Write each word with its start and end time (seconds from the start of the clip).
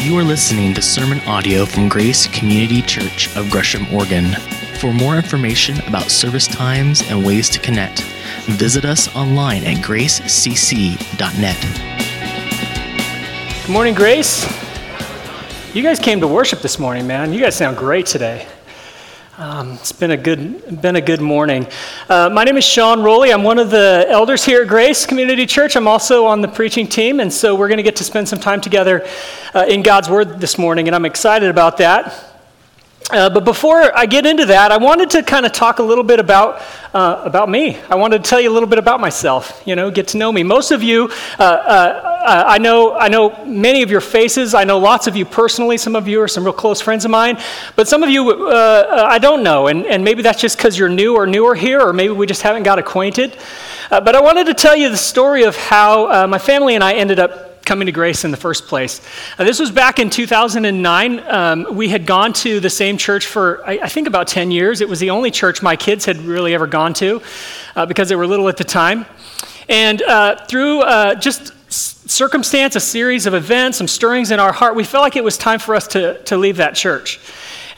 You 0.00 0.16
are 0.16 0.22
listening 0.22 0.74
to 0.74 0.80
sermon 0.80 1.18
audio 1.26 1.66
from 1.66 1.88
Grace 1.88 2.28
Community 2.28 2.80
Church 2.80 3.34
of 3.36 3.50
Gresham, 3.50 3.92
Oregon. 3.92 4.32
For 4.78 4.92
more 4.92 5.16
information 5.16 5.80
about 5.86 6.10
service 6.10 6.46
times 6.46 7.02
and 7.10 7.26
ways 7.26 7.50
to 7.50 7.58
connect, 7.58 8.02
visit 8.46 8.84
us 8.84 9.14
online 9.16 9.64
at 9.64 9.84
gracecc.net. 9.84 11.60
Good 13.66 13.72
morning, 13.72 13.94
Grace. 13.94 14.46
You 15.74 15.82
guys 15.82 15.98
came 15.98 16.20
to 16.20 16.28
worship 16.28 16.60
this 16.60 16.78
morning, 16.78 17.06
man. 17.06 17.32
You 17.32 17.40
guys 17.40 17.56
sound 17.56 17.76
great 17.76 18.06
today. 18.06 18.46
Um, 19.38 19.74
it's 19.74 19.92
been 19.92 20.10
a 20.10 20.16
good, 20.16 20.82
been 20.82 20.96
a 20.96 21.00
good 21.00 21.20
morning. 21.20 21.64
Uh, 22.08 22.28
my 22.28 22.42
name 22.42 22.56
is 22.56 22.64
Sean 22.64 23.04
Rowley. 23.04 23.32
I'm 23.32 23.44
one 23.44 23.60
of 23.60 23.70
the 23.70 24.04
elders 24.08 24.44
here 24.44 24.62
at 24.62 24.68
Grace 24.68 25.06
Community 25.06 25.46
Church. 25.46 25.76
I'm 25.76 25.86
also 25.86 26.26
on 26.26 26.40
the 26.40 26.48
preaching 26.48 26.88
team, 26.88 27.20
and 27.20 27.32
so 27.32 27.54
we're 27.54 27.68
going 27.68 27.76
to 27.76 27.84
get 27.84 27.94
to 27.96 28.04
spend 28.04 28.28
some 28.28 28.40
time 28.40 28.60
together 28.60 29.06
uh, 29.54 29.64
in 29.68 29.84
God's 29.84 30.10
Word 30.10 30.40
this 30.40 30.58
morning, 30.58 30.88
and 30.88 30.96
I'm 30.96 31.04
excited 31.04 31.50
about 31.50 31.76
that. 31.76 32.27
Uh, 33.10 33.30
but 33.30 33.42
before 33.42 33.96
I 33.96 34.04
get 34.04 34.26
into 34.26 34.44
that, 34.46 34.70
I 34.70 34.76
wanted 34.76 35.08
to 35.10 35.22
kind 35.22 35.46
of 35.46 35.52
talk 35.52 35.78
a 35.78 35.82
little 35.82 36.04
bit 36.04 36.20
about, 36.20 36.60
uh, 36.92 37.22
about 37.24 37.48
me. 37.48 37.78
I 37.88 37.94
wanted 37.94 38.22
to 38.22 38.28
tell 38.28 38.38
you 38.38 38.50
a 38.50 38.52
little 38.52 38.68
bit 38.68 38.78
about 38.78 39.00
myself, 39.00 39.62
you 39.64 39.76
know, 39.76 39.90
get 39.90 40.08
to 40.08 40.18
know 40.18 40.30
me. 40.30 40.42
Most 40.42 40.72
of 40.72 40.82
you, 40.82 41.08
uh, 41.38 41.42
uh, 41.42 42.44
I, 42.46 42.58
know, 42.58 42.92
I 42.98 43.08
know 43.08 43.46
many 43.46 43.82
of 43.82 43.90
your 43.90 44.02
faces. 44.02 44.52
I 44.52 44.64
know 44.64 44.78
lots 44.78 45.06
of 45.06 45.16
you 45.16 45.24
personally. 45.24 45.78
Some 45.78 45.96
of 45.96 46.06
you 46.06 46.20
are 46.20 46.28
some 46.28 46.44
real 46.44 46.52
close 46.52 46.82
friends 46.82 47.06
of 47.06 47.10
mine. 47.10 47.38
But 47.76 47.88
some 47.88 48.02
of 48.02 48.10
you 48.10 48.46
uh, 48.46 49.06
I 49.08 49.18
don't 49.18 49.42
know. 49.42 49.68
And, 49.68 49.86
and 49.86 50.04
maybe 50.04 50.20
that's 50.20 50.40
just 50.40 50.58
because 50.58 50.78
you're 50.78 50.90
new 50.90 51.14
or 51.14 51.26
newer 51.26 51.54
here, 51.54 51.80
or 51.80 51.94
maybe 51.94 52.12
we 52.12 52.26
just 52.26 52.42
haven't 52.42 52.64
got 52.64 52.78
acquainted. 52.78 53.38
Uh, 53.90 54.02
but 54.02 54.16
I 54.16 54.20
wanted 54.20 54.44
to 54.48 54.54
tell 54.54 54.76
you 54.76 54.90
the 54.90 54.98
story 54.98 55.44
of 55.44 55.56
how 55.56 56.26
my 56.26 56.38
family 56.38 56.74
and 56.74 56.84
I 56.84 56.92
ended 56.92 57.18
up 57.18 57.47
coming 57.68 57.84
to 57.84 57.92
grace 57.92 58.24
in 58.24 58.30
the 58.30 58.36
first 58.36 58.66
place. 58.66 59.02
Uh, 59.38 59.44
this 59.44 59.60
was 59.60 59.70
back 59.70 59.98
in 59.98 60.08
2009. 60.08 61.20
Um, 61.28 61.66
we 61.76 61.90
had 61.90 62.06
gone 62.06 62.32
to 62.32 62.60
the 62.60 62.70
same 62.70 62.96
church 62.96 63.26
for, 63.26 63.62
I, 63.64 63.72
I, 63.82 63.88
think, 63.88 64.08
about 64.08 64.26
10 64.26 64.50
years. 64.50 64.80
It 64.80 64.88
was 64.88 65.00
the 65.00 65.10
only 65.10 65.30
church 65.30 65.62
my 65.62 65.76
kids 65.76 66.06
had 66.06 66.16
really 66.22 66.54
ever 66.54 66.66
gone 66.66 66.94
to 66.94 67.20
uh, 67.76 67.84
because 67.84 68.08
they 68.08 68.16
were 68.16 68.26
little 68.26 68.48
at 68.48 68.56
the 68.56 68.64
time. 68.64 69.04
And 69.68 70.00
uh, 70.00 70.46
through 70.46 70.80
uh, 70.80 71.16
just 71.16 71.52
circumstance, 71.70 72.74
a 72.74 72.80
series 72.80 73.26
of 73.26 73.34
events, 73.34 73.76
some 73.76 73.86
stirrings 73.86 74.30
in 74.30 74.40
our 74.40 74.52
heart, 74.52 74.74
we 74.74 74.82
felt 74.82 75.02
like 75.02 75.16
it 75.16 75.24
was 75.24 75.36
time 75.36 75.58
for 75.58 75.74
us 75.74 75.86
to, 75.88 76.22
to 76.22 76.38
leave 76.38 76.56
that 76.56 76.74
church. 76.74 77.20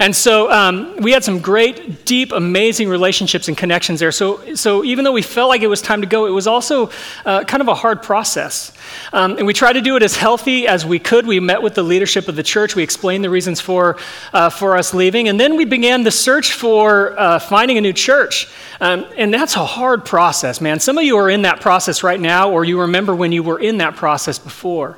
And 0.00 0.16
so 0.16 0.50
um, 0.50 0.96
we 0.96 1.12
had 1.12 1.22
some 1.22 1.40
great, 1.40 2.06
deep, 2.06 2.32
amazing 2.32 2.88
relationships 2.88 3.48
and 3.48 3.56
connections 3.56 4.00
there. 4.00 4.10
So, 4.10 4.54
so 4.54 4.82
even 4.82 5.04
though 5.04 5.12
we 5.12 5.20
felt 5.20 5.50
like 5.50 5.60
it 5.60 5.66
was 5.66 5.82
time 5.82 6.00
to 6.00 6.06
go, 6.06 6.24
it 6.24 6.30
was 6.30 6.46
also 6.46 6.90
uh, 7.26 7.44
kind 7.44 7.60
of 7.60 7.68
a 7.68 7.74
hard 7.74 8.02
process. 8.02 8.72
Um, 9.12 9.36
and 9.36 9.46
we 9.46 9.52
tried 9.52 9.74
to 9.74 9.82
do 9.82 9.96
it 9.96 10.02
as 10.02 10.16
healthy 10.16 10.66
as 10.66 10.86
we 10.86 10.98
could. 10.98 11.26
We 11.26 11.38
met 11.38 11.60
with 11.60 11.74
the 11.74 11.82
leadership 11.82 12.28
of 12.28 12.36
the 12.36 12.42
church. 12.42 12.74
We 12.74 12.82
explained 12.82 13.24
the 13.24 13.28
reasons 13.28 13.60
for, 13.60 13.98
uh, 14.32 14.48
for 14.48 14.74
us 14.74 14.94
leaving. 14.94 15.28
And 15.28 15.38
then 15.38 15.54
we 15.54 15.66
began 15.66 16.02
the 16.02 16.10
search 16.10 16.54
for 16.54 17.20
uh, 17.20 17.38
finding 17.38 17.76
a 17.76 17.82
new 17.82 17.92
church. 17.92 18.48
Um, 18.80 19.04
and 19.18 19.34
that's 19.34 19.54
a 19.56 19.66
hard 19.66 20.06
process, 20.06 20.62
man. 20.62 20.80
Some 20.80 20.96
of 20.96 21.04
you 21.04 21.18
are 21.18 21.28
in 21.28 21.42
that 21.42 21.60
process 21.60 22.02
right 22.02 22.18
now, 22.18 22.50
or 22.50 22.64
you 22.64 22.80
remember 22.80 23.14
when 23.14 23.32
you 23.32 23.42
were 23.42 23.60
in 23.60 23.76
that 23.78 23.96
process 23.96 24.38
before. 24.38 24.96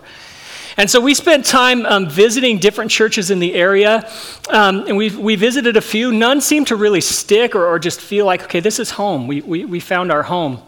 And 0.76 0.90
so 0.90 1.00
we 1.00 1.14
spent 1.14 1.44
time 1.44 1.84
um, 1.86 2.08
visiting 2.08 2.58
different 2.58 2.90
churches 2.90 3.30
in 3.30 3.38
the 3.38 3.54
area, 3.54 4.08
um, 4.50 4.86
and 4.86 4.96
we, 4.96 5.10
we 5.10 5.36
visited 5.36 5.76
a 5.76 5.80
few. 5.80 6.12
None 6.12 6.40
seemed 6.40 6.68
to 6.68 6.76
really 6.76 7.00
stick 7.00 7.54
or, 7.54 7.66
or 7.66 7.78
just 7.78 8.00
feel 8.00 8.24
like, 8.26 8.44
okay, 8.44 8.60
this 8.60 8.78
is 8.78 8.90
home. 8.90 9.26
We, 9.26 9.40
we, 9.42 9.64
we 9.64 9.80
found 9.80 10.10
our 10.10 10.22
home. 10.22 10.62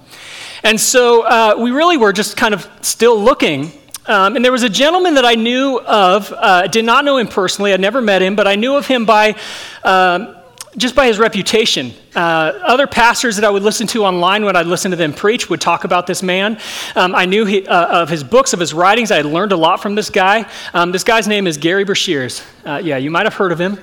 And 0.63 0.81
so 0.81 1.23
uh, 1.23 1.55
we 1.59 1.71
really 1.71 1.97
were 1.97 2.13
just 2.13 2.37
kind 2.37 2.55
of 2.55 2.69
still 2.81 3.19
looking. 3.19 3.73
Um, 4.07 4.37
and 4.37 4.45
there 4.45 4.53
was 4.53 4.63
a 4.63 4.69
gentleman 4.69 5.15
that 5.15 5.25
I 5.25 5.35
knew 5.35 5.81
of, 5.81 6.33
uh, 6.33 6.67
did 6.67 6.85
not 6.85 7.05
know 7.05 7.17
him 7.17 7.27
personally, 7.27 7.73
I'd 7.73 7.81
never 7.81 8.03
met 8.03 8.21
him, 8.21 8.37
but 8.37 8.47
I 8.47 8.55
knew 8.55 8.77
of 8.77 8.87
him 8.87 9.07
by 9.07 9.35
um, 9.83 10.37
just 10.77 10.95
by 10.95 11.07
his 11.07 11.19
reputation. 11.19 11.93
Uh, 12.15 12.53
other 12.63 12.87
pastors 12.87 13.37
that 13.37 13.45
I 13.45 13.51
would 13.51 13.63
listen 13.63 13.87
to 13.89 14.05
online 14.05 14.45
when 14.45 14.57
I'd 14.57 14.67
listen 14.67 14.91
to 14.91 14.97
them 14.97 15.13
preach 15.13 15.49
would 15.49 15.61
talk 15.61 15.85
about 15.85 16.07
this 16.07 16.23
man. 16.23 16.59
Um, 16.97 17.15
I 17.15 17.27
knew 17.27 17.45
he, 17.45 17.67
uh, 17.67 18.03
of 18.03 18.09
his 18.09 18.25
books, 18.25 18.53
of 18.53 18.61
his 18.61 18.75
writings. 18.75 19.11
I 19.11 19.17
had 19.17 19.27
learned 19.27 19.53
a 19.53 19.57
lot 19.57 19.81
from 19.81 19.95
this 19.95 20.11
guy. 20.11 20.49
Um, 20.73 20.93
this 20.93 21.05
guy's 21.05 21.29
name 21.29 21.47
is 21.47 21.57
Gerry 21.57 21.85
Breshears. 21.85 22.45
Uh, 22.65 22.81
yeah, 22.83 22.97
you 22.97 23.11
might 23.11 23.27
have 23.27 23.35
heard 23.35 23.53
of 23.53 23.61
him. 23.61 23.79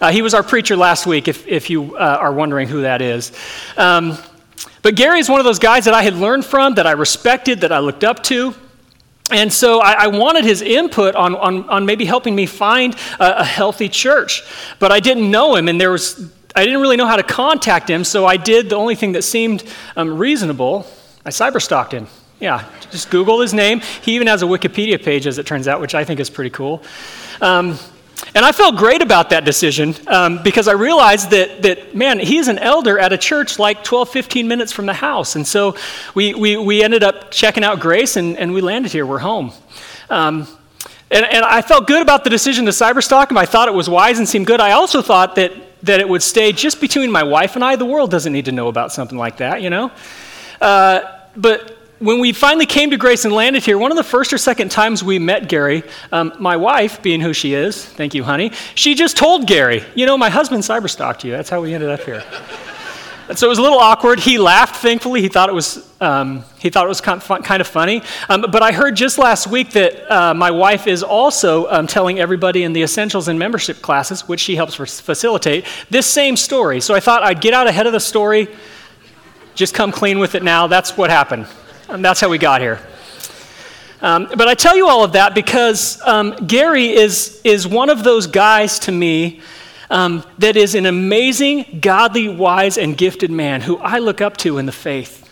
Uh, 0.00 0.10
he 0.10 0.22
was 0.22 0.34
our 0.34 0.42
preacher 0.42 0.76
last 0.76 1.06
week, 1.06 1.28
if, 1.28 1.46
if 1.46 1.70
you 1.70 1.96
uh, 1.96 2.18
are 2.20 2.32
wondering 2.32 2.66
who 2.66 2.82
that 2.82 3.00
is. 3.00 3.32
Um, 3.76 4.16
but 4.82 4.96
Gerry 4.96 5.20
is 5.20 5.28
one 5.28 5.38
of 5.38 5.44
those 5.44 5.60
guys 5.60 5.84
that 5.84 5.94
I 5.94 6.02
had 6.02 6.14
learned 6.14 6.44
from, 6.44 6.74
that 6.74 6.86
I 6.86 6.92
respected, 6.92 7.60
that 7.60 7.70
I 7.72 7.78
looked 7.78 8.02
up 8.02 8.22
to. 8.24 8.54
And 9.32 9.52
so 9.52 9.80
I, 9.80 10.04
I, 10.04 10.06
wanted 10.08 10.44
his 10.44 10.60
input 10.62 11.14
on, 11.14 11.34
on, 11.36 11.68
on 11.68 11.86
maybe 11.86 12.04
helping 12.04 12.34
me 12.34 12.46
find 12.46 12.94
a, 13.18 13.40
a, 13.40 13.44
healthy 13.44 13.88
church. 13.88 14.42
But 14.78 14.92
I 14.92 15.00
didn't 15.00 15.30
know 15.30 15.56
him, 15.56 15.68
and 15.68 15.80
there 15.80 15.90
was, 15.90 16.30
I 16.54 16.64
didn't 16.64 16.80
really 16.80 16.96
know 16.96 17.06
how 17.06 17.16
to 17.16 17.22
contact 17.22 17.88
him, 17.88 18.04
so 18.04 18.26
I 18.26 18.36
did 18.36 18.68
the 18.68 18.76
only 18.76 18.94
thing 18.94 19.12
that 19.12 19.22
seemed 19.22 19.64
um, 19.96 20.18
reasonable. 20.18 20.86
I 21.24 21.30
cyberstalked 21.30 21.92
him. 21.92 22.06
Yeah, 22.40 22.68
just 22.90 23.10
Google 23.10 23.40
his 23.40 23.54
name. 23.54 23.80
He 24.02 24.16
even 24.16 24.26
has 24.26 24.42
a 24.42 24.46
Wikipedia 24.46 25.02
page, 25.02 25.26
as 25.26 25.38
it 25.38 25.46
turns 25.46 25.68
out, 25.68 25.80
which 25.80 25.94
I 25.94 26.04
think 26.04 26.18
is 26.18 26.28
pretty 26.28 26.50
cool. 26.50 26.82
Um, 27.40 27.78
and 28.34 28.44
I 28.44 28.52
felt 28.52 28.76
great 28.76 29.02
about 29.02 29.30
that 29.30 29.44
decision 29.44 29.94
um, 30.06 30.42
because 30.42 30.68
I 30.68 30.72
realized 30.72 31.30
that, 31.30 31.62
that, 31.62 31.94
man, 31.94 32.18
he's 32.18 32.48
an 32.48 32.58
elder 32.58 32.98
at 32.98 33.12
a 33.12 33.18
church 33.18 33.58
like 33.58 33.84
12, 33.84 34.08
15 34.08 34.48
minutes 34.48 34.72
from 34.72 34.86
the 34.86 34.94
house. 34.94 35.36
And 35.36 35.46
so 35.46 35.76
we, 36.14 36.32
we, 36.34 36.56
we 36.56 36.82
ended 36.82 37.02
up 37.02 37.30
checking 37.30 37.62
out 37.62 37.80
Grace 37.80 38.16
and, 38.16 38.38
and 38.38 38.54
we 38.54 38.60
landed 38.60 38.92
here. 38.92 39.04
We're 39.04 39.18
home. 39.18 39.52
Um, 40.08 40.46
and, 41.10 41.26
and 41.26 41.44
I 41.44 41.60
felt 41.60 41.86
good 41.86 42.00
about 42.00 42.24
the 42.24 42.30
decision 42.30 42.64
to 42.64 42.70
cyberstalk 42.70 43.30
him. 43.30 43.36
I 43.36 43.44
thought 43.44 43.68
it 43.68 43.74
was 43.74 43.88
wise 43.90 44.18
and 44.18 44.26
seemed 44.26 44.46
good. 44.46 44.60
I 44.60 44.72
also 44.72 45.02
thought 45.02 45.34
that, 45.34 45.52
that 45.82 46.00
it 46.00 46.08
would 46.08 46.22
stay 46.22 46.52
just 46.52 46.80
between 46.80 47.10
my 47.10 47.22
wife 47.22 47.54
and 47.54 47.62
I. 47.62 47.76
The 47.76 47.84
world 47.84 48.10
doesn't 48.10 48.32
need 48.32 48.46
to 48.46 48.52
know 48.52 48.68
about 48.68 48.92
something 48.92 49.18
like 49.18 49.36
that, 49.38 49.60
you 49.60 49.68
know? 49.68 49.90
Uh, 50.58 51.00
but 51.36 51.71
when 52.02 52.18
we 52.18 52.32
finally 52.32 52.66
came 52.66 52.90
to 52.90 52.96
Grace 52.96 53.24
and 53.24 53.32
landed 53.32 53.62
here, 53.62 53.78
one 53.78 53.92
of 53.92 53.96
the 53.96 54.02
first 54.02 54.32
or 54.32 54.38
second 54.38 54.70
times 54.70 55.04
we 55.04 55.20
met 55.20 55.48
Gerry, 55.48 55.84
um, 56.10 56.32
my 56.40 56.56
wife, 56.56 57.00
being 57.00 57.20
who 57.20 57.32
she 57.32 57.54
is, 57.54 57.84
thank 57.84 58.12
you, 58.12 58.24
honey, 58.24 58.50
she 58.74 58.96
just 58.96 59.16
told 59.16 59.46
Gerry, 59.46 59.84
you 59.94 60.04
know, 60.04 60.18
my 60.18 60.28
husband 60.28 60.64
cyberstalked 60.64 61.22
you. 61.22 61.30
That's 61.30 61.48
how 61.48 61.62
we 61.62 61.72
ended 61.72 61.90
up 61.90 62.00
here. 62.00 62.24
And 63.28 63.38
so 63.38 63.46
it 63.46 63.50
was 63.50 63.58
a 63.58 63.62
little 63.62 63.78
awkward. 63.78 64.18
He 64.18 64.36
laughed, 64.36 64.76
thankfully. 64.76 65.22
He 65.22 65.28
thought 65.28 65.48
it 65.48 65.54
was, 65.54 65.88
um, 66.00 66.44
he 66.58 66.70
thought 66.70 66.86
it 66.86 66.88
was 66.88 67.00
kind 67.00 67.60
of 67.60 67.68
funny. 67.68 68.02
Um, 68.28 68.46
but 68.50 68.64
I 68.64 68.72
heard 68.72 68.96
just 68.96 69.16
last 69.16 69.46
week 69.46 69.70
that 69.70 70.10
uh, 70.10 70.34
my 70.34 70.50
wife 70.50 70.88
is 70.88 71.04
also 71.04 71.70
um, 71.70 71.86
telling 71.86 72.18
everybody 72.18 72.64
in 72.64 72.72
the 72.72 72.82
Essentials 72.82 73.28
and 73.28 73.38
Membership 73.38 73.80
classes, 73.80 74.26
which 74.26 74.40
she 74.40 74.56
helps 74.56 74.74
facilitate, 74.74 75.66
this 75.88 76.08
same 76.08 76.36
story. 76.36 76.80
So 76.80 76.96
I 76.96 77.00
thought 77.00 77.22
I'd 77.22 77.40
get 77.40 77.54
out 77.54 77.68
ahead 77.68 77.86
of 77.86 77.92
the 77.92 78.00
story, 78.00 78.48
just 79.54 79.72
come 79.72 79.92
clean 79.92 80.18
with 80.18 80.34
it 80.34 80.42
now. 80.42 80.66
That's 80.66 80.96
what 80.96 81.08
happened. 81.08 81.46
And 81.92 82.02
that's 82.02 82.22
how 82.22 82.30
we 82.30 82.38
got 82.38 82.62
here. 82.62 82.80
Um, 84.00 84.26
but 84.34 84.48
I 84.48 84.54
tell 84.54 84.74
you 84.74 84.88
all 84.88 85.04
of 85.04 85.12
that 85.12 85.34
because 85.34 86.00
um, 86.06 86.34
Gerry 86.46 86.86
is, 86.86 87.38
is 87.44 87.68
one 87.68 87.90
of 87.90 88.02
those 88.02 88.26
guys 88.26 88.78
to 88.80 88.92
me 88.92 89.42
um, 89.90 90.24
that 90.38 90.56
is 90.56 90.74
an 90.74 90.86
amazing, 90.86 91.80
godly, 91.82 92.28
wise, 92.30 92.78
and 92.78 92.96
gifted 92.96 93.30
man 93.30 93.60
who 93.60 93.76
I 93.76 93.98
look 93.98 94.22
up 94.22 94.38
to 94.38 94.56
in 94.56 94.64
the 94.64 94.72
faith. 94.72 95.30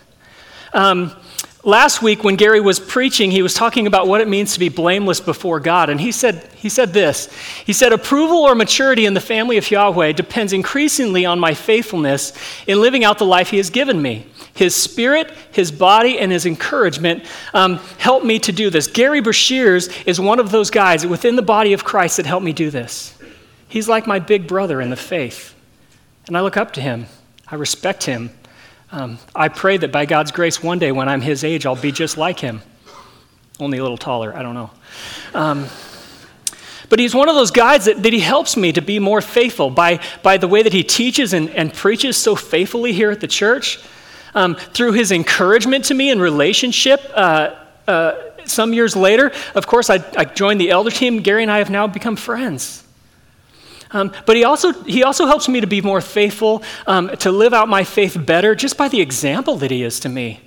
Um, 0.71 1.15
last 1.63 2.01
week, 2.01 2.23
when 2.23 2.37
Gerry 2.37 2.61
was 2.61 2.79
preaching, 2.79 3.31
he 3.31 3.41
was 3.41 3.53
talking 3.53 3.87
about 3.87 4.07
what 4.07 4.21
it 4.21 4.27
means 4.27 4.53
to 4.53 4.59
be 4.59 4.69
blameless 4.69 5.19
before 5.19 5.59
God. 5.59 5.89
And 5.89 5.99
he 5.99 6.11
said, 6.11 6.49
he 6.55 6.69
said 6.69 6.93
this 6.93 7.31
He 7.65 7.73
said, 7.73 7.93
Approval 7.93 8.37
or 8.37 8.55
maturity 8.55 9.05
in 9.05 9.13
the 9.13 9.21
family 9.21 9.57
of 9.57 9.69
Yahweh 9.69 10.13
depends 10.13 10.53
increasingly 10.53 11.25
on 11.25 11.39
my 11.39 11.53
faithfulness 11.53 12.33
in 12.67 12.81
living 12.81 13.03
out 13.03 13.17
the 13.17 13.25
life 13.25 13.49
He 13.49 13.57
has 13.57 13.69
given 13.69 14.01
me. 14.01 14.25
His 14.53 14.75
spirit, 14.75 15.31
his 15.51 15.71
body, 15.71 16.19
and 16.19 16.31
his 16.31 16.45
encouragement 16.45 17.23
um, 17.53 17.77
helped 17.97 18.25
me 18.25 18.37
to 18.39 18.51
do 18.51 18.69
this. 18.69 18.87
Gerry 18.87 19.21
Breshears 19.21 20.05
is 20.05 20.19
one 20.19 20.39
of 20.39 20.51
those 20.51 20.69
guys 20.69 21.07
within 21.07 21.37
the 21.37 21.41
body 21.41 21.73
of 21.73 21.85
Christ 21.85 22.17
that 22.17 22.25
helped 22.25 22.43
me 22.43 22.51
do 22.51 22.69
this. 22.69 23.17
He's 23.67 23.87
like 23.87 24.07
my 24.07 24.19
big 24.19 24.47
brother 24.47 24.81
in 24.81 24.89
the 24.89 24.97
faith. 24.97 25.55
And 26.27 26.37
I 26.37 26.41
look 26.41 26.57
up 26.57 26.73
to 26.73 26.81
him, 26.81 27.05
I 27.47 27.55
respect 27.55 28.03
him. 28.03 28.31
Um, 28.91 29.19
I 29.33 29.47
pray 29.47 29.77
that 29.77 29.91
by 29.91 30.05
God's 30.05 30.31
grace, 30.31 30.61
one 30.61 30.77
day 30.77 30.91
when 30.91 31.07
I'm 31.07 31.21
his 31.21 31.43
age, 31.43 31.65
I'll 31.65 31.75
be 31.75 31.93
just 31.93 32.17
like 32.17 32.39
him. 32.39 32.61
Only 33.59 33.77
a 33.77 33.81
little 33.81 33.97
taller, 33.97 34.35
I 34.35 34.43
don't 34.43 34.53
know. 34.53 34.71
Um, 35.33 35.67
but 36.89 36.99
he's 36.99 37.15
one 37.15 37.29
of 37.29 37.35
those 37.35 37.51
guys 37.51 37.85
that, 37.85 38.03
that 38.03 38.11
he 38.11 38.19
helps 38.19 38.57
me 38.57 38.73
to 38.73 38.81
be 38.81 38.99
more 38.99 39.21
faithful 39.21 39.69
by, 39.69 40.01
by 40.23 40.35
the 40.35 40.47
way 40.47 40.61
that 40.61 40.73
he 40.73 40.83
teaches 40.83 41.31
and, 41.31 41.49
and 41.51 41.73
preaches 41.73 42.17
so 42.17 42.35
faithfully 42.35 42.91
here 42.91 43.11
at 43.11 43.21
the 43.21 43.27
church. 43.27 43.79
Um, 44.33 44.55
through 44.55 44.93
his 44.93 45.11
encouragement 45.11 45.85
to 45.85 45.93
me 45.93 46.09
in 46.09 46.19
relationship, 46.19 47.01
uh, 47.13 47.55
uh, 47.87 48.15
some 48.45 48.73
years 48.73 48.95
later, 48.95 49.31
of 49.55 49.67
course, 49.67 49.89
I, 49.89 50.03
I, 50.17 50.25
joined 50.25 50.59
the 50.59 50.71
elder 50.71 50.91
team. 50.91 51.23
Gerry 51.23 51.43
and 51.43 51.51
I 51.51 51.59
have 51.59 51.69
now 51.69 51.87
become 51.87 52.15
friends. 52.15 52.83
Um, 53.93 54.11
but 54.25 54.35
he 54.35 54.43
also, 54.43 54.71
he 54.83 55.03
also 55.03 55.25
helps 55.25 55.49
me 55.49 55.61
to 55.61 55.67
be 55.67 55.81
more 55.81 56.01
faithful, 56.01 56.63
um, 56.87 57.09
to 57.17 57.31
live 57.31 57.53
out 57.53 57.67
my 57.67 57.83
faith 57.83 58.17
better 58.25 58.55
just 58.55 58.77
by 58.77 58.87
the 58.87 59.01
example 59.01 59.57
that 59.57 59.71
he 59.71 59.83
is 59.83 59.99
to 60.01 60.09
me. 60.09 60.39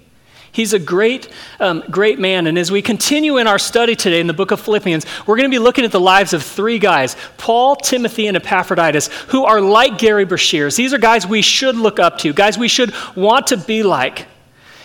He's 0.54 0.72
a 0.72 0.78
great, 0.78 1.28
um, 1.58 1.82
great 1.90 2.20
man. 2.20 2.46
And 2.46 2.56
as 2.56 2.70
we 2.70 2.80
continue 2.80 3.38
in 3.38 3.48
our 3.48 3.58
study 3.58 3.96
today 3.96 4.20
in 4.20 4.28
the 4.28 4.32
book 4.32 4.52
of 4.52 4.60
Philippians, 4.60 5.04
we're 5.26 5.36
going 5.36 5.50
to 5.50 5.54
be 5.54 5.58
looking 5.58 5.84
at 5.84 5.90
the 5.90 5.98
lives 5.98 6.32
of 6.32 6.44
three 6.44 6.78
guys 6.78 7.16
Paul, 7.38 7.74
Timothy, 7.74 8.28
and 8.28 8.36
Epaphroditus, 8.36 9.08
who 9.28 9.44
are 9.44 9.60
like 9.60 9.98
Gerry 9.98 10.24
Breshears. 10.24 10.76
These 10.76 10.94
are 10.94 10.98
guys 10.98 11.26
we 11.26 11.42
should 11.42 11.74
look 11.74 11.98
up 11.98 12.18
to, 12.18 12.32
guys 12.32 12.56
we 12.56 12.68
should 12.68 12.94
want 13.16 13.48
to 13.48 13.56
be 13.56 13.82
like. 13.82 14.26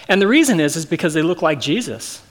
And 0.08 0.20
the 0.20 0.28
reason 0.28 0.60
is, 0.60 0.76
is 0.76 0.88
because 0.88 1.14
they 1.14 1.22
look 1.22 1.44
like 1.44 1.60
Jesus. 1.60 2.24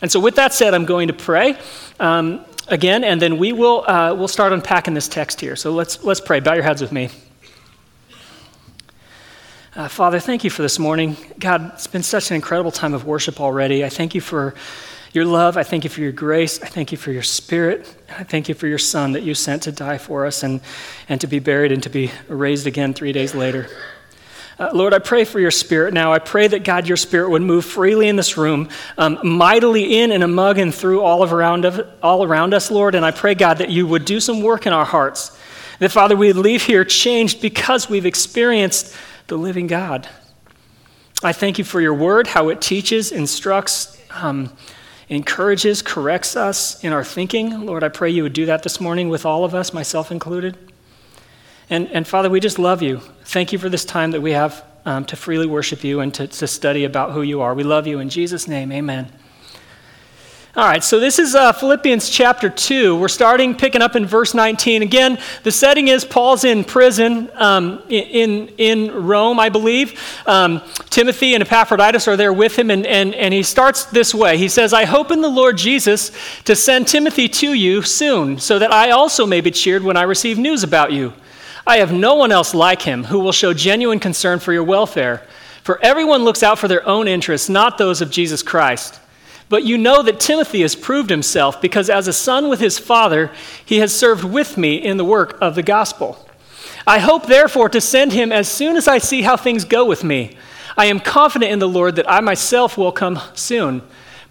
And 0.00 0.10
so, 0.10 0.20
with 0.20 0.36
that 0.36 0.52
said, 0.52 0.74
I'm 0.74 0.84
going 0.84 1.08
to 1.08 1.14
pray. 1.14 1.58
Um, 2.00 2.44
again, 2.68 3.04
and 3.04 3.20
then 3.20 3.38
we 3.38 3.52
will 3.52 3.88
uh, 3.88 4.14
we'll 4.14 4.28
start 4.28 4.52
unpacking 4.52 4.94
this 4.94 5.08
text 5.08 5.40
here. 5.40 5.56
So 5.56 5.72
let's 5.72 6.02
let's 6.04 6.20
pray. 6.20 6.40
Bow 6.40 6.54
your 6.54 6.64
heads 6.64 6.80
with 6.80 6.92
me. 6.92 7.10
Uh, 9.74 9.88
Father, 9.88 10.20
thank 10.20 10.44
you 10.44 10.50
for 10.50 10.60
this 10.60 10.78
morning. 10.78 11.16
God, 11.38 11.72
it's 11.74 11.86
been 11.86 12.02
such 12.02 12.30
an 12.30 12.34
incredible 12.34 12.70
time 12.70 12.92
of 12.92 13.06
worship 13.06 13.40
already. 13.40 13.84
I 13.84 13.88
thank 13.88 14.14
you 14.14 14.20
for 14.20 14.54
your 15.12 15.24
love. 15.24 15.56
I 15.56 15.62
thank 15.62 15.84
you 15.84 15.90
for 15.90 16.00
your 16.00 16.12
grace. 16.12 16.62
I 16.62 16.66
thank 16.66 16.92
you 16.92 16.98
for 16.98 17.10
your 17.10 17.22
spirit. 17.22 17.86
I 18.18 18.24
thank 18.24 18.50
you 18.50 18.54
for 18.54 18.66
your 18.66 18.78
son 18.78 19.12
that 19.12 19.22
you 19.22 19.34
sent 19.34 19.62
to 19.62 19.72
die 19.72 19.96
for 19.96 20.26
us 20.26 20.42
and, 20.42 20.60
and 21.08 21.20
to 21.22 21.26
be 21.26 21.38
buried 21.38 21.72
and 21.72 21.82
to 21.84 21.88
be 21.88 22.10
raised 22.28 22.66
again 22.66 22.92
three 22.92 23.12
days 23.12 23.34
later. 23.34 23.68
Uh, 24.58 24.70
Lord, 24.72 24.92
I 24.92 24.98
pray 24.98 25.24
for 25.24 25.40
your 25.40 25.50
spirit 25.50 25.94
now. 25.94 26.12
I 26.12 26.18
pray 26.18 26.46
that, 26.46 26.62
God, 26.62 26.86
your 26.86 26.96
spirit 26.96 27.30
would 27.30 27.42
move 27.42 27.64
freely 27.64 28.08
in 28.08 28.16
this 28.16 28.36
room, 28.36 28.68
um, 28.98 29.18
mightily 29.22 29.98
in 29.98 30.12
and 30.12 30.22
among 30.22 30.58
and 30.58 30.74
through 30.74 31.00
all, 31.00 31.24
around 31.24 31.64
of, 31.64 31.80
all 32.02 32.22
around 32.22 32.52
us, 32.54 32.70
Lord. 32.70 32.94
And 32.94 33.04
I 33.04 33.10
pray, 33.10 33.34
God, 33.34 33.58
that 33.58 33.70
you 33.70 33.86
would 33.86 34.04
do 34.04 34.20
some 34.20 34.42
work 34.42 34.66
in 34.66 34.72
our 34.72 34.84
hearts. 34.84 35.36
That, 35.78 35.90
Father, 35.90 36.16
we 36.16 36.32
leave 36.32 36.62
here 36.62 36.84
changed 36.84 37.40
because 37.40 37.88
we've 37.88 38.06
experienced 38.06 38.94
the 39.26 39.36
living 39.36 39.66
God. 39.66 40.08
I 41.24 41.32
thank 41.32 41.58
you 41.58 41.64
for 41.64 41.80
your 41.80 41.94
word, 41.94 42.26
how 42.26 42.48
it 42.48 42.60
teaches, 42.60 43.12
instructs, 43.12 43.96
um, 44.10 44.50
encourages, 45.08 45.80
corrects 45.82 46.36
us 46.36 46.82
in 46.84 46.92
our 46.92 47.04
thinking. 47.04 47.64
Lord, 47.64 47.84
I 47.84 47.88
pray 47.88 48.10
you 48.10 48.22
would 48.22 48.32
do 48.32 48.46
that 48.46 48.62
this 48.62 48.80
morning 48.80 49.08
with 49.08 49.24
all 49.24 49.44
of 49.44 49.54
us, 49.54 49.72
myself 49.72 50.10
included. 50.10 50.71
And, 51.70 51.88
and 51.88 52.06
Father, 52.06 52.28
we 52.28 52.40
just 52.40 52.58
love 52.58 52.82
you. 52.82 52.98
Thank 53.24 53.52
you 53.52 53.58
for 53.58 53.68
this 53.68 53.84
time 53.84 54.10
that 54.10 54.20
we 54.20 54.32
have 54.32 54.64
um, 54.84 55.04
to 55.06 55.16
freely 55.16 55.46
worship 55.46 55.84
you 55.84 56.00
and 56.00 56.12
to, 56.14 56.26
to 56.26 56.46
study 56.46 56.84
about 56.84 57.12
who 57.12 57.22
you 57.22 57.40
are. 57.40 57.54
We 57.54 57.62
love 57.62 57.86
you. 57.86 57.98
In 57.98 58.08
Jesus' 58.08 58.48
name, 58.48 58.72
amen. 58.72 59.12
All 60.54 60.68
right, 60.68 60.84
so 60.84 61.00
this 61.00 61.18
is 61.18 61.34
uh, 61.34 61.52
Philippians 61.52 62.10
chapter 62.10 62.50
2. 62.50 62.98
We're 62.98 63.08
starting 63.08 63.54
picking 63.54 63.80
up 63.80 63.96
in 63.96 64.04
verse 64.04 64.34
19. 64.34 64.82
Again, 64.82 65.18
the 65.44 65.50
setting 65.50 65.88
is 65.88 66.04
Paul's 66.04 66.44
in 66.44 66.62
prison 66.62 67.30
um, 67.36 67.82
in, 67.88 68.48
in 68.58 68.90
Rome, 69.06 69.40
I 69.40 69.48
believe. 69.48 69.98
Um, 70.26 70.60
Timothy 70.90 71.32
and 71.32 71.42
Epaphroditus 71.42 72.06
are 72.06 72.18
there 72.18 72.34
with 72.34 72.58
him, 72.58 72.70
and, 72.70 72.86
and, 72.86 73.14
and 73.14 73.32
he 73.32 73.42
starts 73.42 73.86
this 73.86 74.14
way. 74.14 74.36
He 74.36 74.48
says, 74.48 74.74
I 74.74 74.84
hope 74.84 75.10
in 75.10 75.22
the 75.22 75.30
Lord 75.30 75.56
Jesus 75.56 76.12
to 76.44 76.54
send 76.54 76.86
Timothy 76.86 77.30
to 77.30 77.54
you 77.54 77.80
soon, 77.80 78.38
so 78.38 78.58
that 78.58 78.70
I 78.70 78.90
also 78.90 79.24
may 79.24 79.40
be 79.40 79.50
cheered 79.50 79.82
when 79.82 79.96
I 79.96 80.02
receive 80.02 80.36
news 80.36 80.62
about 80.62 80.92
you. 80.92 81.14
I 81.66 81.78
have 81.78 81.92
no 81.92 82.14
one 82.14 82.32
else 82.32 82.54
like 82.54 82.82
him 82.82 83.04
who 83.04 83.20
will 83.20 83.32
show 83.32 83.54
genuine 83.54 84.00
concern 84.00 84.40
for 84.40 84.52
your 84.52 84.64
welfare. 84.64 85.26
For 85.62 85.78
everyone 85.80 86.24
looks 86.24 86.42
out 86.42 86.58
for 86.58 86.66
their 86.66 86.86
own 86.86 87.06
interests, 87.06 87.48
not 87.48 87.78
those 87.78 88.00
of 88.00 88.10
Jesus 88.10 88.42
Christ. 88.42 88.98
But 89.48 89.64
you 89.64 89.78
know 89.78 90.02
that 90.02 90.18
Timothy 90.18 90.62
has 90.62 90.74
proved 90.74 91.10
himself 91.10 91.60
because 91.60 91.88
as 91.88 92.08
a 92.08 92.12
son 92.12 92.48
with 92.48 92.58
his 92.58 92.78
father, 92.78 93.30
he 93.64 93.78
has 93.78 93.94
served 93.94 94.24
with 94.24 94.56
me 94.56 94.76
in 94.76 94.96
the 94.96 95.04
work 95.04 95.38
of 95.40 95.54
the 95.54 95.62
gospel. 95.62 96.26
I 96.86 96.98
hope, 96.98 97.26
therefore, 97.26 97.68
to 97.68 97.80
send 97.80 98.12
him 98.12 98.32
as 98.32 98.48
soon 98.48 98.76
as 98.76 98.88
I 98.88 98.98
see 98.98 99.22
how 99.22 99.36
things 99.36 99.64
go 99.64 99.84
with 99.84 100.02
me. 100.02 100.36
I 100.76 100.86
am 100.86 100.98
confident 101.00 101.52
in 101.52 101.58
the 101.58 101.68
Lord 101.68 101.96
that 101.96 102.10
I 102.10 102.20
myself 102.20 102.76
will 102.76 102.92
come 102.92 103.20
soon. 103.34 103.82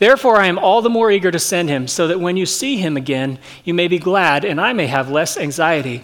Therefore, 0.00 0.38
I 0.38 0.46
am 0.46 0.58
all 0.58 0.80
the 0.80 0.88
more 0.88 1.10
eager 1.10 1.30
to 1.30 1.38
send 1.38 1.68
him, 1.68 1.86
so 1.86 2.08
that 2.08 2.18
when 2.18 2.38
you 2.38 2.46
see 2.46 2.78
him 2.78 2.96
again, 2.96 3.38
you 3.64 3.74
may 3.74 3.86
be 3.86 3.98
glad, 3.98 4.46
and 4.46 4.58
I 4.58 4.72
may 4.72 4.86
have 4.86 5.10
less 5.10 5.36
anxiety. 5.36 6.02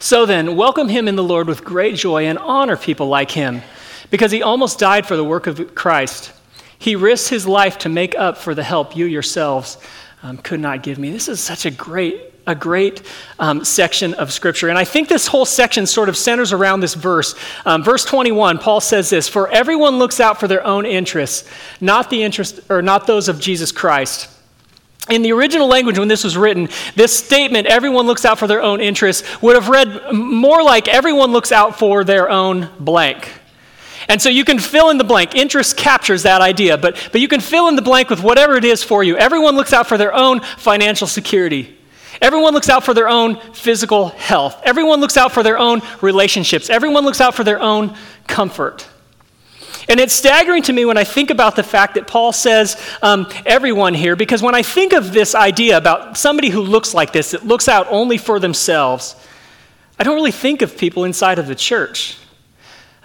So 0.00 0.26
then, 0.26 0.56
welcome 0.56 0.88
him 0.88 1.06
in 1.06 1.14
the 1.14 1.22
Lord 1.22 1.46
with 1.46 1.64
great 1.64 1.94
joy 1.94 2.26
and 2.26 2.38
honor 2.40 2.76
people 2.76 3.06
like 3.06 3.30
him, 3.30 3.62
because 4.10 4.32
he 4.32 4.42
almost 4.42 4.80
died 4.80 5.06
for 5.06 5.16
the 5.16 5.22
work 5.22 5.46
of 5.46 5.76
Christ. 5.76 6.32
He 6.76 6.96
risked 6.96 7.30
his 7.30 7.46
life 7.46 7.78
to 7.78 7.88
make 7.88 8.16
up 8.16 8.36
for 8.36 8.52
the 8.52 8.64
help 8.64 8.96
you 8.96 9.06
yourselves 9.06 9.78
um, 10.24 10.36
could 10.38 10.58
not 10.58 10.82
give 10.82 10.98
me. 10.98 11.12
This 11.12 11.28
is 11.28 11.38
such 11.38 11.66
a 11.66 11.70
great 11.70 12.33
a 12.46 12.54
great 12.54 13.02
um, 13.38 13.64
section 13.64 14.14
of 14.14 14.32
scripture. 14.32 14.68
And 14.68 14.78
I 14.78 14.84
think 14.84 15.08
this 15.08 15.26
whole 15.26 15.44
section 15.44 15.86
sort 15.86 16.08
of 16.08 16.16
centers 16.16 16.52
around 16.52 16.80
this 16.80 16.94
verse. 16.94 17.34
Um, 17.64 17.82
verse 17.82 18.04
21, 18.04 18.58
Paul 18.58 18.80
says 18.80 19.10
this 19.10 19.28
For 19.28 19.50
everyone 19.50 19.98
looks 19.98 20.20
out 20.20 20.40
for 20.40 20.48
their 20.48 20.64
own 20.64 20.86
interests, 20.86 21.48
not 21.80 22.10
the 22.10 22.22
interest, 22.22 22.60
or 22.68 22.82
not 22.82 23.06
those 23.06 23.28
of 23.28 23.40
Jesus 23.40 23.72
Christ. 23.72 24.30
In 25.10 25.20
the 25.20 25.32
original 25.32 25.68
language, 25.68 25.98
when 25.98 26.08
this 26.08 26.24
was 26.24 26.36
written, 26.36 26.68
this 26.96 27.14
statement, 27.16 27.66
everyone 27.66 28.06
looks 28.06 28.24
out 28.24 28.38
for 28.38 28.46
their 28.46 28.62
own 28.62 28.80
interests, 28.80 29.42
would 29.42 29.54
have 29.54 29.68
read 29.68 30.12
more 30.12 30.62
like 30.62 30.88
everyone 30.88 31.30
looks 31.30 31.52
out 31.52 31.78
for 31.78 32.04
their 32.04 32.30
own 32.30 32.70
blank. 32.80 33.30
And 34.08 34.20
so 34.20 34.28
you 34.28 34.44
can 34.44 34.58
fill 34.58 34.90
in 34.90 34.98
the 34.98 35.04
blank. 35.04 35.34
Interest 35.34 35.76
captures 35.76 36.22
that 36.22 36.40
idea, 36.40 36.78
but, 36.78 37.08
but 37.12 37.20
you 37.20 37.28
can 37.28 37.40
fill 37.40 37.68
in 37.68 37.76
the 37.76 37.82
blank 37.82 38.10
with 38.10 38.22
whatever 38.22 38.56
it 38.56 38.64
is 38.64 38.82
for 38.82 39.02
you. 39.02 39.16
Everyone 39.16 39.56
looks 39.56 39.72
out 39.72 39.86
for 39.86 39.98
their 39.98 40.14
own 40.14 40.40
financial 40.40 41.06
security. 41.06 41.73
Everyone 42.20 42.54
looks 42.54 42.68
out 42.68 42.84
for 42.84 42.94
their 42.94 43.08
own 43.08 43.36
physical 43.52 44.08
health. 44.08 44.60
Everyone 44.64 45.00
looks 45.00 45.16
out 45.16 45.32
for 45.32 45.42
their 45.42 45.58
own 45.58 45.82
relationships. 46.00 46.70
Everyone 46.70 47.04
looks 47.04 47.20
out 47.20 47.34
for 47.34 47.44
their 47.44 47.60
own 47.60 47.96
comfort. 48.26 48.88
And 49.88 50.00
it's 50.00 50.14
staggering 50.14 50.62
to 50.64 50.72
me 50.72 50.84
when 50.84 50.96
I 50.96 51.04
think 51.04 51.30
about 51.30 51.56
the 51.56 51.62
fact 51.62 51.94
that 51.94 52.06
Paul 52.06 52.32
says 52.32 52.80
um, 53.02 53.26
everyone 53.44 53.92
here, 53.92 54.16
because 54.16 54.42
when 54.42 54.54
I 54.54 54.62
think 54.62 54.92
of 54.92 55.12
this 55.12 55.34
idea 55.34 55.76
about 55.76 56.16
somebody 56.16 56.48
who 56.48 56.62
looks 56.62 56.94
like 56.94 57.12
this, 57.12 57.32
that 57.32 57.46
looks 57.46 57.68
out 57.68 57.86
only 57.90 58.16
for 58.16 58.38
themselves, 58.40 59.14
I 59.98 60.04
don't 60.04 60.14
really 60.14 60.32
think 60.32 60.62
of 60.62 60.78
people 60.78 61.04
inside 61.04 61.38
of 61.38 61.46
the 61.46 61.54
church. 61.54 62.16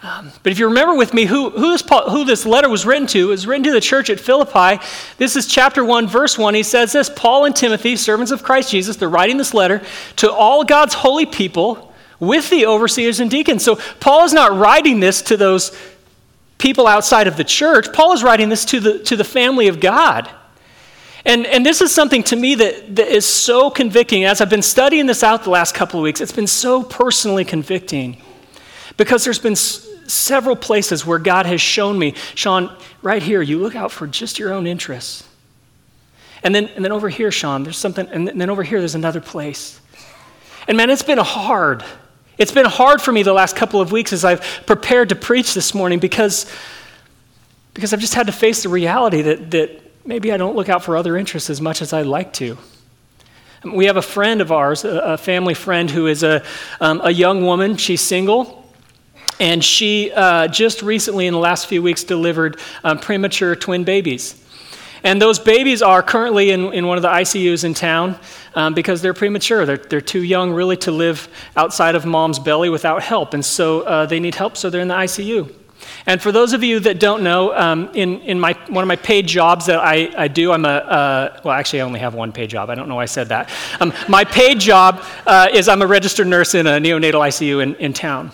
Um, 0.01 0.31
but 0.43 0.51
if 0.51 0.59
you 0.59 0.67
remember 0.67 0.95
with 0.95 1.13
me 1.13 1.25
who, 1.25 1.49
who, 1.49 1.71
this 1.71 1.81
Paul, 1.81 2.09
who 2.09 2.23
this 2.23 2.45
letter 2.45 2.69
was 2.69 2.85
written 2.85 3.05
to, 3.07 3.19
it 3.19 3.31
was 3.31 3.45
written 3.45 3.65
to 3.65 3.73
the 3.73 3.81
church 3.81 4.09
at 4.09 4.19
Philippi. 4.19 4.81
This 5.17 5.35
is 5.35 5.45
chapter 5.45 5.83
1, 5.83 6.07
verse 6.07 6.37
1. 6.37 6.53
He 6.53 6.63
says 6.63 6.93
this 6.93 7.09
Paul 7.09 7.45
and 7.45 7.55
Timothy, 7.55 7.97
servants 7.97 8.31
of 8.31 8.41
Christ 8.41 8.71
Jesus, 8.71 8.95
they're 8.95 9.09
writing 9.09 9.37
this 9.37 9.53
letter 9.53 9.81
to 10.17 10.31
all 10.31 10.63
God's 10.63 10.93
holy 10.93 11.25
people 11.25 11.93
with 12.19 12.49
the 12.49 12.65
overseers 12.65 13.19
and 13.19 13.29
deacons. 13.29 13.63
So 13.63 13.77
Paul 13.99 14.23
is 14.23 14.31
not 14.31 14.57
writing 14.57 15.01
this 15.01 15.21
to 15.23 15.37
those 15.37 15.77
people 16.57 16.87
outside 16.87 17.27
of 17.27 17.37
the 17.37 17.43
church, 17.43 17.91
Paul 17.93 18.13
is 18.13 18.23
writing 18.23 18.49
this 18.49 18.65
to 18.65 18.79
the, 18.79 18.99
to 18.99 19.15
the 19.15 19.23
family 19.23 19.67
of 19.67 19.79
God. 19.79 20.29
And, 21.25 21.45
and 21.45 21.65
this 21.65 21.81
is 21.81 21.93
something 21.93 22.23
to 22.23 22.35
me 22.35 22.55
that, 22.55 22.95
that 22.95 23.07
is 23.07 23.25
so 23.25 23.69
convicting. 23.69 24.23
As 24.23 24.39
I've 24.39 24.49
been 24.49 24.61
studying 24.61 25.05
this 25.05 25.23
out 25.23 25.43
the 25.43 25.49
last 25.49 25.75
couple 25.75 25.99
of 25.99 26.03
weeks, 26.03 26.21
it's 26.21 26.31
been 26.31 26.47
so 26.47 26.83
personally 26.83 27.43
convicting 27.43 28.21
because 28.95 29.23
there's 29.23 29.39
been 29.39 29.55
several 30.09 30.55
places 30.55 31.05
where 31.05 31.19
God 31.19 31.45
has 31.45 31.61
shown 31.61 31.97
me, 31.97 32.15
Sean, 32.35 32.75
right 33.01 33.21
here, 33.21 33.41
you 33.41 33.59
look 33.59 33.75
out 33.75 33.91
for 33.91 34.07
just 34.07 34.39
your 34.39 34.53
own 34.53 34.67
interests. 34.67 35.27
And 36.43 36.55
then, 36.55 36.67
and 36.75 36.83
then 36.83 36.91
over 36.91 37.09
here, 37.09 37.31
Sean, 37.31 37.63
there's 37.63 37.77
something, 37.77 38.07
and 38.07 38.27
then 38.27 38.49
over 38.49 38.63
here, 38.63 38.79
there's 38.79 38.95
another 38.95 39.21
place. 39.21 39.79
And 40.67 40.77
man, 40.77 40.89
it's 40.89 41.03
been 41.03 41.17
hard. 41.17 41.83
It's 42.37 42.51
been 42.51 42.65
hard 42.65 43.01
for 43.01 43.11
me 43.11 43.23
the 43.23 43.33
last 43.33 43.55
couple 43.55 43.81
of 43.81 43.91
weeks 43.91 44.13
as 44.13 44.23
I've 44.23 44.41
prepared 44.65 45.09
to 45.09 45.15
preach 45.15 45.53
this 45.53 45.73
morning 45.73 45.99
because, 45.99 46.49
because 47.73 47.91
I've 47.93 47.99
just 47.99 48.13
had 48.13 48.27
to 48.27 48.33
face 48.33 48.63
the 48.63 48.69
reality 48.69 49.21
that, 49.23 49.51
that 49.51 49.81
maybe 50.05 50.31
I 50.31 50.37
don't 50.37 50.55
look 50.55 50.69
out 50.69 50.83
for 50.83 50.95
other 50.95 51.17
interests 51.17 51.49
as 51.49 51.59
much 51.59 51.81
as 51.81 51.91
I'd 51.91 52.05
like 52.05 52.31
to. 52.33 52.57
We 53.63 53.87
have 53.87 53.97
a 53.97 54.01
friend 54.01 54.39
of 54.39 54.53
ours, 54.53 54.85
a 54.85 55.17
family 55.17 55.53
friend, 55.53 55.91
who 55.91 56.07
is 56.07 56.23
a, 56.23 56.43
um, 56.79 57.01
a 57.03 57.11
young 57.11 57.43
woman. 57.45 57.75
She's 57.75 57.99
single. 57.99 58.58
And 59.39 59.63
she 59.63 60.11
uh, 60.11 60.47
just 60.47 60.81
recently, 60.81 61.27
in 61.27 61.33
the 61.33 61.39
last 61.39 61.67
few 61.67 61.81
weeks, 61.81 62.03
delivered 62.03 62.59
um, 62.83 62.99
premature 62.99 63.55
twin 63.55 63.83
babies. 63.83 64.43
And 65.03 65.21
those 65.21 65.39
babies 65.39 65.81
are 65.81 66.03
currently 66.03 66.51
in, 66.51 66.73
in 66.73 66.85
one 66.85 66.97
of 66.97 67.01
the 67.01 67.09
ICUs 67.09 67.63
in 67.63 67.73
town 67.73 68.19
um, 68.53 68.73
because 68.73 69.01
they're 69.01 69.13
premature. 69.13 69.65
They're, 69.65 69.77
they're 69.77 70.01
too 70.01 70.23
young, 70.23 70.51
really, 70.51 70.75
to 70.77 70.91
live 70.91 71.29
outside 71.55 71.95
of 71.95 72.05
mom's 72.05 72.39
belly 72.39 72.69
without 72.69 73.01
help. 73.01 73.33
And 73.33 73.43
so 73.43 73.81
uh, 73.81 74.05
they 74.05 74.19
need 74.19 74.35
help, 74.35 74.57
so 74.57 74.69
they're 74.69 74.81
in 74.81 74.89
the 74.89 74.95
ICU. 74.95 75.55
And 76.05 76.21
for 76.21 76.31
those 76.31 76.51
of 76.51 76.63
you 76.63 76.79
that 76.81 76.99
don't 76.99 77.23
know, 77.23 77.55
um, 77.55 77.89
in, 77.93 78.19
in 78.21 78.39
my, 78.39 78.53
one 78.67 78.83
of 78.83 78.87
my 78.87 78.97
paid 78.97 79.27
jobs 79.27 79.67
that 79.67 79.79
I, 79.79 80.11
I 80.17 80.27
do, 80.27 80.51
I'm 80.51 80.65
a, 80.65 80.67
uh, 80.67 81.39
well, 81.43 81.53
actually, 81.53 81.81
I 81.81 81.85
only 81.85 82.01
have 82.01 82.13
one 82.13 82.33
paid 82.33 82.49
job. 82.49 82.69
I 82.69 82.75
don't 82.75 82.89
know 82.89 82.95
why 82.95 83.03
I 83.03 83.05
said 83.05 83.29
that. 83.29 83.49
Um, 83.79 83.93
my 84.09 84.25
paid 84.25 84.59
job 84.59 85.03
uh, 85.25 85.47
is 85.53 85.69
I'm 85.69 85.81
a 85.81 85.87
registered 85.87 86.27
nurse 86.27 86.55
in 86.55 86.67
a 86.67 86.71
neonatal 86.71 87.21
ICU 87.21 87.63
in, 87.63 87.75
in 87.75 87.93
town. 87.93 88.31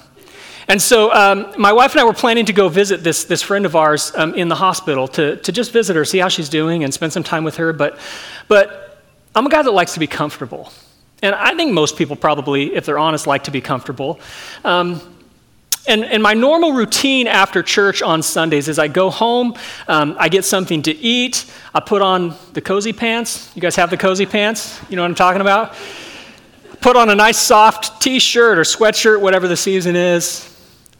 And 0.67 0.81
so 0.81 1.13
um, 1.13 1.53
my 1.57 1.71
wife 1.73 1.91
and 1.91 2.01
I 2.01 2.05
were 2.05 2.13
planning 2.13 2.45
to 2.45 2.53
go 2.53 2.69
visit 2.69 3.03
this, 3.03 3.25
this 3.25 3.41
friend 3.41 3.65
of 3.65 3.75
ours 3.75 4.11
um, 4.15 4.33
in 4.33 4.47
the 4.47 4.55
hospital 4.55 5.07
to, 5.09 5.37
to 5.37 5.51
just 5.51 5.71
visit 5.71 5.95
her, 5.95 6.03
see 6.05 6.17
how 6.17 6.27
she's 6.27 6.49
doing, 6.49 6.83
and 6.83 6.93
spend 6.93 7.13
some 7.13 7.23
time 7.23 7.43
with 7.43 7.57
her. 7.57 7.71
But, 7.71 7.99
but 8.47 9.03
I'm 9.35 9.45
a 9.45 9.49
guy 9.49 9.61
that 9.61 9.71
likes 9.71 9.93
to 9.93 9.99
be 9.99 10.07
comfortable. 10.07 10.71
And 11.21 11.35
I 11.35 11.55
think 11.55 11.71
most 11.71 11.97
people 11.97 12.15
probably, 12.15 12.73
if 12.73 12.85
they're 12.85 12.97
honest, 12.97 13.27
like 13.27 13.43
to 13.43 13.51
be 13.51 13.61
comfortable. 13.61 14.19
Um, 14.63 15.01
and, 15.87 16.03
and, 16.03 16.23
my 16.23 16.33
normal 16.33 16.73
routine 16.73 17.27
after 17.27 17.61
church 17.61 18.01
on 18.01 18.23
Sundays 18.23 18.67
is 18.67 18.79
I 18.79 18.87
go 18.87 19.11
home, 19.11 19.53
um, 19.87 20.15
I 20.17 20.29
get 20.29 20.43
something 20.43 20.81
to 20.81 20.91
eat, 20.91 21.45
I 21.75 21.79
put 21.79 22.01
on 22.01 22.33
the 22.53 22.61
cozy 22.61 22.91
pants. 22.91 23.51
You 23.55 23.61
guys 23.61 23.75
have 23.75 23.91
the 23.91 23.97
cozy 23.97 24.25
pants? 24.25 24.81
You 24.89 24.95
know 24.95 25.03
what 25.03 25.09
I'm 25.09 25.15
talking 25.15 25.41
about? 25.41 25.75
Put 26.81 26.95
on 26.95 27.11
a 27.11 27.15
nice 27.15 27.37
soft 27.37 28.01
t 28.01 28.17
shirt 28.17 28.57
or 28.57 28.61
sweatshirt, 28.61 29.21
whatever 29.21 29.47
the 29.47 29.55
season 29.55 29.95
is 29.95 30.54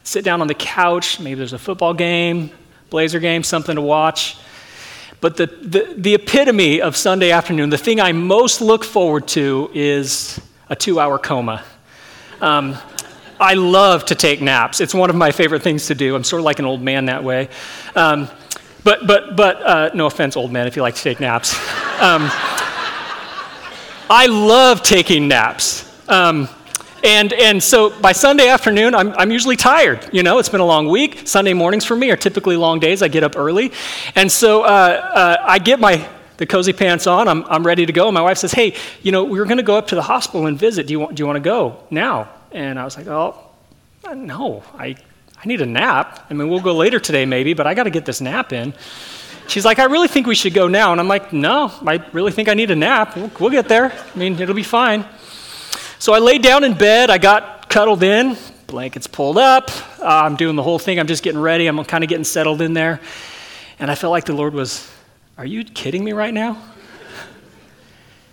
sit 0.06 0.24
down 0.24 0.40
on 0.40 0.46
the 0.46 0.54
couch. 0.54 1.18
Maybe 1.18 1.34
there's 1.34 1.52
a 1.52 1.58
football 1.58 1.92
game, 1.92 2.50
Blazer 2.90 3.18
game, 3.18 3.42
something 3.42 3.74
to 3.74 3.82
watch. 3.82 4.36
But 5.20 5.36
the, 5.36 5.46
the, 5.46 5.94
the 5.96 6.14
epitome 6.14 6.80
of 6.80 6.96
Sunday 6.96 7.32
afternoon, 7.32 7.70
the 7.70 7.78
thing 7.78 8.00
I 8.00 8.12
most 8.12 8.60
look 8.60 8.84
forward 8.84 9.26
to 9.28 9.68
is 9.74 10.40
a 10.68 10.76
two 10.76 11.00
hour 11.00 11.18
coma. 11.18 11.64
Um, 12.40 12.76
I 13.40 13.54
love 13.54 14.04
to 14.06 14.14
take 14.14 14.40
naps. 14.40 14.80
It's 14.80 14.94
one 14.94 15.10
of 15.10 15.16
my 15.16 15.32
favorite 15.32 15.62
things 15.62 15.86
to 15.88 15.94
do. 15.94 16.14
I'm 16.14 16.24
sort 16.24 16.40
of 16.40 16.44
like 16.44 16.60
an 16.60 16.66
old 16.66 16.82
man 16.82 17.06
that 17.06 17.24
way. 17.24 17.48
Um, 17.96 18.28
but, 18.84 19.06
but, 19.06 19.34
but 19.34 19.62
uh, 19.62 19.90
no 19.92 20.06
offense, 20.06 20.36
old 20.36 20.52
man, 20.52 20.68
if 20.68 20.76
you 20.76 20.82
like 20.82 20.94
to 20.94 21.02
take 21.02 21.18
naps. 21.18 21.54
Um, 22.00 22.30
I 24.08 24.26
love 24.30 24.82
taking 24.82 25.26
naps. 25.26 25.84
Um, 26.08 26.48
and, 27.06 27.32
and 27.32 27.62
so 27.62 27.90
by 28.00 28.10
Sunday 28.10 28.48
afternoon, 28.48 28.94
I'm, 28.94 29.12
I'm 29.12 29.30
usually 29.30 29.56
tired. 29.56 30.10
You 30.12 30.24
know, 30.24 30.38
it's 30.38 30.48
been 30.48 30.60
a 30.60 30.66
long 30.66 30.88
week. 30.88 31.26
Sunday 31.26 31.52
mornings 31.52 31.84
for 31.84 31.94
me 31.94 32.10
are 32.10 32.16
typically 32.16 32.56
long 32.56 32.80
days. 32.80 33.00
I 33.00 33.08
get 33.08 33.22
up 33.22 33.36
early. 33.36 33.72
And 34.16 34.30
so 34.30 34.62
uh, 34.62 34.66
uh, 34.66 35.36
I 35.44 35.58
get 35.58 35.78
my 35.78 36.08
the 36.36 36.46
cozy 36.46 36.72
pants 36.72 37.06
on. 37.06 37.28
I'm, 37.28 37.44
I'm 37.44 37.64
ready 37.64 37.86
to 37.86 37.92
go. 37.92 38.10
My 38.12 38.20
wife 38.20 38.38
says, 38.38 38.52
Hey, 38.52 38.74
you 39.02 39.12
know, 39.12 39.24
we 39.24 39.38
are 39.38 39.44
going 39.44 39.56
to 39.56 39.62
go 39.62 39.76
up 39.76 39.86
to 39.88 39.94
the 39.94 40.02
hospital 40.02 40.46
and 40.46 40.58
visit. 40.58 40.86
Do 40.86 40.92
you 40.92 41.00
want, 41.00 41.14
do 41.14 41.22
you 41.22 41.26
want 41.26 41.36
to 41.36 41.40
go 41.40 41.84
now? 41.90 42.28
And 42.52 42.78
I 42.78 42.84
was 42.84 42.96
like, 42.96 43.06
Oh, 43.06 43.36
no, 44.12 44.62
I, 44.74 44.96
I 45.42 45.46
need 45.46 45.60
a 45.60 45.66
nap. 45.66 46.26
I 46.28 46.34
mean, 46.34 46.48
we'll 46.48 46.60
go 46.60 46.74
later 46.74 47.00
today 47.00 47.24
maybe, 47.24 47.54
but 47.54 47.66
I 47.66 47.74
got 47.74 47.84
to 47.84 47.90
get 47.90 48.04
this 48.04 48.20
nap 48.20 48.52
in. 48.52 48.74
She's 49.48 49.64
like, 49.64 49.78
I 49.78 49.84
really 49.84 50.08
think 50.08 50.26
we 50.26 50.34
should 50.34 50.54
go 50.54 50.66
now. 50.66 50.90
And 50.90 51.00
I'm 51.00 51.08
like, 51.08 51.32
No, 51.32 51.72
I 51.86 52.04
really 52.12 52.32
think 52.32 52.48
I 52.48 52.54
need 52.54 52.70
a 52.70 52.76
nap. 52.76 53.16
We'll, 53.16 53.30
we'll 53.40 53.50
get 53.50 53.68
there. 53.68 53.92
I 53.92 54.18
mean, 54.18 54.40
it'll 54.40 54.54
be 54.54 54.62
fine. 54.62 55.06
So 56.06 56.12
I 56.12 56.20
laid 56.20 56.40
down 56.40 56.62
in 56.62 56.74
bed. 56.74 57.10
I 57.10 57.18
got 57.18 57.68
cuddled 57.68 58.04
in, 58.04 58.36
blankets 58.68 59.08
pulled 59.08 59.38
up. 59.38 59.72
Uh, 60.00 60.04
I'm 60.06 60.36
doing 60.36 60.54
the 60.54 60.62
whole 60.62 60.78
thing. 60.78 61.00
I'm 61.00 61.08
just 61.08 61.24
getting 61.24 61.40
ready. 61.40 61.66
I'm 61.66 61.84
kind 61.84 62.04
of 62.04 62.08
getting 62.08 62.22
settled 62.22 62.62
in 62.62 62.74
there. 62.74 63.00
And 63.80 63.90
I 63.90 63.96
felt 63.96 64.12
like 64.12 64.24
the 64.24 64.32
Lord 64.32 64.54
was, 64.54 64.88
Are 65.36 65.44
you 65.44 65.64
kidding 65.64 66.04
me 66.04 66.12
right 66.12 66.32
now? 66.32 66.62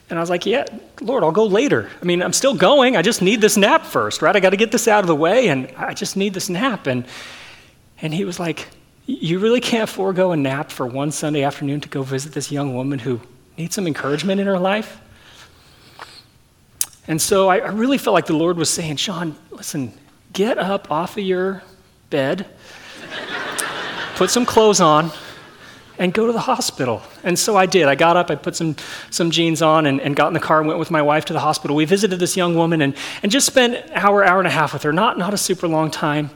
And 0.08 0.20
I 0.20 0.22
was 0.22 0.30
like, 0.30 0.46
Yeah, 0.46 0.65
Lord, 1.01 1.24
I'll 1.24 1.32
go 1.32 1.48
later. 1.48 1.89
I 2.00 2.06
mean, 2.06 2.22
I'm 2.22 2.32
still 2.32 2.53
going. 2.53 2.96
I 2.96 3.01
just 3.01 3.24
need 3.24 3.42
this 3.42 3.58
nap 3.58 3.88
first, 3.88 4.22
right? 4.22 4.36
I 4.36 4.39
got 4.39 4.51
to 4.51 4.58
get 4.58 4.72
this 4.72 4.88
out 4.88 5.00
of 5.00 5.08
the 5.08 5.15
way, 5.15 5.48
and 5.48 5.74
I 5.75 5.96
just 5.96 6.15
need 6.15 6.36
this 6.36 6.50
nap. 6.50 6.86
And, 6.86 7.08
and 8.03 8.13
he 8.13 8.24
was 8.24 8.39
like, 8.39 8.68
You 9.08 9.39
really 9.39 9.62
can't 9.62 9.89
forego 9.89 10.32
a 10.32 10.38
nap 10.38 10.70
for 10.70 10.86
one 10.86 11.10
Sunday 11.10 11.42
afternoon 11.42 11.82
to 11.82 11.89
go 11.89 12.03
visit 12.03 12.34
this 12.34 12.51
young 12.51 12.75
woman 12.75 13.00
who 13.00 13.20
needs 13.58 13.74
some 13.74 13.88
encouragement 13.88 14.39
in 14.39 14.46
her 14.46 14.60
life? 14.60 15.00
And 17.08 17.22
so 17.22 17.50
I, 17.50 17.58
I 17.58 17.70
really 17.70 17.98
felt 17.98 18.14
like 18.14 18.28
the 18.28 18.36
Lord 18.36 18.58
was 18.58 18.70
saying, 18.70 18.96
Sean, 18.96 19.36
listen, 19.52 19.94
get 20.32 20.58
up 20.58 20.90
off 20.90 21.18
of 21.18 21.24
your 21.24 21.64
bed, 22.10 22.46
put 24.16 24.30
some 24.30 24.46
clothes 24.46 24.80
on, 24.80 25.12
and 26.00 26.14
go 26.14 26.26
to 26.26 26.34
the 26.34 26.40
hospital. 26.40 27.02
And 27.24 27.38
so 27.38 27.56
I 27.56 27.66
did. 27.66 27.88
I 27.88 27.96
got 27.96 28.18
up, 28.18 28.32
I 28.32 28.36
put 28.36 28.56
some, 28.56 28.76
some 29.10 29.32
jeans 29.32 29.62
on, 29.62 29.86
and, 29.86 30.02
and 30.02 30.16
got 30.16 30.28
in 30.28 30.34
the 30.34 30.40
car 30.40 30.60
and 30.60 30.68
went 30.68 30.80
with 30.80 30.92
my 30.92 31.02
wife 31.02 31.26
to 31.26 31.34
the 31.34 31.40
hospital. 31.40 31.76
We 31.76 31.86
visited 31.86 32.20
this 32.20 32.36
young 32.36 32.56
woman 32.56 32.82
and, 32.82 32.96
and 33.22 33.32
just 33.32 33.46
spent 33.46 33.76
an 33.76 33.92
hour, 33.94 34.24
hour 34.24 34.40
and 34.40 34.48
a 34.48 34.52
half 34.52 34.74
with 34.74 34.84
her. 34.84 34.94
Not, 34.94 35.18
not 35.18 35.34
a 35.34 35.38
super 35.38 35.68
long 35.68 35.92
time. 35.92 36.30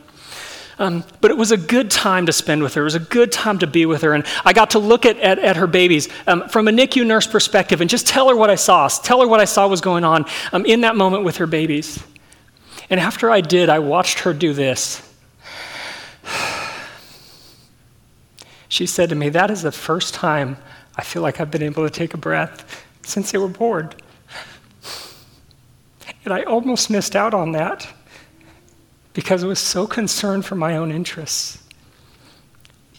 Um, 0.80 1.04
but 1.22 1.32
it 1.32 1.38
was 1.38 1.52
a 1.52 1.58
good 1.58 1.90
time 1.90 2.28
to 2.28 2.34
spend 2.34 2.62
with 2.62 2.76
her. 2.76 2.82
It 2.82 2.86
was 2.86 2.96
a 2.96 3.00
good 3.00 3.32
time 3.32 3.58
to 3.60 3.68
be 3.68 3.86
with 3.86 4.04
her. 4.04 4.14
And 4.14 4.26
I 4.46 4.54
got 4.54 4.72
to 4.72 4.80
look 4.80 5.06
at, 5.06 5.18
at, 5.18 5.40
at 5.40 5.56
her 5.56 5.66
babies 5.66 6.08
um, 6.28 6.48
from 6.50 6.68
a 6.68 6.72
NICU 6.72 7.06
nurse 7.06 7.26
perspective 7.26 7.82
and 7.82 7.90
just 7.90 8.06
tell 8.06 8.30
her 8.30 8.36
what 8.36 8.50
I 8.52 8.56
saw, 8.56 8.88
tell 8.88 9.22
her 9.22 9.28
what 9.28 9.40
I 9.40 9.46
saw 9.46 9.68
was 9.68 9.82
going 9.82 10.04
on 10.04 10.26
um, 10.52 10.66
in 10.66 10.82
that 10.82 10.96
moment 10.96 11.24
with 11.24 11.38
her 11.38 11.48
babies. 11.48 12.04
And 12.90 13.00
after 13.00 13.32
I 13.32 13.42
did, 13.42 13.70
I 13.70 13.80
watched 13.80 14.20
her 14.20 14.34
do 14.34 14.54
this. 14.54 15.02
She 18.70 18.86
said 18.86 19.08
to 19.10 19.16
me, 19.16 19.30
That 19.30 19.50
is 19.50 19.62
the 19.62 19.72
first 19.72 20.14
time 20.14 20.58
I 20.98 21.02
feel 21.02 21.22
like 21.22 21.40
I've 21.40 21.50
been 21.50 21.64
able 21.64 21.86
to 21.86 21.90
take 21.90 22.14
a 22.14 22.18
breath 22.18 22.86
since 23.02 23.32
they 23.32 23.38
were 23.38 23.48
born. 23.48 23.94
And 26.26 26.34
I 26.34 26.44
almost 26.44 26.90
missed 26.90 27.16
out 27.16 27.34
on 27.34 27.54
that 27.54 27.88
because 29.18 29.44
I 29.44 29.48
was 29.48 29.58
so 29.58 29.88
concerned 29.88 30.46
for 30.46 30.54
my 30.54 30.78
own 30.78 30.92
interests. 30.92 31.58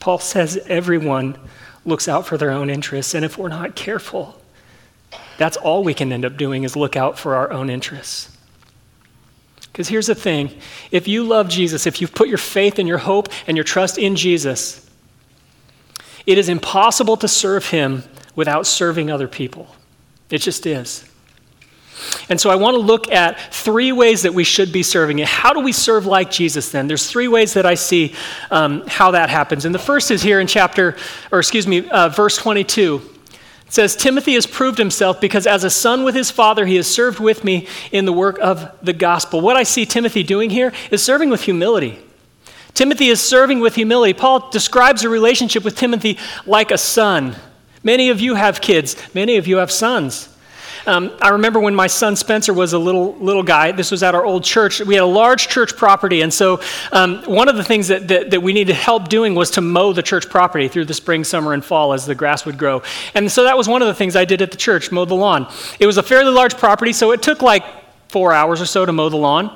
Paul 0.01 0.19
says 0.19 0.57
everyone 0.67 1.39
looks 1.87 2.09
out 2.09 2.27
for 2.27 2.37
their 2.37 2.51
own 2.51 2.71
interests, 2.71 3.15
and 3.15 3.25
if 3.25 3.39
we're 3.39 3.47
not 3.47 3.77
careful, 3.77 4.37
that's 5.37 5.57
all 5.57 5.85
we 5.85 5.95
can 5.95 6.13
end 6.13 6.25
up 6.25 6.37
doing 6.37 6.65
is 6.65 6.75
look 6.75 6.97
out 6.97 7.21
for 7.21 7.37
our 7.37 7.53
own 7.53 7.71
interests. 7.71 8.37
Because 9.71 9.87
here's 9.87 10.09
the 10.09 10.15
thing 10.17 10.51
if 10.91 11.07
you 11.07 11.23
love 11.23 11.49
Jesus, 11.49 11.87
if 11.87 12.01
you've 12.01 12.17
put 12.17 12.27
your 12.27 12.37
faith 12.37 12.81
and 12.81 12.89
your 12.89 12.99
hope 12.99 13.29
and 13.47 13.57
your 13.57 13.63
trust 13.63 13.97
in 13.97 14.17
Jesus, 14.17 14.91
it 16.27 16.37
is 16.37 16.49
impossible 16.49 17.17
to 17.19 17.29
serve 17.29 17.67
him 17.67 18.03
without 18.35 18.67
serving 18.67 19.09
other 19.09 19.29
people. 19.29 19.69
It 20.31 20.39
just 20.39 20.67
is. 20.67 21.08
And 22.29 22.41
so 22.41 22.51
I 22.51 22.57
want 22.57 22.75
to 22.75 22.81
look 22.81 23.11
at 23.11 23.53
three 23.53 23.93
ways 23.93 24.23
that 24.23 24.35
we 24.35 24.45
should 24.45 24.73
be 24.73 24.83
serving. 24.83 25.19
How 25.19 25.53
do 25.53 25.61
we 25.61 25.73
serve 25.73 26.07
like 26.07 26.31
Jesus 26.31 26.71
then? 26.71 26.89
There's 26.89 27.11
three 27.11 27.29
ways 27.29 27.55
that 27.55 27.67
I 27.67 27.75
see 27.75 28.15
um, 28.51 28.85
how 28.87 29.13
that 29.13 29.31
happens. 29.31 29.65
And 29.65 29.75
the 29.75 29.79
first 29.79 30.11
is 30.11 30.23
here 30.23 30.41
in 30.41 30.47
chapter, 30.47 30.97
or 31.33 31.39
excuse 31.39 31.67
me, 31.67 31.89
uh, 31.89 32.09
verse 32.09 32.37
22. 32.37 33.03
It 33.67 33.73
says, 33.75 33.95
Timothy 33.95 34.35
has 34.35 34.47
proved 34.47 34.79
himself 34.79 35.21
because 35.21 35.47
as 35.47 35.63
a 35.63 35.71
son 35.71 36.03
with 36.03 36.15
his 36.15 36.31
father, 36.31 36.65
he 36.65 36.77
has 36.77 36.87
served 36.87 37.21
with 37.21 37.45
me 37.45 37.67
in 37.93 38.07
the 38.07 38.13
work 38.13 38.39
of 38.41 38.71
the 38.83 38.95
gospel. 38.95 39.43
What 39.43 39.57
I 39.57 39.63
see 39.63 39.85
Timothy 39.85 40.23
doing 40.23 40.49
here 40.49 40.73
is 40.91 41.03
serving 41.03 41.29
with 41.29 41.43
humility. 41.43 41.99
Timothy 42.73 43.09
is 43.09 43.21
serving 43.21 43.61
with 43.61 43.75
humility. 43.75 44.15
Paul 44.15 44.49
describes 44.51 45.05
a 45.05 45.09
relationship 45.09 45.65
with 45.65 45.77
Timothy 45.77 46.17
like 46.47 46.71
a 46.71 46.79
son. 46.79 47.37
Many 47.83 48.09
of 48.09 48.21
you 48.21 48.37
have 48.37 48.61
kids, 48.61 48.97
many 49.15 49.37
of 49.37 49.47
you 49.47 49.59
have 49.59 49.71
sons. 49.71 50.29
Um, 50.89 51.13
I 51.21 51.29
remember 51.29 51.61
when 51.61 51.75
my 51.75 51.87
son 51.87 52.17
Spencer 52.17 52.55
was 52.55 52.73
a 52.73 52.79
little 52.79 53.15
little 53.17 53.43
guy. 53.43 53.73
This 53.73 53.91
was 53.91 54.03
at 54.03 54.15
our 54.15 54.25
old 54.25 54.43
church. 54.43 54.81
We 54.81 54.95
had 54.95 55.03
a 55.03 55.07
large 55.07 55.49
church 55.49 55.77
property, 55.77 56.23
and 56.23 56.33
so 56.33 56.63
um, 56.93 57.23
one 57.25 57.47
of 57.47 57.57
the 57.57 57.63
things 57.63 57.89
that, 57.89 58.09
that, 58.09 58.31
that 58.31 58.41
we 58.41 58.55
needed 58.55 58.75
help 58.75 59.09
doing 59.09 59.35
was 59.35 59.51
to 59.51 59.61
mow 59.61 59.93
the 59.93 60.03
church 60.03 60.31
property 60.31 60.67
through 60.67 60.87
the 60.87 60.95
spring, 60.95 61.25
summer, 61.25 61.53
and 61.53 61.63
fall 61.63 61.93
as 61.93 62.07
the 62.07 62.15
grass 62.15 62.47
would 62.47 62.57
grow. 62.57 62.83
And 63.13 63.31
so 63.31 63.45
that 63.45 63.55
was 63.55 63.69
one 63.69 63.83
of 63.83 63.89
the 63.89 63.93
things 63.93 64.17
I 64.17 64.25
did 64.25 64.41
at 64.41 64.51
the 64.51 64.57
church, 64.57 64.91
mow 64.91 65.05
the 65.05 65.15
lawn. 65.15 65.53
It 65.79 65.85
was 65.85 65.99
a 65.99 66.03
fairly 66.03 66.33
large 66.33 66.57
property, 66.57 66.95
so 66.95 67.11
it 67.11 67.21
took 67.21 67.43
like 67.43 67.65
four 68.09 68.33
hours 68.33 68.63
or 68.63 68.67
so 68.67 68.87
to 68.87 68.93
mow 68.93 69.11
the 69.11 69.19
lawn. 69.19 69.55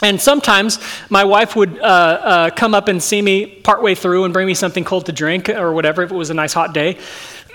And 0.00 0.18
sometimes 0.18 0.78
my 1.10 1.24
wife 1.24 1.56
would 1.56 1.78
uh, 1.78 1.82
uh, 1.84 2.50
come 2.50 2.74
up 2.74 2.88
and 2.88 3.02
see 3.02 3.20
me 3.20 3.44
partway 3.44 3.94
through 3.94 4.24
and 4.24 4.32
bring 4.32 4.46
me 4.46 4.54
something 4.54 4.82
cold 4.82 5.04
to 5.06 5.12
drink 5.12 5.50
or 5.50 5.74
whatever 5.74 6.02
if 6.02 6.10
it 6.10 6.16
was 6.16 6.30
a 6.30 6.34
nice 6.34 6.54
hot 6.54 6.72
day. 6.72 6.98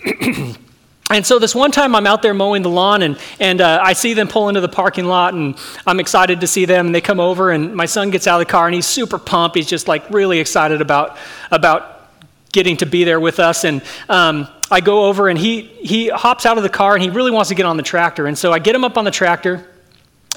And 1.12 1.26
so 1.26 1.40
this 1.40 1.56
one 1.56 1.72
time 1.72 1.96
I'm 1.96 2.06
out 2.06 2.22
there 2.22 2.36
mowing 2.36 2.62
the 2.62 2.70
lawn 2.70 3.02
and, 3.02 3.18
and 3.40 3.62
uh, 3.62 3.80
I 3.82 3.94
see 3.94 4.14
them 4.14 4.28
pull 4.28 4.48
into 4.48 4.62
the 4.62 4.70
parking 4.70 5.06
lot 5.06 5.34
and 5.34 5.58
I'm 5.88 6.00
excited 6.00 6.42
to 6.42 6.48
see 6.48 6.66
them 6.66 6.88
and 6.88 6.96
they 6.96 7.02
come 7.02 7.20
over 7.20 7.50
and 7.50 7.76
my 7.76 7.88
son 7.88 8.12
gets 8.12 8.28
out 8.28 8.40
of 8.40 8.48
the 8.48 8.52
car 8.52 8.68
and 8.68 8.76
he's 8.76 8.86
super 8.86 9.18
pumped. 9.18 9.56
He's 9.56 9.68
just 9.68 9.88
like 9.88 10.08
really 10.12 10.40
excited 10.40 10.82
about, 10.82 11.18
about 11.50 12.12
getting 12.52 12.78
to 12.78 12.86
be 12.86 13.04
there 13.06 13.20
with 13.20 13.40
us. 13.40 13.64
And 13.64 13.82
um, 14.08 14.48
I 14.70 14.82
go 14.82 15.06
over 15.06 15.30
and 15.30 15.38
he, 15.38 15.62
he 15.62 16.10
hops 16.10 16.46
out 16.46 16.58
of 16.58 16.64
the 16.64 16.70
car 16.70 16.94
and 16.94 17.02
he 17.02 17.10
really 17.10 17.32
wants 17.32 17.50
to 17.50 17.56
get 17.56 17.66
on 17.66 17.78
the 17.78 17.84
tractor. 17.84 18.28
And 18.28 18.38
so 18.38 18.52
I 18.52 18.60
get 18.60 18.76
him 18.76 18.84
up 18.84 18.98
on 18.98 19.04
the 19.04 19.12
tractor 19.12 19.68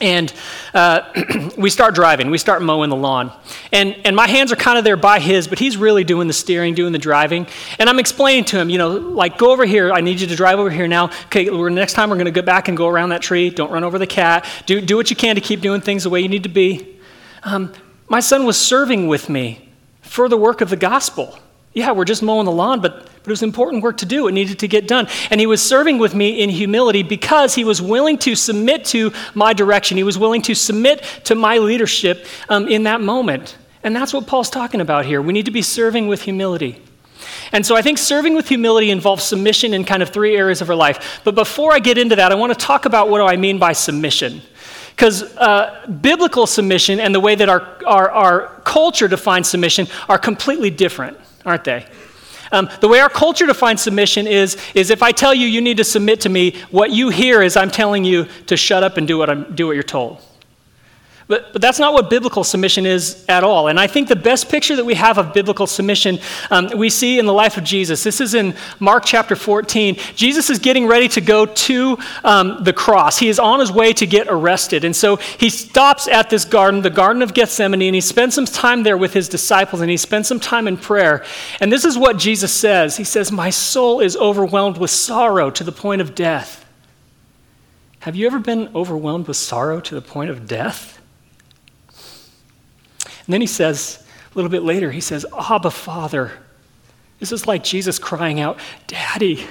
and 0.02 0.32
uh, 0.74 1.50
we 1.56 1.70
start 1.70 1.94
driving. 1.94 2.30
We 2.30 2.36
start 2.36 2.60
mowing 2.60 2.90
the 2.90 2.96
lawn. 2.96 3.32
And, 3.70 3.96
and 4.04 4.14
my 4.14 4.26
hands 4.26 4.52
are 4.52 4.56
kind 4.56 4.76
of 4.76 4.84
there 4.84 4.96
by 4.96 5.20
his, 5.20 5.46
but 5.46 5.58
he's 5.58 5.76
really 5.76 6.02
doing 6.04 6.26
the 6.26 6.34
steering, 6.34 6.74
doing 6.74 6.92
the 6.92 6.98
driving. 6.98 7.46
And 7.78 7.88
I'm 7.88 8.00
explaining 8.00 8.44
to 8.46 8.58
him, 8.58 8.68
you 8.68 8.78
know, 8.78 8.90
like, 8.90 9.38
go 9.38 9.52
over 9.52 9.64
here. 9.64 9.92
I 9.92 10.00
need 10.00 10.20
you 10.20 10.26
to 10.26 10.36
drive 10.36 10.58
over 10.58 10.70
here 10.70 10.88
now. 10.88 11.10
Okay, 11.26 11.48
we're, 11.48 11.70
next 11.70 11.92
time 11.92 12.10
we're 12.10 12.16
going 12.16 12.26
to 12.26 12.32
go 12.32 12.42
back 12.42 12.68
and 12.68 12.76
go 12.76 12.88
around 12.88 13.10
that 13.10 13.22
tree. 13.22 13.48
Don't 13.48 13.70
run 13.70 13.84
over 13.84 13.98
the 13.98 14.06
cat. 14.06 14.44
Do, 14.66 14.80
do 14.80 14.96
what 14.96 15.08
you 15.08 15.16
can 15.16 15.36
to 15.36 15.40
keep 15.40 15.60
doing 15.60 15.80
things 15.80 16.02
the 16.02 16.10
way 16.10 16.20
you 16.20 16.28
need 16.28 16.42
to 16.42 16.48
be. 16.48 16.98
Um, 17.44 17.72
my 18.08 18.20
son 18.20 18.44
was 18.44 18.58
serving 18.58 19.06
with 19.06 19.28
me 19.28 19.70
for 20.00 20.28
the 20.28 20.36
work 20.36 20.60
of 20.60 20.68
the 20.68 20.76
gospel. 20.76 21.38
Yeah, 21.74 21.92
we're 21.92 22.04
just 22.04 22.22
mowing 22.22 22.44
the 22.44 22.52
lawn, 22.52 22.80
but, 22.80 23.04
but 23.04 23.22
it 23.24 23.28
was 23.28 23.42
important 23.42 23.82
work 23.82 23.98
to 23.98 24.06
do. 24.06 24.28
It 24.28 24.32
needed 24.32 24.58
to 24.58 24.68
get 24.68 24.86
done. 24.86 25.08
And 25.30 25.40
he 25.40 25.46
was 25.46 25.62
serving 25.62 25.98
with 25.98 26.14
me 26.14 26.42
in 26.42 26.50
humility 26.50 27.02
because 27.02 27.54
he 27.54 27.64
was 27.64 27.80
willing 27.80 28.18
to 28.18 28.34
submit 28.34 28.84
to 28.86 29.12
my 29.34 29.54
direction. 29.54 29.96
He 29.96 30.02
was 30.02 30.18
willing 30.18 30.42
to 30.42 30.54
submit 30.54 31.02
to 31.24 31.34
my 31.34 31.58
leadership 31.58 32.26
um, 32.50 32.68
in 32.68 32.82
that 32.82 33.00
moment. 33.00 33.56
And 33.82 33.96
that's 33.96 34.12
what 34.12 34.26
Paul's 34.26 34.50
talking 34.50 34.82
about 34.82 35.06
here. 35.06 35.22
We 35.22 35.32
need 35.32 35.46
to 35.46 35.50
be 35.50 35.62
serving 35.62 36.08
with 36.08 36.22
humility. 36.22 36.82
And 37.52 37.64
so 37.64 37.74
I 37.74 37.82
think 37.82 37.98
serving 37.98 38.34
with 38.34 38.48
humility 38.48 38.90
involves 38.90 39.24
submission 39.24 39.72
in 39.72 39.84
kind 39.84 40.02
of 40.02 40.10
three 40.10 40.36
areas 40.36 40.60
of 40.60 40.68
our 40.68 40.76
life. 40.76 41.20
But 41.24 41.34
before 41.34 41.72
I 41.72 41.78
get 41.78 41.96
into 41.96 42.16
that, 42.16 42.32
I 42.32 42.34
want 42.34 42.52
to 42.52 42.58
talk 42.58 42.84
about 42.84 43.08
what 43.08 43.18
do 43.18 43.24
I 43.24 43.36
mean 43.36 43.58
by 43.58 43.72
submission. 43.72 44.42
Because 44.90 45.22
uh, 45.36 45.86
biblical 46.02 46.46
submission 46.46 47.00
and 47.00 47.14
the 47.14 47.20
way 47.20 47.34
that 47.34 47.48
our, 47.48 47.66
our, 47.86 48.10
our 48.10 48.60
culture 48.64 49.08
defines 49.08 49.48
submission 49.48 49.86
are 50.08 50.18
completely 50.18 50.70
different 50.70 51.18
aren't 51.44 51.64
they? 51.64 51.86
Um, 52.52 52.68
the 52.80 52.88
way 52.88 53.00
our 53.00 53.08
culture 53.08 53.46
defines 53.46 53.80
submission 53.80 54.26
is, 54.26 54.58
is 54.74 54.90
if 54.90 55.02
I 55.02 55.10
tell 55.10 55.32
you 55.32 55.46
you 55.46 55.62
need 55.62 55.78
to 55.78 55.84
submit 55.84 56.20
to 56.22 56.28
me, 56.28 56.60
what 56.70 56.90
you 56.90 57.08
hear 57.08 57.40
is 57.40 57.56
I'm 57.56 57.70
telling 57.70 58.04
you 58.04 58.26
to 58.46 58.56
shut 58.56 58.84
up 58.84 58.98
and 58.98 59.08
do 59.08 59.16
what, 59.16 59.30
I'm, 59.30 59.54
do 59.54 59.66
what 59.66 59.72
you're 59.72 59.82
told. 59.82 60.20
But, 61.28 61.52
but 61.52 61.62
that's 61.62 61.78
not 61.78 61.92
what 61.92 62.10
biblical 62.10 62.44
submission 62.44 62.86
is 62.86 63.24
at 63.28 63.44
all. 63.44 63.68
And 63.68 63.78
I 63.78 63.86
think 63.86 64.08
the 64.08 64.16
best 64.16 64.48
picture 64.48 64.76
that 64.76 64.84
we 64.84 64.94
have 64.94 65.18
of 65.18 65.32
biblical 65.32 65.66
submission 65.66 66.18
um, 66.50 66.70
we 66.76 66.90
see 66.90 67.18
in 67.18 67.26
the 67.26 67.32
life 67.32 67.56
of 67.56 67.64
Jesus. 67.64 68.02
This 68.02 68.20
is 68.20 68.34
in 68.34 68.54
Mark 68.80 69.04
chapter 69.04 69.36
14. 69.36 69.96
Jesus 70.14 70.50
is 70.50 70.58
getting 70.58 70.86
ready 70.86 71.08
to 71.08 71.20
go 71.20 71.46
to 71.46 71.98
um, 72.24 72.64
the 72.64 72.72
cross. 72.72 73.18
He 73.18 73.28
is 73.28 73.38
on 73.38 73.60
his 73.60 73.70
way 73.70 73.92
to 73.94 74.06
get 74.06 74.26
arrested. 74.28 74.84
And 74.84 74.94
so 74.94 75.16
he 75.16 75.48
stops 75.48 76.08
at 76.08 76.30
this 76.30 76.44
garden, 76.44 76.82
the 76.82 76.90
Garden 76.90 77.22
of 77.22 77.34
Gethsemane, 77.34 77.82
and 77.82 77.94
he 77.94 78.00
spends 78.00 78.34
some 78.34 78.46
time 78.46 78.82
there 78.82 78.96
with 78.96 79.12
his 79.12 79.28
disciples 79.28 79.80
and 79.80 79.90
he 79.90 79.96
spends 79.96 80.28
some 80.28 80.40
time 80.40 80.66
in 80.66 80.76
prayer. 80.76 81.24
And 81.60 81.72
this 81.72 81.84
is 81.84 81.96
what 81.98 82.16
Jesus 82.16 82.52
says 82.52 82.96
He 82.96 83.04
says, 83.04 83.30
My 83.32 83.50
soul 83.50 84.00
is 84.00 84.16
overwhelmed 84.16 84.78
with 84.78 84.90
sorrow 84.90 85.50
to 85.50 85.64
the 85.64 85.72
point 85.72 86.00
of 86.00 86.14
death. 86.14 86.64
Have 88.00 88.16
you 88.16 88.26
ever 88.26 88.40
been 88.40 88.68
overwhelmed 88.74 89.28
with 89.28 89.36
sorrow 89.36 89.80
to 89.80 89.94
the 89.94 90.02
point 90.02 90.30
of 90.30 90.48
death? 90.48 91.00
And 93.26 93.32
then 93.32 93.40
he 93.40 93.46
says, 93.46 94.04
a 94.32 94.34
little 94.34 94.50
bit 94.50 94.62
later, 94.62 94.90
he 94.90 95.00
says, 95.00 95.26
Abba, 95.38 95.70
Father. 95.70 96.32
This 97.20 97.32
is 97.32 97.46
like 97.46 97.62
Jesus 97.62 97.98
crying 97.98 98.40
out, 98.40 98.58
Daddy. 98.86 99.46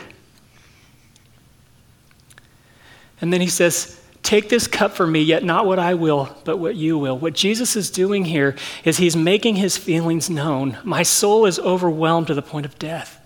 And 3.22 3.32
then 3.32 3.40
he 3.40 3.48
says, 3.48 3.98
Take 4.24 4.50
this 4.50 4.68
cup 4.68 4.94
from 4.94 5.12
me, 5.12 5.22
yet 5.22 5.44
not 5.44 5.66
what 5.66 5.80
I 5.80 5.94
will, 5.94 6.36
but 6.44 6.58
what 6.58 6.76
you 6.76 6.98
will. 6.98 7.18
What 7.18 7.34
Jesus 7.34 7.76
is 7.76 7.90
doing 7.90 8.26
here 8.26 8.56
is 8.84 8.98
he's 8.98 9.16
making 9.16 9.56
his 9.56 9.78
feelings 9.78 10.30
known. 10.30 10.78
My 10.84 11.04
soul 11.04 11.46
is 11.46 11.60
overwhelmed 11.60 12.28
to 12.28 12.34
the 12.34 12.42
point 12.42 12.66
of 12.66 12.78
death. 12.78 13.21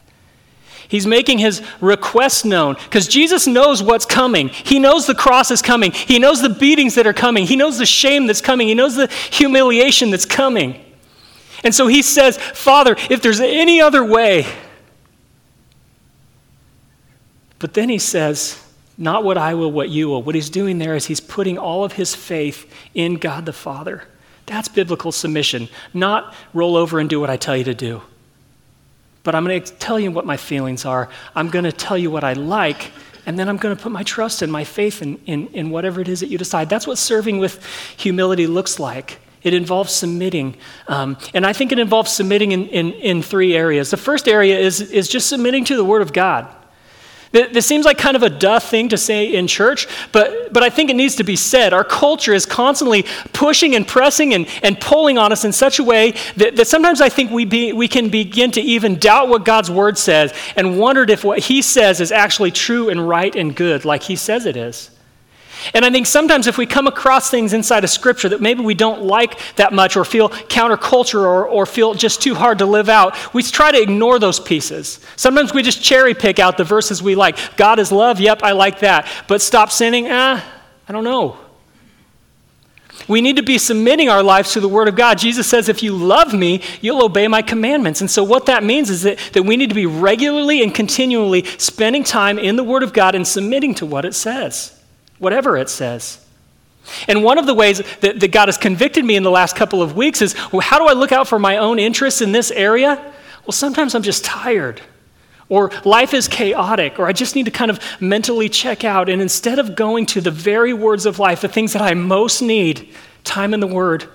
He's 0.88 1.08
making 1.08 1.40
his 1.40 1.62
request 1.82 2.46
known 2.46 2.76
because 2.76 3.08
Jesus 3.08 3.48
knows 3.48 3.82
what's 3.82 4.06
coming. 4.06 4.50
He 4.50 4.78
knows 4.78 5.08
the 5.08 5.16
cross 5.16 5.50
is 5.50 5.62
coming. 5.62 5.92
He 5.92 6.20
knows 6.20 6.42
the 6.42 6.50
beatings 6.50 6.96
that 6.96 7.08
are 7.08 7.14
coming. 7.14 7.46
He 7.46 7.56
knows 7.56 7.78
the 7.78 7.86
shame 7.86 8.28
that's 8.28 8.42
coming. 8.42 8.68
He 8.68 8.76
knows 8.76 8.96
the 8.96 9.08
humiliation 9.08 10.12
that's 10.12 10.26
coming. 10.26 10.84
And 11.64 11.74
so 11.74 11.88
he 11.88 12.02
says, 12.02 12.38
Father, 12.38 12.96
if 13.10 13.22
there's 13.22 13.40
any 13.40 13.82
other 13.82 14.04
way. 14.04 14.46
But 17.58 17.74
then 17.74 17.90
he 17.90 17.98
says, 17.98 18.62
Not 18.98 19.24
what 19.24 19.38
I 19.38 19.56
will, 19.56 19.72
what 19.72 19.90
you 19.90 20.10
will. 20.10 20.22
What 20.22 20.36
he's 20.36 20.52
doing 20.52 20.78
there 20.78 20.96
is 20.96 21.08
he's 21.08 21.20
putting 21.20 21.58
all 21.58 21.84
of 21.84 21.94
his 21.94 22.14
faith 22.14 22.72
in 22.94 23.16
God 23.16 23.48
the 23.48 23.54
Father. 23.54 24.04
That's 24.46 24.68
biblical 24.68 25.12
submission, 25.12 25.70
not 25.92 26.36
roll 26.54 26.76
over 26.76 27.00
and 27.00 27.10
do 27.10 27.20
what 27.20 27.32
I 27.32 27.38
tell 27.38 27.58
you 27.58 27.64
to 27.64 27.74
do 27.74 28.04
but 29.26 29.36
I'm 29.36 29.44
going 29.44 29.62
to 29.62 29.74
tell 29.74 30.00
you 30.00 30.12
what 30.12 30.26
my 30.26 30.38
feelings 30.38 30.86
are. 30.86 31.10
I'm 31.36 31.50
going 31.50 31.66
to 31.66 31.74
tell 31.74 31.98
you 31.98 32.10
what 32.10 32.24
I 32.24 32.32
like, 32.34 32.94
and 33.26 33.38
then 33.38 33.50
I'm 33.50 33.58
going 33.58 33.76
to 33.76 33.84
put 33.84 33.92
my 33.92 34.04
trust 34.04 34.42
and 34.42 34.50
my 34.50 34.64
faith 34.64 35.02
in, 35.02 35.20
in, 35.26 35.48
in 35.48 35.70
whatever 35.72 36.00
it 36.00 36.08
is 36.08 36.22
that 36.22 36.30
you 36.30 36.38
decide. 36.38 36.70
That's 36.70 36.88
what 36.88 36.98
serving 36.98 37.40
with 37.40 37.62
humility 37.98 38.48
looks 38.48 38.80
like. 38.80 39.20
It 39.42 39.54
involves 39.54 39.92
submitting. 39.92 40.56
Um, 40.88 41.18
and 41.34 41.46
I 41.46 41.54
think 41.54 41.72
it 41.72 41.80
involves 41.80 42.12
submitting 42.12 42.52
in, 42.52 42.68
in, 42.68 42.94
in 42.94 43.22
three 43.22 43.56
areas. 43.56 43.92
The 43.92 43.98
first 43.98 44.28
area 44.28 44.58
is, 44.58 44.80
is 44.80 45.08
just 45.08 45.28
submitting 45.28 45.66
to 45.66 45.76
the 45.76 45.84
Word 45.84 46.02
of 46.02 46.14
God. 46.14 46.48
This 47.36 47.66
seems 47.66 47.86
like 47.86 47.98
kind 47.98 48.16
of 48.16 48.24
a 48.24 48.30
duh 48.30 48.60
thing 48.60 48.88
to 48.90 48.98
say 48.98 49.34
in 49.34 49.48
church, 49.48 49.88
but, 50.14 50.54
but 50.54 50.64
I 50.64 50.70
think 50.70 50.90
it 50.90 50.96
needs 50.96 51.16
to 51.16 51.24
be 51.26 51.36
said. 51.36 51.74
Our 51.74 51.84
culture 51.84 52.34
is 52.34 52.46
constantly 52.46 53.06
pushing 53.34 53.76
and 53.76 53.86
pressing 53.86 54.34
and, 54.34 54.48
and 54.64 54.80
pulling 54.80 55.18
on 55.18 55.34
us 55.34 55.44
in 55.44 55.52
such 55.52 55.80
a 55.80 55.84
way 55.84 56.14
that, 56.38 56.56
that 56.56 56.68
sometimes 56.68 57.02
I 57.02 57.10
think 57.10 57.32
we, 57.32 57.44
be, 57.44 57.74
we 57.74 57.90
can 57.90 58.08
begin 58.08 58.52
to 58.52 58.62
even 58.62 58.96
doubt 59.00 59.28
what 59.28 59.44
God's 59.44 59.70
word 59.70 59.98
says 59.98 60.34
and 60.56 60.80
wondered 60.80 61.10
if 61.10 61.26
what 61.26 61.40
he 61.40 61.62
says 61.62 62.00
is 62.00 62.14
actually 62.14 62.52
true 62.52 62.90
and 62.90 63.06
right 63.06 63.36
and 63.36 63.54
good, 63.54 63.84
like 63.84 64.04
he 64.04 64.16
says 64.16 64.46
it 64.46 64.56
is. 64.56 64.90
And 65.74 65.84
I 65.84 65.90
think 65.90 66.06
sometimes 66.06 66.48
if 66.48 66.58
we 66.58 66.66
come 66.66 66.88
across 66.88 67.30
things 67.30 67.54
inside 67.54 67.84
of 67.84 67.90
Scripture 67.90 68.30
that 68.30 68.42
maybe 68.42 68.62
we 68.62 68.76
don't 68.76 69.04
like 69.04 69.40
that 69.56 69.74
much 69.74 69.96
or 69.96 70.06
feel 70.06 70.30
counterculture 70.30 71.22
or, 71.22 71.48
or 71.48 71.66
feel 71.66 71.94
just 71.94 72.22
too 72.22 72.36
hard 72.36 72.60
to 72.60 72.66
live 72.66 72.90
out, 72.90 73.16
we 73.34 73.42
try 73.44 73.72
to 73.72 73.82
ignore 73.82 74.20
those 74.20 74.40
pieces. 74.40 75.00
Sometimes 75.16 75.54
we 75.54 75.64
just 75.64 75.84
cherry 75.84 76.14
pick 76.14 76.40
out 76.40 76.58
the 76.58 76.64
verses 76.64 77.02
we 77.02 77.16
like. 77.16 77.38
God 77.58 77.80
is 77.80 77.92
love, 77.92 78.20
yep, 78.20 78.44
I 78.44 78.52
like 78.52 78.80
that. 78.80 79.08
But 79.28 79.42
stop 79.42 79.72
sinning, 79.72 80.08
ah, 80.10 80.44
I 80.88 80.92
don't 80.92 81.04
know. 81.04 81.38
We 83.08 83.22
need 83.22 83.36
to 83.36 83.44
be 83.44 83.58
submitting 83.58 84.10
our 84.10 84.24
lives 84.24 84.54
to 84.54 84.60
the 84.60 84.70
Word 84.70 84.88
of 84.88 84.96
God. 84.96 85.18
Jesus 85.18 85.48
says, 85.48 85.70
if 85.70 85.84
you 85.84 85.96
love 85.96 86.34
me, 86.34 86.62
you'll 86.82 87.04
obey 87.04 87.28
my 87.28 87.42
commandments. 87.42 88.02
And 88.02 88.10
so, 88.10 88.24
what 88.24 88.48
that 88.48 88.64
means 88.64 88.90
is 88.90 89.04
that, 89.04 89.20
that 89.34 89.44
we 89.44 89.58
need 89.58 89.70
to 89.70 89.76
be 89.76 89.86
regularly 89.86 90.64
and 90.64 90.74
continually 90.74 91.44
spending 91.58 92.04
time 92.04 92.40
in 92.40 92.56
the 92.56 92.64
Word 92.64 92.84
of 92.84 92.94
God 92.94 93.14
and 93.14 93.28
submitting 93.28 93.76
to 93.76 93.86
what 93.86 94.06
it 94.06 94.16
says 94.16 94.75
whatever 95.20 95.58
it 95.58 95.70
says. 95.70 96.26
And 97.08 97.24
one 97.24 97.38
of 97.38 97.46
the 97.46 97.54
ways 97.54 97.82
that, 98.02 98.20
that 98.20 98.32
God 98.32 98.48
has 98.48 98.58
convicted 98.58 99.04
me 99.04 99.16
in 99.16 99.24
the 99.24 99.32
last 99.32 99.56
couple 99.56 99.82
of 99.82 99.96
weeks 99.96 100.22
is 100.22 100.36
well, 100.52 100.62
how 100.62 100.78
do 100.78 100.86
I 100.86 100.94
look 100.94 101.12
out 101.12 101.28
for 101.28 101.40
my 101.40 101.58
own 101.58 101.80
interests 101.80 102.22
in 102.22 102.32
this 102.32 102.52
area? 102.52 102.96
Well, 103.46 103.54
sometimes 103.54 103.96
I'm 103.96 104.04
just 104.04 104.26
tired, 104.26 104.82
or 105.50 105.72
life 105.84 106.14
is 106.14 106.28
chaotic, 106.28 107.00
or 107.00 107.06
I 107.06 107.14
just 107.14 107.36
need 107.36 107.46
to 107.46 107.52
kind 107.52 107.70
of 107.70 107.80
mentally 108.00 108.50
check 108.50 108.84
out. 108.84 109.10
And 109.10 109.22
instead 109.22 109.60
of 109.60 109.76
going 109.76 110.08
to 110.08 110.22
the 110.22 110.32
very 110.32 110.74
words 110.74 111.06
of 111.06 111.20
life, 111.20 111.42
the 111.42 111.48
things 111.48 111.74
that 111.74 111.82
I 111.82 111.94
most 111.94 112.42
need, 112.42 112.90
time 113.24 113.54
in 113.54 113.60
the 113.60 113.68
Word, 113.68 114.08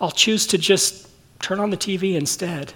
I'll 0.00 0.10
choose 0.10 0.46
to 0.48 0.58
just 0.58 1.08
turn 1.40 1.60
on 1.60 1.70
the 1.70 1.76
TV 1.76 2.14
instead. 2.14 2.72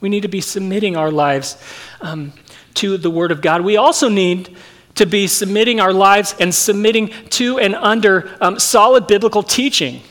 We 0.00 0.08
need 0.08 0.22
to 0.22 0.28
be 0.28 0.40
submitting 0.40 0.96
our 0.96 1.10
lives 1.10 1.56
um, 2.00 2.32
to 2.74 2.96
the 2.98 3.10
Word 3.10 3.32
of 3.32 3.40
God. 3.40 3.62
We 3.62 3.76
also 3.76 4.08
need 4.08 4.56
to 4.98 5.06
be 5.06 5.26
submitting 5.26 5.80
our 5.80 5.92
lives 5.92 6.34
and 6.38 6.54
submitting 6.54 7.08
to 7.30 7.58
and 7.58 7.74
under 7.74 8.30
um, 8.40 8.58
solid 8.58 9.06
biblical 9.06 9.42
teaching. 9.42 10.02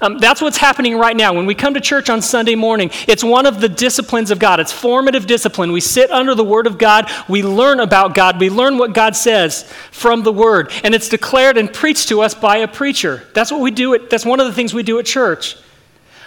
Um, 0.00 0.18
that's 0.18 0.42
what's 0.42 0.58
happening 0.58 0.98
right 0.98 1.16
now. 1.16 1.32
When 1.32 1.46
we 1.46 1.54
come 1.54 1.74
to 1.74 1.80
church 1.80 2.10
on 2.10 2.20
Sunday 2.20 2.54
morning, 2.54 2.90
it's 3.08 3.24
one 3.24 3.46
of 3.46 3.60
the 3.60 3.68
disciplines 3.68 4.30
of 4.30 4.38
God. 4.38 4.60
It's 4.60 4.72
formative 4.72 5.26
discipline. 5.26 5.72
We 5.72 5.80
sit 5.80 6.10
under 6.10 6.34
the 6.34 6.44
Word 6.44 6.66
of 6.66 6.78
God. 6.78 7.10
We 7.28 7.42
learn 7.42 7.80
about 7.80 8.14
God. 8.14 8.38
We 8.38 8.50
learn 8.50 8.76
what 8.76 8.92
God 8.92 9.16
says 9.16 9.62
from 9.92 10.22
the 10.22 10.32
Word. 10.32 10.72
And 10.82 10.94
it's 10.94 11.08
declared 11.08 11.56
and 11.56 11.72
preached 11.72 12.08
to 12.08 12.20
us 12.20 12.34
by 12.34 12.58
a 12.58 12.68
preacher. 12.68 13.22
That's 13.34 13.50
what 13.50 13.60
we 13.60 13.70
do. 13.70 13.94
At, 13.94 14.10
that's 14.10 14.26
one 14.26 14.40
of 14.40 14.46
the 14.46 14.52
things 14.52 14.74
we 14.74 14.82
do 14.82 14.98
at 14.98 15.06
church. 15.06 15.56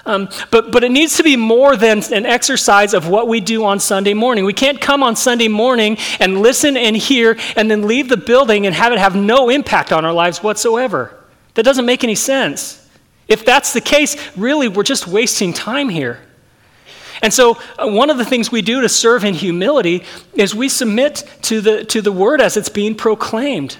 Um, 0.07 0.29
but, 0.51 0.71
but 0.71 0.85
it 0.85 0.91
needs 0.91 1.17
to 1.17 1.23
be 1.23 1.35
more 1.35 1.75
than 1.75 2.01
an 2.13 2.25
exercise 2.25 2.93
of 2.93 3.09
what 3.09 3.27
we 3.27 3.41
do 3.41 3.65
on 3.65 3.77
Sunday 3.77 4.13
morning. 4.13 4.45
We 4.45 4.53
can't 4.53 4.79
come 4.79 5.03
on 5.03 5.17
Sunday 5.17 5.49
morning 5.49 5.97
and 6.21 6.39
listen 6.39 6.77
and 6.77 6.95
hear 6.95 7.37
and 7.57 7.69
then 7.69 7.85
leave 7.85 8.07
the 8.07 8.15
building 8.15 8.65
and 8.65 8.73
have 8.73 8.93
it 8.93 8.99
have 8.99 9.17
no 9.17 9.49
impact 9.49 9.91
on 9.91 10.05
our 10.05 10.13
lives 10.13 10.41
whatsoever. 10.41 11.13
That 11.55 11.63
doesn't 11.63 11.85
make 11.85 12.05
any 12.05 12.15
sense. 12.15 12.87
If 13.27 13.43
that's 13.43 13.73
the 13.73 13.81
case, 13.81 14.15
really, 14.37 14.69
we're 14.69 14.83
just 14.83 15.07
wasting 15.07 15.51
time 15.51 15.89
here. 15.89 16.21
And 17.21 17.33
so, 17.33 17.57
uh, 17.77 17.89
one 17.89 18.09
of 18.09 18.17
the 18.17 18.25
things 18.25 18.49
we 18.49 18.61
do 18.61 18.79
to 18.81 18.89
serve 18.89 19.25
in 19.25 19.33
humility 19.33 20.05
is 20.35 20.55
we 20.55 20.69
submit 20.69 21.25
to 21.41 21.59
the, 21.59 21.83
to 21.85 22.01
the 22.01 22.13
word 22.13 22.39
as 22.39 22.55
it's 22.55 22.69
being 22.69 22.95
proclaimed. 22.95 23.75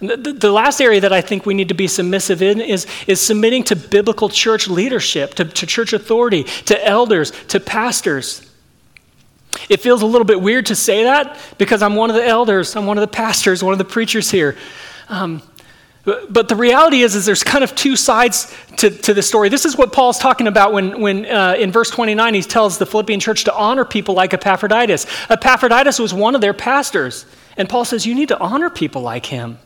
The, 0.00 0.36
the, 0.38 0.52
last 0.52 0.80
area 0.80 1.00
that 1.00 1.12
I 1.12 1.22
think 1.22 1.46
we 1.46 1.54
need 1.54 1.68
to 1.68 1.74
be 1.74 1.86
submissive 1.88 2.42
in 2.42 2.60
is, 2.60 2.86
is 3.06 3.20
submitting 3.20 3.64
to 3.64 3.76
biblical 3.76 4.28
church 4.28 4.68
leadership, 4.68 5.34
to, 5.34 5.44
to 5.46 5.66
church 5.66 5.92
authority, 5.94 6.44
to 6.44 6.86
elders, 6.86 7.30
to 7.48 7.60
pastors. 7.60 8.42
It 9.70 9.80
feels 9.80 10.02
a 10.02 10.06
little 10.06 10.26
bit 10.26 10.40
weird 10.40 10.66
to 10.66 10.74
say 10.74 11.04
that 11.04 11.38
because 11.56 11.82
I'm 11.82 11.94
one 11.94 12.10
of 12.10 12.16
the 12.16 12.26
elders, 12.26 12.76
I'm 12.76 12.86
one 12.86 12.98
of 12.98 13.02
the 13.02 13.08
pastors, 13.08 13.64
one 13.64 13.72
of 13.72 13.78
the 13.78 13.84
preachers 13.84 14.30
here. 14.30 14.56
Um, 15.08 15.42
but, 16.06 16.48
the 16.48 16.54
reality 16.54 17.02
is, 17.02 17.16
is 17.16 17.26
there's 17.26 17.42
kind 17.42 17.64
of 17.64 17.74
two 17.74 17.96
sides 17.96 18.54
to, 18.76 18.90
to 18.90 19.12
the 19.12 19.22
story. 19.22 19.48
This 19.48 19.64
is 19.64 19.76
what 19.76 19.92
Paul's 19.92 20.18
talking 20.18 20.46
about 20.46 20.72
when, 20.72 21.00
when 21.00 21.26
uh, 21.26 21.56
in 21.58 21.72
verse 21.72 21.90
29 21.90 22.34
he 22.34 22.42
tells 22.42 22.78
the 22.78 22.86
Philippian 22.86 23.18
church 23.18 23.42
to 23.44 23.54
honor 23.54 23.84
people 23.84 24.14
like 24.14 24.32
Epaphroditus. 24.32 25.06
Epaphroditus 25.28 25.98
was 25.98 26.14
one 26.14 26.36
of 26.36 26.40
their 26.40 26.54
pastors. 26.54 27.26
And 27.56 27.68
Paul 27.68 27.84
says, 27.84 28.06
You 28.06 28.14
need 28.14 28.28
to 28.28 28.38
honor 28.38 28.70
people 28.70 29.02
like 29.02 29.26
him. 29.26 29.58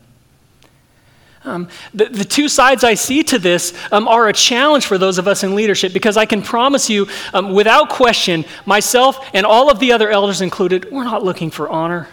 Um, 1.43 1.69
the, 1.93 2.05
the, 2.05 2.23
two 2.23 2.47
sides 2.47 2.83
I 2.83 2.93
see 2.93 3.23
to 3.23 3.39
this 3.39 3.73
um, 3.91 4.07
are 4.07 4.27
a 4.27 4.33
challenge 4.33 4.85
for 4.85 4.99
those 4.99 5.17
of 5.17 5.27
us 5.27 5.43
in 5.43 5.55
leadership 5.55 5.91
because 5.91 6.15
I 6.15 6.27
can 6.27 6.43
promise 6.43 6.87
you, 6.87 7.07
um, 7.33 7.53
without 7.53 7.89
question, 7.89 8.45
myself 8.67 9.27
and 9.33 9.43
all 9.43 9.71
of 9.71 9.79
the 9.79 9.91
other 9.91 10.11
elders 10.11 10.41
included, 10.41 10.91
we're 10.91 11.03
not 11.03 11.23
looking 11.23 11.49
for 11.49 11.67
honor. 11.67 12.07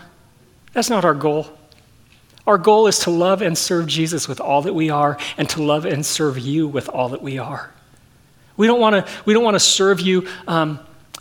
That's 0.72 0.88
not 0.88 1.04
our 1.04 1.12
goal. 1.12 1.46
Our 2.46 2.56
goal 2.56 2.86
is 2.86 3.00
to 3.00 3.10
love 3.10 3.42
and 3.42 3.56
serve 3.58 3.86
Jesus 3.86 4.26
with 4.26 4.40
all 4.40 4.62
that 4.62 4.72
we 4.72 4.88
are 4.88 5.18
and 5.36 5.46
to 5.50 5.62
love 5.62 5.84
and 5.84 6.06
serve 6.06 6.38
you 6.38 6.66
with 6.66 6.88
all 6.88 7.10
that 7.10 7.20
we 7.20 7.36
are. 7.36 7.70
We 8.56 8.66
don't 8.66 8.80
want 8.80 9.04
to, 9.04 9.60
serve 9.60 10.00
you 10.00 10.26
um, 10.46 10.80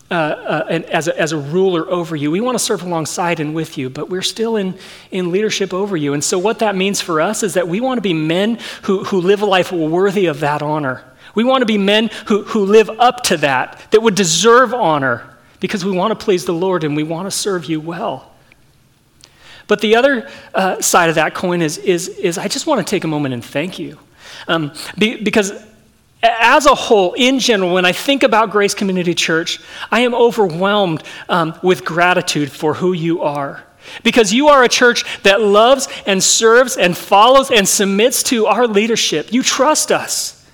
uh, 0.09 0.13
uh, 0.13 0.81
as, 0.89 1.09
a, 1.09 1.19
as 1.19 1.33
a 1.33 1.37
ruler 1.37 1.89
over 1.89 2.15
you. 2.15 2.31
We 2.31 2.39
want 2.39 2.57
to 2.57 2.63
serve 2.63 2.81
alongside 2.81 3.41
and 3.41 3.53
with 3.53 3.77
you, 3.77 3.89
but 3.89 4.09
we're 4.09 4.21
still 4.21 4.55
in, 4.55 4.77
in 5.11 5.31
leadership 5.31 5.73
over 5.73 5.97
you. 5.97 6.13
And 6.13 6.23
so, 6.23 6.39
what 6.39 6.59
that 6.59 6.77
means 6.77 7.01
for 7.01 7.19
us 7.19 7.43
is 7.43 7.55
that 7.55 7.67
we 7.67 7.81
want 7.81 7.97
to 7.97 8.01
be 8.01 8.13
men 8.13 8.57
who, 8.83 9.03
who 9.03 9.19
live 9.19 9.41
a 9.41 9.45
life 9.45 9.71
worthy 9.71 10.27
of 10.27 10.39
that 10.39 10.61
honor. 10.61 11.03
We 11.35 11.43
want 11.43 11.61
to 11.61 11.65
be 11.65 11.77
men 11.77 12.09
who, 12.27 12.43
who 12.43 12.65
live 12.65 12.89
up 12.89 13.23
to 13.25 13.37
that, 13.37 13.85
that 13.91 14.01
would 14.01 14.15
deserve 14.15 14.73
honor, 14.73 15.23
because 15.59 15.83
we 15.83 15.91
want 15.91 16.17
to 16.17 16.25
please 16.25 16.45
the 16.45 16.53
Lord 16.53 16.85
and 16.85 16.95
we 16.95 17.03
want 17.03 17.27
to 17.27 17.31
serve 17.31 17.65
you 17.65 17.81
well. 17.81 18.31
But 19.67 19.81
the 19.81 19.97
other 19.97 20.29
uh, 20.53 20.81
side 20.81 21.09
of 21.09 21.15
that 21.15 21.35
coin 21.35 21.61
is, 21.61 21.77
is, 21.77 22.07
is 22.07 22.37
I 22.37 22.47
just 22.47 22.65
want 22.65 22.79
to 22.79 22.89
take 22.89 23.03
a 23.03 23.07
moment 23.07 23.33
and 23.33 23.43
thank 23.43 23.77
you. 23.77 23.99
Um, 24.47 24.71
be, 24.97 25.21
because 25.21 25.51
as 26.23 26.65
a 26.65 26.75
whole, 26.75 27.13
in 27.13 27.39
general, 27.39 27.73
when 27.73 27.85
I 27.85 27.91
think 27.91 28.23
about 28.23 28.49
Grace 28.49 28.73
Community 28.73 29.13
Church, 29.13 29.59
I 29.91 30.01
am 30.01 30.15
overwhelmed 30.15 31.03
um, 31.29 31.57
with 31.61 31.85
gratitude 31.85 32.51
for 32.51 32.73
who 32.73 32.93
you 32.93 33.21
are. 33.21 33.63
Because 34.03 34.33
you 34.33 34.49
are 34.49 34.63
a 34.63 34.67
church 34.67 35.05
that 35.23 35.41
loves 35.41 35.87
and 36.05 36.21
serves 36.21 36.75
and 36.75 36.97
follows 36.97 37.51
and 37.51 37.67
submits 37.67 38.23
to 38.23 38.47
our 38.47 38.67
leadership. 38.67 39.31
You 39.31 39.43
trust 39.43 39.91
us. 39.91 40.45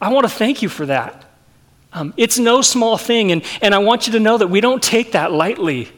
I 0.00 0.08
want 0.08 0.24
to 0.24 0.32
thank 0.32 0.62
you 0.62 0.68
for 0.68 0.86
that. 0.86 1.24
Um, 1.92 2.14
it's 2.16 2.38
no 2.38 2.62
small 2.62 2.96
thing, 2.96 3.30
and, 3.30 3.44
and 3.60 3.74
I 3.74 3.78
want 3.78 4.06
you 4.06 4.14
to 4.14 4.20
know 4.20 4.38
that 4.38 4.48
we 4.48 4.60
don't 4.60 4.82
take 4.82 5.12
that 5.12 5.30
lightly. 5.30 5.88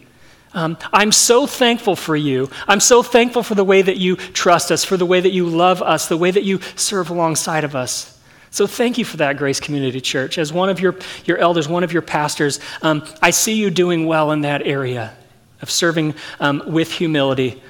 Um, 0.52 0.76
I'm 0.92 1.12
so 1.12 1.46
thankful 1.46 1.96
for 1.96 2.14
you. 2.14 2.50
I'm 2.68 2.80
so 2.80 3.02
thankful 3.02 3.42
for 3.42 3.54
the 3.54 3.64
way 3.64 3.80
that 3.80 3.96
you 3.96 4.16
trust 4.16 4.70
us, 4.70 4.84
for 4.84 4.96
the 4.96 5.06
way 5.06 5.20
that 5.20 5.32
you 5.32 5.46
love 5.46 5.80
us, 5.80 6.08
the 6.08 6.16
way 6.16 6.30
that 6.30 6.42
you 6.42 6.60
serve 6.76 7.10
alongside 7.10 7.64
of 7.64 7.74
us. 7.74 8.13
So 8.54 8.68
thank 8.68 8.98
you 8.98 9.04
for 9.04 9.16
that, 9.16 9.36
Grace 9.36 9.58
Community 9.58 10.00
Church. 10.00 10.38
As 10.38 10.52
one 10.52 10.68
of 10.68 10.78
your, 10.78 10.94
your 11.24 11.38
elders, 11.38 11.66
one 11.66 11.82
of 11.82 11.92
your 11.92 12.02
pastors, 12.02 12.60
um, 12.82 13.04
I 13.20 13.30
see 13.30 13.54
you 13.54 13.68
doing 13.68 14.06
well 14.06 14.30
in 14.30 14.42
that 14.42 14.62
area 14.62 15.12
of 15.60 15.72
serving 15.72 16.14
um, 16.38 16.62
with 16.64 16.92
humility. 16.92 17.60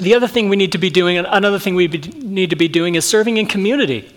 The 0.00 0.14
other 0.14 0.26
thing 0.26 0.48
we 0.48 0.56
need 0.56 0.72
to 0.72 0.78
be 0.78 0.88
doing, 0.88 1.18
another 1.18 1.58
thing 1.58 1.74
we 1.74 1.86
need 1.86 2.48
to 2.48 2.56
be 2.56 2.66
doing 2.66 2.94
is 2.94 3.06
serving 3.06 3.36
in 3.36 3.44
community. 3.44 4.10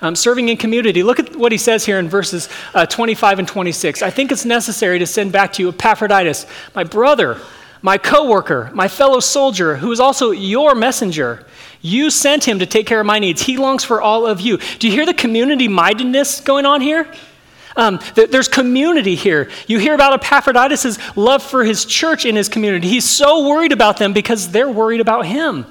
Um, 0.00 0.14
serving 0.14 0.48
in 0.48 0.56
community. 0.58 1.02
Look 1.02 1.18
at 1.18 1.34
what 1.34 1.50
he 1.50 1.58
says 1.58 1.84
here 1.84 1.98
in 1.98 2.08
verses 2.08 2.48
uh, 2.72 2.86
25 2.86 3.40
and 3.40 3.48
26. 3.48 4.00
I 4.00 4.10
think 4.10 4.30
it's 4.30 4.44
necessary 4.44 5.00
to 5.00 5.06
send 5.06 5.32
back 5.32 5.54
to 5.54 5.62
you 5.62 5.70
Epaphroditus, 5.70 6.46
my 6.72 6.84
brother, 6.84 7.40
my 7.82 7.98
coworker, 7.98 8.70
my 8.74 8.88
fellow 8.88 9.20
soldier, 9.20 9.76
who 9.76 9.92
is 9.92 10.00
also 10.00 10.30
your 10.30 10.74
messenger 10.74 11.46
you 11.86 12.10
sent 12.10 12.46
him 12.46 12.58
to 12.58 12.66
take 12.66 12.86
care 12.86 12.98
of 12.98 13.06
my 13.06 13.20
needs. 13.20 13.42
He 13.42 13.56
longs 13.56 13.84
for 13.84 14.02
all 14.02 14.26
of 14.26 14.40
you. 14.40 14.58
Do 14.78 14.88
you 14.88 14.92
hear 14.92 15.06
the 15.06 15.14
community 15.14 15.68
mindedness 15.68 16.40
going 16.40 16.66
on 16.66 16.80
here? 16.80 17.08
Um, 17.76 17.98
th- 17.98 18.30
there's 18.30 18.48
community 18.48 19.14
here. 19.14 19.50
You 19.68 19.78
hear 19.78 19.94
about 19.94 20.14
Epaphroditus' 20.14 20.98
love 21.16 21.42
for 21.42 21.62
his 21.62 21.84
church 21.84 22.24
in 22.24 22.34
his 22.34 22.48
community. 22.48 22.88
He's 22.88 23.08
so 23.08 23.46
worried 23.48 23.70
about 23.70 23.98
them 23.98 24.12
because 24.12 24.50
they're 24.50 24.70
worried 24.70 25.00
about 25.00 25.26
him. 25.26 25.66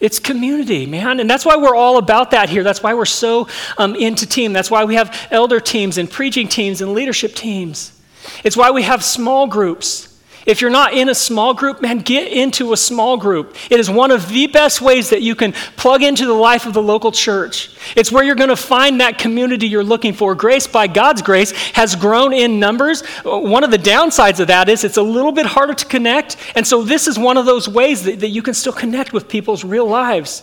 It's 0.00 0.18
community, 0.18 0.86
man. 0.86 1.20
And 1.20 1.28
that's 1.28 1.44
why 1.44 1.56
we're 1.56 1.74
all 1.74 1.98
about 1.98 2.30
that 2.30 2.48
here. 2.48 2.62
That's 2.62 2.82
why 2.82 2.94
we're 2.94 3.04
so 3.04 3.48
um, 3.76 3.94
into 3.96 4.26
team. 4.26 4.52
That's 4.52 4.70
why 4.70 4.84
we 4.84 4.94
have 4.94 5.28
elder 5.30 5.60
teams 5.60 5.98
and 5.98 6.10
preaching 6.10 6.48
teams 6.48 6.80
and 6.80 6.94
leadership 6.94 7.34
teams. 7.34 8.00
It's 8.42 8.56
why 8.56 8.70
we 8.70 8.82
have 8.82 9.04
small 9.04 9.46
groups. 9.46 10.13
If 10.46 10.60
you're 10.60 10.70
not 10.70 10.92
in 10.92 11.08
a 11.08 11.14
small 11.14 11.54
group, 11.54 11.80
man, 11.80 11.98
get 11.98 12.30
into 12.30 12.72
a 12.74 12.76
small 12.76 13.16
group. 13.16 13.56
It 13.70 13.80
is 13.80 13.88
one 13.88 14.10
of 14.10 14.28
the 14.28 14.46
best 14.46 14.82
ways 14.82 15.10
that 15.10 15.22
you 15.22 15.34
can 15.34 15.52
plug 15.76 16.02
into 16.02 16.26
the 16.26 16.34
life 16.34 16.66
of 16.66 16.74
the 16.74 16.82
local 16.82 17.12
church. 17.12 17.70
It's 17.96 18.12
where 18.12 18.22
you're 18.22 18.34
going 18.34 18.50
to 18.50 18.56
find 18.56 19.00
that 19.00 19.18
community 19.18 19.66
you're 19.66 19.82
looking 19.82 20.12
for. 20.12 20.34
Grace, 20.34 20.66
by 20.66 20.86
God's 20.86 21.22
grace, 21.22 21.52
has 21.72 21.96
grown 21.96 22.34
in 22.34 22.60
numbers. 22.60 23.02
One 23.24 23.64
of 23.64 23.70
the 23.70 23.78
downsides 23.78 24.38
of 24.38 24.48
that 24.48 24.68
is 24.68 24.84
it's 24.84 24.98
a 24.98 25.02
little 25.02 25.32
bit 25.32 25.46
harder 25.46 25.74
to 25.74 25.86
connect. 25.86 26.36
And 26.54 26.66
so, 26.66 26.82
this 26.82 27.08
is 27.08 27.18
one 27.18 27.38
of 27.38 27.46
those 27.46 27.68
ways 27.68 28.02
that, 28.02 28.20
that 28.20 28.28
you 28.28 28.42
can 28.42 28.52
still 28.52 28.72
connect 28.72 29.14
with 29.14 29.28
people's 29.28 29.64
real 29.64 29.86
lives. 29.86 30.42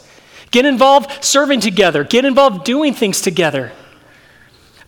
Get 0.50 0.66
involved 0.66 1.24
serving 1.24 1.60
together, 1.60 2.04
get 2.04 2.26
involved 2.26 2.66
doing 2.66 2.94
things 2.94 3.22
together. 3.22 3.72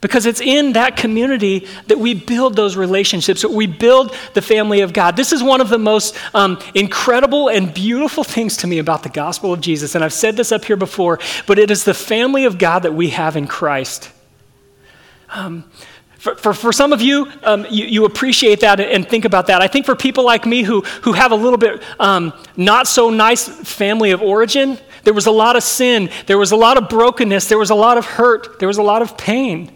Because 0.04 0.26
it's 0.26 0.42
in 0.42 0.74
that 0.74 0.98
community 0.98 1.66
that 1.88 1.98
we 1.98 2.14
build 2.14 2.58
those 2.58 2.76
relationships, 2.76 3.42
that 3.42 3.52
we 3.52 3.68
build 3.68 4.14
the 4.34 4.42
family 4.42 4.82
of 4.82 4.92
God. 4.92 5.16
This 5.16 5.32
is 5.32 5.42
one 5.42 5.62
of 5.62 5.70
the 5.70 5.78
most 5.78 6.14
um, 6.36 6.60
incredible 6.76 7.48
and 7.48 7.74
beautiful 7.74 8.24
things 8.36 8.58
to 8.58 8.68
me 8.68 8.80
about 8.80 9.04
the 9.04 9.10
gospel 9.10 9.54
of 9.54 9.62
Jesus. 9.62 9.96
And 9.96 10.04
I've 10.04 10.12
said 10.12 10.36
this 10.36 10.52
up 10.52 10.66
here 10.66 10.76
before, 10.76 11.20
but 11.48 11.58
it 11.58 11.72
is 11.72 11.86
the 11.86 11.94
family 11.94 12.44
of 12.44 12.58
God 12.58 12.80
that 12.80 12.94
we 12.94 13.12
have 13.12 13.38
in 13.38 13.48
Christ. 13.48 14.12
Um, 15.30 15.64
for, 16.18 16.36
for, 16.36 16.54
for, 16.54 16.74
some 16.74 16.92
of 16.92 17.02
you, 17.02 17.32
um, 17.42 17.66
you, 17.70 17.86
you, 17.86 18.06
appreciate 18.06 18.60
that 18.60 18.82
and 18.82 19.08
think 19.08 19.24
about 19.24 19.48
that. 19.48 19.62
I 19.62 19.68
think 19.68 19.86
for 19.86 19.96
people 19.96 20.26
like 20.26 20.46
me 20.46 20.64
who, 20.64 20.82
who 21.04 21.14
have 21.14 21.32
a 21.32 21.36
little 21.36 21.58
bit 21.58 21.82
um, 21.98 22.34
not 22.58 22.88
so 22.88 23.10
nice 23.10 23.48
family 23.48 24.12
of 24.12 24.22
origin, 24.22 24.78
there 25.06 25.14
was 25.14 25.28
a 25.28 25.32
lot 25.32 25.56
of 25.56 25.64
sin, 25.64 26.10
there 26.26 26.38
was 26.38 26.52
a 26.52 26.58
lot 26.58 26.76
of 26.76 26.90
brokenness, 26.90 27.48
there 27.48 27.58
was 27.58 27.70
a 27.70 27.76
lot 27.76 27.98
of 27.98 28.06
hurt, 28.06 28.60
there 28.60 28.68
was 28.68 28.78
a 28.78 28.84
lot 28.84 29.02
of 29.02 29.18
pain. 29.18 29.72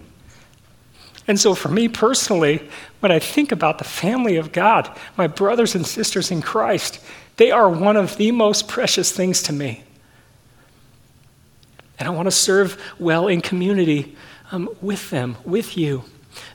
And 1.28 1.40
so, 1.40 1.54
for 1.54 1.68
me 1.68 1.90
personally, 1.90 2.68
when 3.02 3.12
I 3.12 3.20
think 3.20 3.52
about 3.52 3.80
the 3.80 3.84
family 3.84 4.38
of 4.38 4.52
God, 4.52 4.90
my 5.18 5.28
brothers 5.28 5.76
and 5.76 5.86
sisters 5.86 6.32
in 6.32 6.42
Christ, 6.42 7.00
they 7.36 7.52
are 7.52 7.70
one 7.70 7.98
of 7.98 8.18
the 8.18 8.32
most 8.32 8.68
precious 8.68 9.12
things 9.12 9.44
to 9.44 9.54
me. 9.54 9.84
And 12.00 12.08
I 12.08 12.12
want 12.12 12.28
to 12.28 12.32
serve 12.32 12.82
well 13.00 13.28
in 13.28 13.42
community 13.42 14.16
um, 14.52 14.70
with 14.82 15.10
them, 15.10 15.38
with 15.44 15.78
you. 15.78 16.04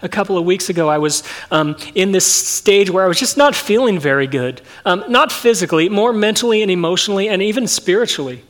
A 0.01 0.09
couple 0.09 0.39
of 0.39 0.45
weeks 0.45 0.71
ago, 0.71 0.89
I 0.89 0.99
was 0.99 1.25
um, 1.51 1.77
in 1.95 2.13
this 2.13 2.25
stage 2.25 2.89
where 2.89 3.05
I 3.05 3.09
was 3.09 3.19
just 3.19 3.37
not 3.37 3.55
feeling 3.55 3.99
very 3.99 4.29
good. 4.29 4.63
Um, 4.85 5.05
not 5.09 5.33
physically, 5.33 5.89
more 5.89 6.13
mentally 6.13 6.63
and 6.63 6.71
emotionally, 6.71 7.29
and 7.29 7.43
even 7.43 7.67
spiritually. 7.67 8.45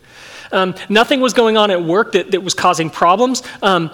Um, 0.52 0.74
nothing 0.90 1.20
was 1.20 1.32
going 1.32 1.56
on 1.56 1.70
at 1.70 1.82
work 1.82 2.12
that, 2.12 2.30
that 2.32 2.42
was 2.42 2.52
causing 2.52 2.90
problems. 2.90 3.42
Um, 3.62 3.90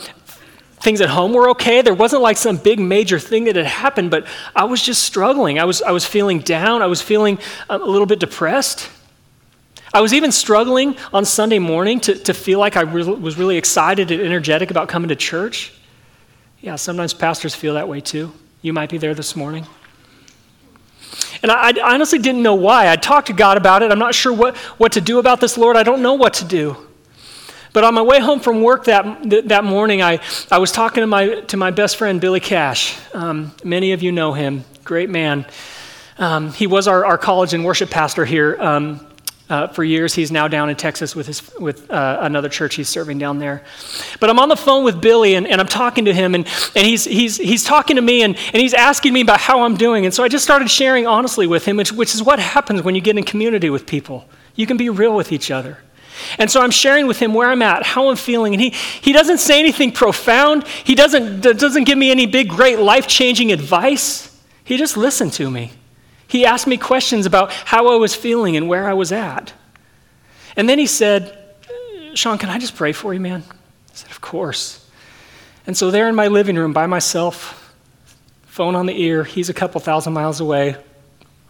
things 0.80 1.00
at 1.00 1.08
home 1.08 1.32
were 1.32 1.50
okay. 1.50 1.82
There 1.82 1.94
wasn't 1.94 2.22
like 2.22 2.36
some 2.36 2.56
big 2.56 2.80
major 2.80 3.18
thing 3.18 3.44
that 3.44 3.56
had 3.56 3.66
happened, 3.66 4.10
but 4.10 4.26
I 4.54 4.64
was 4.64 4.82
just 4.82 5.02
struggling. 5.02 5.58
I 5.58 5.64
was, 5.64 5.82
I 5.82 5.90
was 5.90 6.04
feeling 6.04 6.40
down. 6.40 6.82
I 6.82 6.86
was 6.86 7.02
feeling 7.02 7.38
um, 7.68 7.82
a 7.82 7.86
little 7.86 8.06
bit 8.06 8.20
depressed. 8.20 8.88
I 9.92 10.00
was 10.00 10.12
even 10.12 10.32
struggling 10.32 10.96
on 11.12 11.24
Sunday 11.24 11.58
morning 11.58 12.00
to, 12.00 12.14
to 12.14 12.34
feel 12.34 12.58
like 12.58 12.76
I 12.76 12.82
re- 12.82 13.04
was 13.04 13.38
really 13.38 13.56
excited 13.56 14.10
and 14.10 14.20
energetic 14.20 14.70
about 14.70 14.88
coming 14.88 15.08
to 15.08 15.16
church. 15.16 15.72
Yeah, 16.60 16.76
sometimes 16.76 17.14
pastors 17.14 17.54
feel 17.54 17.74
that 17.74 17.88
way 17.88 18.00
too. 18.00 18.32
You 18.62 18.72
might 18.72 18.90
be 18.90 18.98
there 18.98 19.14
this 19.14 19.36
morning. 19.36 19.66
And 21.42 21.52
I, 21.52 21.70
I 21.70 21.94
honestly 21.94 22.18
didn't 22.18 22.42
know 22.42 22.56
why. 22.56 22.90
I 22.90 22.96
talked 22.96 23.28
to 23.28 23.32
God 23.32 23.56
about 23.56 23.82
it. 23.82 23.92
I'm 23.92 23.98
not 23.98 24.14
sure 24.14 24.32
what, 24.32 24.56
what 24.56 24.92
to 24.92 25.00
do 25.00 25.18
about 25.18 25.40
this, 25.40 25.56
Lord. 25.56 25.76
I 25.76 25.84
don't 25.84 26.02
know 26.02 26.14
what 26.14 26.34
to 26.34 26.44
do. 26.44 26.87
But 27.72 27.84
on 27.84 27.94
my 27.94 28.02
way 28.02 28.20
home 28.20 28.40
from 28.40 28.62
work 28.62 28.84
that, 28.84 29.48
that 29.48 29.64
morning, 29.64 30.02
I, 30.02 30.20
I 30.50 30.58
was 30.58 30.72
talking 30.72 31.02
to 31.02 31.06
my, 31.06 31.40
to 31.42 31.56
my 31.56 31.70
best 31.70 31.96
friend, 31.96 32.20
Billy 32.20 32.40
Cash. 32.40 32.98
Um, 33.14 33.52
many 33.62 33.92
of 33.92 34.02
you 34.02 34.12
know 34.12 34.32
him, 34.32 34.64
great 34.84 35.10
man. 35.10 35.46
Um, 36.18 36.52
he 36.52 36.66
was 36.66 36.88
our, 36.88 37.04
our 37.04 37.18
college 37.18 37.54
and 37.54 37.64
worship 37.64 37.90
pastor 37.90 38.24
here 38.24 38.56
um, 38.60 39.06
uh, 39.48 39.68
for 39.68 39.84
years. 39.84 40.14
He's 40.14 40.32
now 40.32 40.48
down 40.48 40.68
in 40.68 40.76
Texas 40.76 41.14
with, 41.14 41.26
his, 41.26 41.54
with 41.58 41.90
uh, 41.90 42.18
another 42.22 42.48
church 42.48 42.74
he's 42.74 42.88
serving 42.88 43.18
down 43.18 43.38
there. 43.38 43.62
But 44.18 44.28
I'm 44.30 44.38
on 44.38 44.48
the 44.48 44.56
phone 44.56 44.84
with 44.84 45.00
Billy 45.00 45.36
and, 45.36 45.46
and 45.46 45.60
I'm 45.60 45.68
talking 45.68 46.06
to 46.06 46.12
him, 46.12 46.34
and, 46.34 46.46
and 46.74 46.86
he's, 46.86 47.04
he's, 47.04 47.36
he's 47.36 47.64
talking 47.64 47.96
to 47.96 48.02
me 48.02 48.22
and, 48.22 48.36
and 48.36 48.60
he's 48.60 48.74
asking 48.74 49.12
me 49.12 49.20
about 49.20 49.40
how 49.40 49.62
I'm 49.62 49.76
doing. 49.76 50.04
And 50.04 50.12
so 50.12 50.24
I 50.24 50.28
just 50.28 50.44
started 50.44 50.70
sharing 50.70 51.06
honestly 51.06 51.46
with 51.46 51.64
him, 51.64 51.76
which, 51.76 51.92
which 51.92 52.14
is 52.14 52.22
what 52.22 52.38
happens 52.38 52.82
when 52.82 52.94
you 52.94 53.00
get 53.00 53.16
in 53.16 53.24
community 53.24 53.70
with 53.70 53.86
people. 53.86 54.26
You 54.54 54.66
can 54.66 54.76
be 54.76 54.90
real 54.90 55.14
with 55.14 55.30
each 55.32 55.50
other. 55.50 55.78
And 56.38 56.50
so 56.50 56.60
I'm 56.60 56.70
sharing 56.70 57.06
with 57.06 57.18
him 57.18 57.34
where 57.34 57.48
I'm 57.48 57.62
at, 57.62 57.82
how 57.82 58.08
I'm 58.10 58.16
feeling. 58.16 58.54
And 58.54 58.60
he, 58.60 58.70
he 58.70 59.12
doesn't 59.12 59.38
say 59.38 59.58
anything 59.58 59.92
profound. 59.92 60.66
He 60.66 60.94
doesn't, 60.94 61.40
doesn't 61.40 61.84
give 61.84 61.98
me 61.98 62.10
any 62.10 62.26
big, 62.26 62.48
great, 62.48 62.78
life 62.78 63.06
changing 63.06 63.52
advice. 63.52 64.36
He 64.64 64.76
just 64.76 64.96
listened 64.96 65.32
to 65.34 65.50
me. 65.50 65.72
He 66.26 66.44
asked 66.44 66.66
me 66.66 66.76
questions 66.76 67.24
about 67.24 67.52
how 67.52 67.88
I 67.88 67.96
was 67.96 68.14
feeling 68.14 68.56
and 68.56 68.68
where 68.68 68.88
I 68.88 68.92
was 68.92 69.12
at. 69.12 69.52
And 70.56 70.68
then 70.68 70.78
he 70.78 70.86
said, 70.86 71.38
Sean, 72.14 72.36
can 72.36 72.50
I 72.50 72.58
just 72.58 72.74
pray 72.74 72.92
for 72.92 73.14
you, 73.14 73.20
man? 73.20 73.44
I 73.48 73.94
said, 73.94 74.10
Of 74.10 74.20
course. 74.20 74.86
And 75.66 75.76
so 75.76 75.90
there 75.90 76.08
in 76.08 76.14
my 76.14 76.28
living 76.28 76.56
room 76.56 76.72
by 76.72 76.86
myself, 76.86 77.74
phone 78.46 78.74
on 78.74 78.86
the 78.86 79.00
ear, 79.02 79.24
he's 79.24 79.48
a 79.48 79.54
couple 79.54 79.80
thousand 79.80 80.12
miles 80.12 80.40
away. 80.40 80.76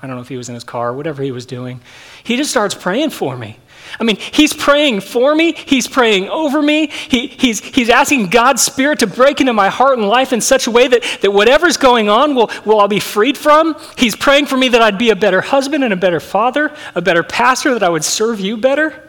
I 0.03 0.07
don't 0.07 0.17
know 0.17 0.23
if 0.23 0.29
he 0.29 0.37
was 0.37 0.49
in 0.49 0.55
his 0.55 0.65
car, 0.65 0.93
whatever 0.93 1.23
he 1.23 1.33
was 1.33 1.47
doing. 1.47 1.81
He 2.23 2.37
just 2.37 2.51
starts 2.51 2.75
praying 2.75 3.11
for 3.11 3.37
me. 3.37 3.59
I 4.01 4.05
mean, 4.05 4.17
he's 4.17 4.53
praying 4.53 5.01
for 5.01 5.35
me, 5.35 5.53
he's 5.53 5.89
praying 5.89 6.29
over 6.29 6.63
me, 6.63 6.87
he, 6.87 7.29
he's, 7.29 7.61
he's 7.61 7.89
asking 7.91 8.29
God's 8.29 8.63
Spirit 8.63 9.01
to 9.01 9.07
break 9.07 9.41
into 9.41 9.53
my 9.53 9.69
heart 9.69 9.99
and 9.99 10.09
life 10.09 10.33
in 10.33 10.41
such 10.41 10.67
a 10.67 10.71
way 10.71 10.89
that, 10.89 11.03
that 11.23 11.31
whatever's 11.31 11.77
going 11.77 12.09
on 12.09 12.35
will, 12.35 12.51
will 12.65 12.81
I 12.81 12.87
be 12.87 13.01
freed 13.01 13.37
from. 13.37 13.77
He's 13.97 14.17
praying 14.17 14.47
for 14.47 14.57
me 14.57 14.69
that 14.69 14.83
I'd 14.83 14.99
be 14.99 15.11
a 15.11 15.17
better 15.17 15.41
husband 15.41 15.85
and 15.85 15.93
a 15.93 15.97
better 15.97 16.21
father, 16.21 16.75
a 16.95 17.03
better 17.03 17.23
pastor, 17.23 17.73
that 17.75 17.83
I 17.83 17.89
would 17.89 18.05
serve 18.05 18.41
you 18.41 18.57
better. 18.57 19.09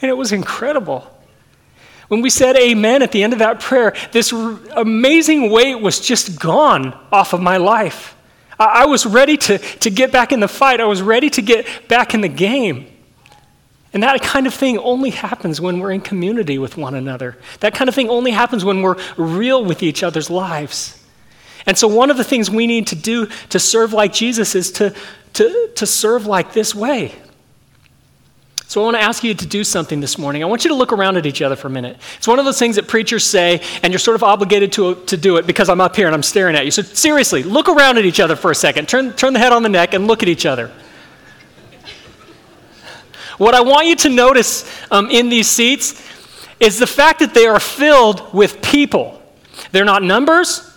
And 0.00 0.10
it 0.10 0.14
was 0.14 0.32
incredible. 0.32 1.08
When 2.08 2.20
we 2.20 2.28
said 2.28 2.56
amen 2.56 3.00
at 3.00 3.10
the 3.10 3.22
end 3.22 3.32
of 3.32 3.38
that 3.38 3.60
prayer, 3.60 3.94
this 4.10 4.34
r- 4.34 4.58
amazing 4.76 5.50
weight 5.50 5.76
was 5.76 5.98
just 5.98 6.38
gone 6.38 6.92
off 7.10 7.32
of 7.32 7.40
my 7.40 7.56
life. 7.56 8.14
I, 8.58 8.82
I 8.82 8.84
was 8.84 9.06
ready 9.06 9.38
to, 9.38 9.56
to 9.56 9.88
get 9.88 10.12
back 10.12 10.30
in 10.30 10.40
the 10.40 10.48
fight, 10.48 10.80
I 10.80 10.84
was 10.84 11.00
ready 11.00 11.30
to 11.30 11.40
get 11.40 11.66
back 11.88 12.12
in 12.12 12.20
the 12.20 12.28
game. 12.28 12.91
And 13.92 14.02
that 14.02 14.22
kind 14.22 14.46
of 14.46 14.54
thing 14.54 14.78
only 14.78 15.10
happens 15.10 15.60
when 15.60 15.78
we're 15.78 15.92
in 15.92 16.00
community 16.00 16.58
with 16.58 16.76
one 16.76 16.94
another. 16.94 17.36
That 17.60 17.74
kind 17.74 17.88
of 17.88 17.94
thing 17.94 18.08
only 18.08 18.30
happens 18.30 18.64
when 18.64 18.80
we're 18.80 18.96
real 19.16 19.64
with 19.64 19.82
each 19.82 20.02
other's 20.02 20.30
lives. 20.30 20.98
And 21.66 21.76
so, 21.76 21.86
one 21.88 22.10
of 22.10 22.16
the 22.16 22.24
things 22.24 22.50
we 22.50 22.66
need 22.66 22.88
to 22.88 22.96
do 22.96 23.26
to 23.50 23.58
serve 23.58 23.92
like 23.92 24.12
Jesus 24.12 24.54
is 24.54 24.72
to, 24.72 24.94
to, 25.34 25.70
to 25.76 25.86
serve 25.86 26.26
like 26.26 26.52
this 26.52 26.74
way. 26.74 27.14
So, 28.66 28.80
I 28.80 28.84
want 28.84 28.96
to 28.96 29.02
ask 29.02 29.22
you 29.22 29.34
to 29.34 29.46
do 29.46 29.62
something 29.62 30.00
this 30.00 30.18
morning. 30.18 30.42
I 30.42 30.46
want 30.46 30.64
you 30.64 30.70
to 30.70 30.74
look 30.74 30.92
around 30.92 31.18
at 31.18 31.26
each 31.26 31.42
other 31.42 31.54
for 31.54 31.68
a 31.68 31.70
minute. 31.70 31.98
It's 32.16 32.26
one 32.26 32.38
of 32.38 32.46
those 32.46 32.58
things 32.58 32.76
that 32.76 32.88
preachers 32.88 33.24
say, 33.24 33.60
and 33.82 33.92
you're 33.92 34.00
sort 34.00 34.14
of 34.14 34.24
obligated 34.24 34.72
to, 34.72 34.94
to 35.04 35.16
do 35.16 35.36
it 35.36 35.46
because 35.46 35.68
I'm 35.68 35.80
up 35.80 35.94
here 35.94 36.06
and 36.06 36.14
I'm 36.14 36.22
staring 36.22 36.56
at 36.56 36.64
you. 36.64 36.70
So, 36.70 36.82
seriously, 36.82 37.42
look 37.42 37.68
around 37.68 37.98
at 37.98 38.06
each 38.06 38.20
other 38.20 38.34
for 38.34 38.50
a 38.50 38.54
second. 38.54 38.88
Turn, 38.88 39.12
turn 39.12 39.34
the 39.34 39.38
head 39.38 39.52
on 39.52 39.62
the 39.62 39.68
neck 39.68 39.94
and 39.94 40.06
look 40.06 40.22
at 40.22 40.28
each 40.28 40.46
other. 40.46 40.72
What 43.42 43.56
I 43.56 43.60
want 43.60 43.88
you 43.88 43.96
to 43.96 44.08
notice 44.08 44.64
um, 44.92 45.10
in 45.10 45.28
these 45.28 45.48
seats 45.48 46.00
is 46.60 46.78
the 46.78 46.86
fact 46.86 47.18
that 47.18 47.34
they 47.34 47.44
are 47.46 47.58
filled 47.58 48.32
with 48.32 48.62
people. 48.62 49.20
They're 49.72 49.84
not 49.84 50.04
numbers, 50.04 50.72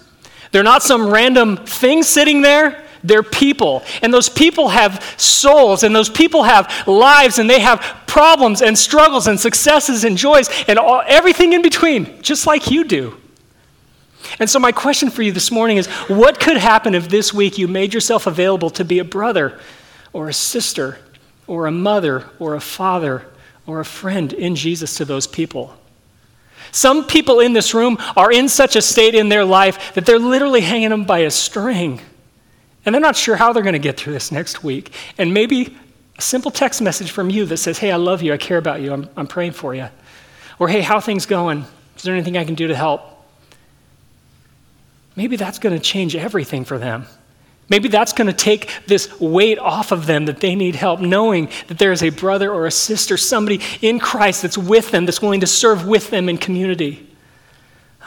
they're 0.52 0.64
not 0.64 0.82
some 0.82 1.08
random 1.08 1.58
thing 1.58 2.02
sitting 2.02 2.42
there. 2.42 2.84
They're 3.04 3.22
people. 3.22 3.84
And 4.02 4.12
those 4.12 4.30
people 4.30 4.70
have 4.70 5.14
souls, 5.16 5.84
and 5.84 5.96
those 5.96 6.10
people 6.10 6.42
have 6.42 6.88
lives, 6.88 7.38
and 7.38 7.48
they 7.48 7.60
have 7.60 8.02
problems 8.08 8.64
and 8.64 8.76
struggles 8.76 9.28
and 9.28 9.40
successes 9.40 10.04
and 10.04 10.18
joys 10.18 10.50
and 10.68 10.80
all, 10.80 11.04
everything 11.06 11.54
in 11.54 11.62
between, 11.62 12.20
just 12.24 12.48
like 12.48 12.72
you 12.72 12.84
do. 12.84 13.16
And 14.40 14.50
so, 14.50 14.58
my 14.58 14.72
question 14.72 15.12
for 15.12 15.22
you 15.22 15.32
this 15.32 15.52
morning 15.52 15.78
is 15.78 15.86
what 16.08 16.40
could 16.40 16.58
happen 16.58 16.96
if 16.96 17.10
this 17.10 17.32
week 17.32 17.60
you 17.60 17.68
made 17.68 17.94
yourself 17.94 18.26
available 18.26 18.72
to 18.72 18.84
be 18.84 18.98
a 18.98 19.06
brother 19.06 19.60
or 20.14 20.30
a 20.30 20.34
sister 20.34 20.98
or 21.48 21.68
a 21.68 21.72
mother 21.72 22.26
or 22.40 22.56
a 22.56 22.62
father 22.62 23.26
or 23.66 23.80
a 23.80 23.86
friend 23.86 24.34
in 24.34 24.56
Jesus 24.56 24.96
to 24.96 25.06
those 25.06 25.28
people. 25.28 25.76
Some 26.72 27.06
people 27.06 27.40
in 27.40 27.54
this 27.54 27.74
room 27.74 27.98
are 28.16 28.32
in 28.32 28.50
such 28.50 28.76
a 28.76 28.82
state 28.82 29.16
in 29.16 29.30
their 29.30 29.46
life 29.46 29.94
that 29.94 30.06
they're 30.06 30.20
literally 30.20 30.62
hanging 30.62 30.90
them 30.90 31.06
by 31.06 31.20
a 31.20 31.32
string. 31.32 32.02
And 32.86 32.94
they're 32.94 33.02
not 33.02 33.16
sure 33.16 33.36
how 33.36 33.54
they're 33.54 33.64
going 33.64 33.74
to 33.74 33.80
get 33.80 33.98
through 33.98 34.14
this 34.14 34.32
next 34.32 34.64
week. 34.64 34.92
And 35.18 35.34
maybe 35.34 35.76
a 36.18 36.22
simple 36.22 36.52
text 36.52 36.82
message 36.82 37.12
from 37.12 37.30
you 37.30 37.46
that 37.46 37.58
says, 37.58 37.78
Hey, 37.78 37.92
I 37.92 37.96
love 37.96 38.22
you, 38.22 38.34
I 38.34 38.38
care 38.38 38.58
about 38.58 38.82
you, 38.82 38.94
I'm, 38.94 39.10
I'm 39.18 39.28
praying 39.28 39.54
for 39.54 39.74
you. 39.74 39.88
Or, 40.60 40.68
Hey, 40.68 40.82
how 40.82 41.00
things 41.00 41.26
going? 41.26 41.66
Is 41.96 42.04
there 42.04 42.14
anything 42.14 42.38
I 42.38 42.44
can 42.44 42.56
do 42.56 42.68
to 42.68 42.76
help? 42.76 43.02
Maybe 45.16 45.38
that's 45.38 45.60
going 45.60 45.76
to 45.76 45.82
change 45.82 46.16
everything 46.16 46.66
for 46.66 46.78
them. 46.78 47.06
Maybe 47.68 47.88
that's 47.88 48.14
going 48.14 48.28
to 48.28 48.34
take 48.34 48.70
this 48.86 49.20
weight 49.20 49.58
off 49.58 49.92
of 49.92 50.06
them 50.06 50.26
that 50.26 50.40
they 50.40 50.56
need 50.56 50.76
help, 50.76 51.00
knowing 51.00 51.50
that 51.68 51.80
there 51.80 51.92
is 51.92 52.04
a 52.04 52.10
brother 52.10 52.52
or 52.52 52.68
a 52.68 52.72
sister, 52.72 53.18
somebody 53.18 53.60
in 53.82 54.00
Christ 54.00 54.44
that's 54.44 54.58
with 54.58 54.92
them, 54.92 55.06
that's 55.06 55.22
willing 55.22 55.40
to 55.40 55.48
serve 55.48 55.88
with 55.88 56.12
them 56.12 56.30
in 56.30 56.38
community. 56.38 57.08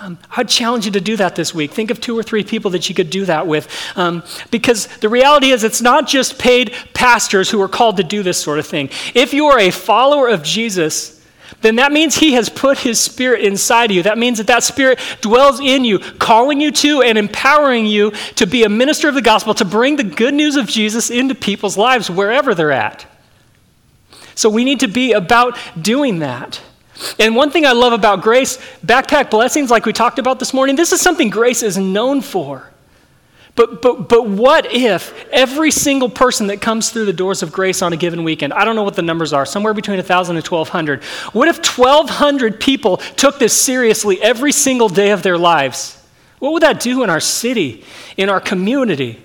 Um, 0.01 0.17
I'd 0.37 0.49
challenge 0.49 0.87
you 0.87 0.93
to 0.93 1.01
do 1.01 1.17
that 1.17 1.35
this 1.35 1.53
week. 1.53 1.73
Think 1.73 1.91
of 1.91 2.01
two 2.01 2.17
or 2.17 2.23
three 2.23 2.45
people 2.45 2.71
that 2.71 2.89
you 2.89 2.95
could 2.95 3.11
do 3.11 3.25
that 3.25 3.49
with. 3.49 3.69
Um, 3.97 4.23
because 4.53 4.87
the 4.99 5.09
reality 5.09 5.51
is, 5.51 5.65
it's 5.65 5.83
not 5.83 6.07
just 6.07 6.39
paid 6.39 6.73
pastors 6.95 7.51
who 7.51 7.61
are 7.61 7.69
called 7.69 7.97
to 7.97 8.05
do 8.05 8.23
this 8.23 8.41
sort 8.41 8.61
of 8.61 8.67
thing. 8.67 8.91
If 9.15 9.35
you 9.35 9.47
are 9.47 9.59
a 9.59 9.71
follower 9.71 10.29
of 10.29 10.45
Jesus, 10.45 11.18
then 11.61 11.77
that 11.77 11.93
means 11.93 12.17
He 12.17 12.35
has 12.35 12.49
put 12.49 12.79
His 12.79 13.01
Spirit 13.01 13.45
inside 13.45 13.91
you. 13.91 14.03
That 14.03 14.19
means 14.19 14.39
that 14.39 14.47
that 14.47 14.63
Spirit 14.63 14.99
dwells 15.21 15.61
in 15.61 15.85
you, 15.85 15.99
calling 15.99 16.61
you 16.61 16.71
to 16.71 17.03
and 17.03 17.19
empowering 17.19 17.87
you 17.87 18.13
to 18.37 18.47
be 18.47 18.65
a 18.65 18.69
minister 18.69 19.09
of 19.09 19.15
the 19.15 19.23
gospel, 19.23 19.55
to 19.55 19.65
bring 19.65 19.97
the 19.97 20.05
good 20.05 20.35
news 20.35 20.57
of 20.57 20.67
Jesus 20.67 21.11
into 21.11 21.35
people's 21.35 21.77
lives 21.77 22.11
wherever 22.11 22.55
they're 22.55 22.73
at. 22.73 23.07
So 24.35 24.49
we 24.49 24.65
need 24.65 24.81
to 24.81 24.89
be 24.89 25.13
about 25.13 25.59
doing 25.81 26.21
that. 26.21 26.61
And 27.19 27.35
one 27.35 27.51
thing 27.51 27.67
I 27.67 27.73
love 27.73 27.93
about 27.93 28.23
Grace, 28.23 28.59
backpack 28.85 29.31
blessings, 29.31 29.71
like 29.71 29.87
we 29.87 29.93
talked 29.93 30.19
about 30.19 30.39
this 30.39 30.55
morning, 30.55 30.77
this 30.77 30.93
is 30.93 31.01
something 31.01 31.31
Grace 31.31 31.63
is 31.63 31.77
known 31.77 32.21
for. 32.21 32.71
But, 33.59 33.83
but, 33.83 34.09
but 34.09 34.29
what 34.29 34.73
if 34.73 35.13
every 35.33 35.73
single 35.73 36.09
person 36.09 36.47
that 36.47 36.61
comes 36.61 36.91
through 36.91 37.07
the 37.07 37.13
doors 37.13 37.43
of 37.43 37.51
grace 37.51 37.83
on 37.83 37.93
a 37.93 37.97
given 37.97 38.23
weekend, 38.23 38.53
I 38.53 38.65
don't 38.65 38.77
know 38.77 38.85
what 38.85 38.95
the 38.95 39.03
numbers 39.03 39.33
are, 39.33 39.45
somewhere 39.45 39.75
between 39.75 39.97
1,000 39.97 40.37
and 40.37 40.47
1,200, 40.47 41.03
what 41.33 41.49
if 41.49 41.77
1,200 41.77 42.61
people 42.61 42.99
took 42.99 43.41
this 43.41 43.53
seriously 43.53 44.23
every 44.23 44.53
single 44.53 44.89
day 44.89 45.11
of 45.11 45.25
their 45.25 45.37
lives? 45.37 46.01
What 46.39 46.53
would 46.53 46.63
that 46.63 46.79
do 46.79 47.03
in 47.03 47.11
our 47.11 47.19
city, 47.19 47.83
in 48.17 48.29
our 48.29 48.41
community? 48.41 49.21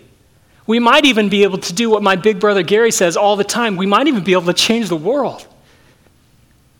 We 0.65 0.79
might 0.79 1.05
even 1.05 1.29
be 1.29 1.43
able 1.43 1.59
to 1.59 1.71
do 1.71 1.91
what 1.91 2.01
my 2.01 2.15
big 2.15 2.39
brother 2.39 2.63
Gerry 2.63 2.89
says 2.89 3.15
all 3.15 3.35
the 3.35 3.43
time. 3.43 3.77
We 3.77 3.85
might 3.85 4.07
even 4.07 4.23
be 4.23 4.31
able 4.31 4.47
to 4.47 4.53
change 4.53 4.89
the 4.89 4.95
world. 4.95 5.47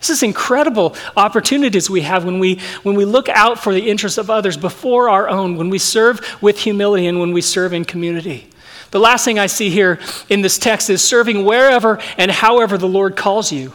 This 0.04 0.18
is 0.18 0.24
incredible 0.24 0.98
opportunities 1.16 1.90
we 1.90 2.02
have 2.02 2.26
when 2.26 2.38
we, 2.38 2.60
when 2.84 2.98
we 2.98 3.06
look 3.06 3.30
out 3.30 3.58
for 3.58 3.74
the 3.74 3.90
interests 3.90 4.18
of 4.18 4.30
others 4.30 4.58
before 4.58 5.08
our 5.08 5.30
own, 5.30 5.56
when 5.56 5.70
we 5.70 5.80
serve 5.80 6.20
with 6.42 6.60
humility 6.60 7.08
and 7.08 7.22
when 7.22 7.32
we 7.32 7.40
serve 7.40 7.72
in 7.72 7.86
community. 7.86 8.50
The 8.92 9.00
last 9.00 9.24
thing 9.24 9.40
I 9.40 9.46
see 9.46 9.70
here 9.70 10.02
in 10.28 10.42
this 10.42 10.58
text 10.58 10.90
is 10.90 11.02
serving 11.02 11.46
wherever 11.46 12.00
and 12.18 12.30
however 12.30 12.78
the 12.78 12.86
Lord 12.86 13.16
calls 13.16 13.54
you. 13.54 13.72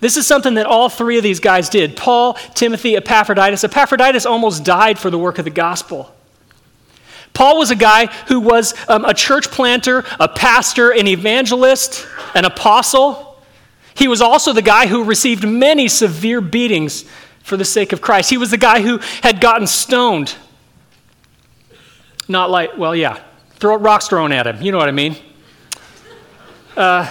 This 0.00 0.18
is 0.18 0.26
something 0.26 0.54
that 0.54 0.66
all 0.66 0.90
three 0.90 1.16
of 1.16 1.22
these 1.22 1.40
guys 1.40 1.70
did 1.70 1.96
Paul, 1.96 2.34
Timothy, 2.54 2.94
Epaphroditus. 2.96 3.64
Epaphroditus 3.64 4.26
almost 4.26 4.62
died 4.62 4.98
for 4.98 5.08
the 5.08 5.18
work 5.18 5.38
of 5.38 5.46
the 5.46 5.50
gospel. 5.50 6.14
Paul 7.32 7.58
was 7.58 7.70
a 7.70 7.76
guy 7.76 8.06
who 8.28 8.40
was 8.40 8.74
um, 8.90 9.06
a 9.06 9.14
church 9.14 9.50
planter, 9.50 10.04
a 10.18 10.28
pastor, 10.28 10.90
an 10.90 11.06
evangelist, 11.06 12.06
an 12.34 12.44
apostle. 12.44 13.29
He 13.94 14.08
was 14.08 14.20
also 14.20 14.52
the 14.52 14.62
guy 14.62 14.86
who 14.86 15.04
received 15.04 15.46
many 15.46 15.88
severe 15.88 16.40
beatings 16.40 17.04
for 17.42 17.56
the 17.56 17.64
sake 17.64 17.92
of 17.92 18.00
Christ. 18.00 18.30
He 18.30 18.36
was 18.36 18.50
the 18.50 18.58
guy 18.58 18.80
who 18.82 18.98
had 19.22 19.40
gotten 19.40 19.66
stoned. 19.66 20.34
Not 22.28 22.50
like, 22.50 22.78
well, 22.78 22.94
yeah, 22.94 23.20
throw 23.54 23.76
rocks 23.76 24.08
thrown 24.08 24.30
at 24.30 24.46
him. 24.46 24.62
You 24.62 24.70
know 24.70 24.78
what 24.78 24.88
I 24.88 24.92
mean? 24.92 25.16
Uh, 26.76 27.10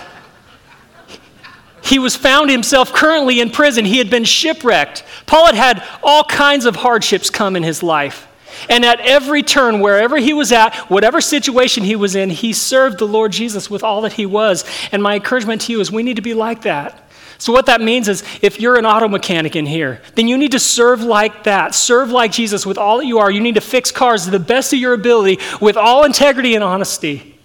he 1.84 2.00
was 2.00 2.16
found 2.16 2.50
himself 2.50 2.94
currently 2.94 3.40
in 3.40 3.50
prison. 3.50 3.84
He 3.84 3.98
had 3.98 4.10
been 4.10 4.24
shipwrecked. 4.24 5.04
Paul 5.26 5.48
had 5.48 5.56
had 5.56 5.84
all 6.04 6.24
kinds 6.24 6.66
of 6.66 6.78
hardships 6.78 7.30
come 7.30 7.56
in 7.56 7.64
his 7.64 7.84
life. 7.84 8.29
And 8.68 8.84
at 8.84 9.00
every 9.02 9.44
turn, 9.44 9.80
wherever 9.80 10.18
he 10.18 10.34
was 10.34 10.52
at, 10.52 10.76
whatever 10.90 11.22
situation 11.22 11.84
he 11.84 11.96
was 11.96 12.16
in, 12.16 12.30
he 12.30 12.54
served 12.54 13.00
the 13.00 13.08
Lord 13.08 13.32
Jesus 13.32 13.70
with 13.70 13.84
all 13.84 14.02
that 14.02 14.14
he 14.14 14.26
was. 14.26 14.66
And 14.92 15.02
my 15.02 15.16
encouragement 15.16 15.62
to 15.62 15.72
you 15.72 15.80
is 15.80 15.92
we 15.92 16.04
need 16.04 16.16
to 16.16 16.22
be 16.22 16.34
like 16.34 16.64
that. 16.64 17.06
So, 17.38 17.54
what 17.54 17.68
that 17.68 17.80
means 17.80 18.10
is 18.10 18.24
if 18.42 18.60
you're 18.60 18.76
an 18.76 18.86
auto 18.86 19.08
mechanic 19.08 19.56
in 19.56 19.66
here, 19.66 20.02
then 20.16 20.28
you 20.28 20.38
need 20.38 20.52
to 20.52 20.60
serve 20.60 21.02
like 21.02 21.46
that. 21.46 21.74
Serve 21.74 22.12
like 22.12 22.34
Jesus 22.34 22.66
with 22.66 22.78
all 22.78 22.98
that 22.98 23.06
you 23.06 23.20
are. 23.20 23.32
You 23.32 23.40
need 23.40 23.56
to 23.56 23.62
fix 23.62 23.92
cars 23.92 24.26
to 24.26 24.32
the 24.32 24.40
best 24.40 24.74
of 24.74 24.80
your 24.80 24.94
ability 24.94 25.40
with 25.62 25.78
all 25.78 26.04
integrity 26.04 26.56
and 26.56 26.64
honesty. 26.64 27.40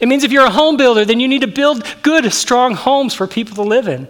It 0.00 0.06
means 0.06 0.22
if 0.22 0.30
you're 0.30 0.46
a 0.46 0.50
home 0.50 0.76
builder, 0.76 1.04
then 1.04 1.18
you 1.18 1.26
need 1.26 1.40
to 1.40 1.48
build 1.48 1.84
good, 2.02 2.32
strong 2.32 2.74
homes 2.74 3.14
for 3.14 3.26
people 3.26 3.56
to 3.56 3.62
live 3.62 3.88
in. 3.88 4.06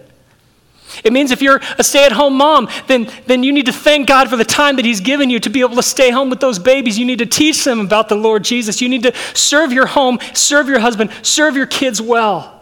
It 1.03 1.13
means 1.13 1.31
if 1.31 1.41
you're 1.41 1.61
a 1.77 1.83
stay 1.83 2.05
at 2.05 2.11
home 2.11 2.37
mom, 2.37 2.69
then, 2.87 3.09
then 3.25 3.43
you 3.43 3.51
need 3.51 3.65
to 3.65 3.73
thank 3.73 4.07
God 4.07 4.29
for 4.29 4.35
the 4.35 4.45
time 4.45 4.75
that 4.75 4.85
He's 4.85 4.99
given 4.99 5.29
you 5.29 5.39
to 5.39 5.49
be 5.49 5.61
able 5.61 5.75
to 5.75 5.83
stay 5.83 6.11
home 6.11 6.29
with 6.29 6.39
those 6.39 6.59
babies. 6.59 6.99
You 6.99 7.05
need 7.05 7.19
to 7.19 7.25
teach 7.25 7.63
them 7.63 7.79
about 7.79 8.09
the 8.09 8.15
Lord 8.15 8.43
Jesus. 8.43 8.81
You 8.81 8.89
need 8.89 9.03
to 9.03 9.13
serve 9.33 9.71
your 9.71 9.87
home, 9.87 10.19
serve 10.33 10.67
your 10.67 10.79
husband, 10.79 11.11
serve 11.21 11.55
your 11.55 11.65
kids 11.65 12.01
well. 12.01 12.61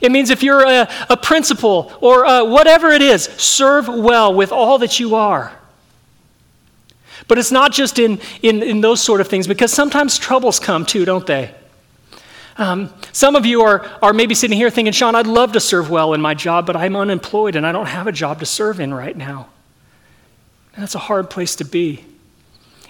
It 0.00 0.12
means 0.12 0.30
if 0.30 0.42
you're 0.42 0.64
a, 0.64 0.88
a 1.08 1.16
principal 1.16 1.92
or 2.00 2.24
uh, 2.24 2.44
whatever 2.44 2.90
it 2.90 3.02
is, 3.02 3.24
serve 3.24 3.88
well 3.88 4.32
with 4.32 4.52
all 4.52 4.78
that 4.78 5.00
you 5.00 5.16
are. 5.16 5.52
But 7.28 7.38
it's 7.38 7.52
not 7.52 7.72
just 7.72 7.98
in, 7.98 8.20
in, 8.42 8.62
in 8.62 8.80
those 8.80 9.02
sort 9.02 9.20
of 9.20 9.28
things 9.28 9.46
because 9.46 9.72
sometimes 9.72 10.18
troubles 10.18 10.58
come 10.58 10.86
too, 10.86 11.04
don't 11.04 11.26
they? 11.26 11.54
Um, 12.60 12.92
some 13.12 13.36
of 13.36 13.46
you 13.46 13.62
are, 13.62 13.88
are 14.02 14.12
maybe 14.12 14.34
sitting 14.34 14.56
here 14.56 14.68
thinking, 14.68 14.92
Sean, 14.92 15.14
I'd 15.14 15.26
love 15.26 15.52
to 15.52 15.60
serve 15.60 15.88
well 15.88 16.12
in 16.12 16.20
my 16.20 16.34
job, 16.34 16.66
but 16.66 16.76
I'm 16.76 16.94
unemployed 16.94 17.56
and 17.56 17.66
I 17.66 17.72
don't 17.72 17.86
have 17.86 18.06
a 18.06 18.12
job 18.12 18.40
to 18.40 18.46
serve 18.46 18.80
in 18.80 18.92
right 18.92 19.16
now. 19.16 19.48
And 20.74 20.82
that's 20.82 20.94
a 20.94 20.98
hard 20.98 21.30
place 21.30 21.56
to 21.56 21.64
be. 21.64 22.04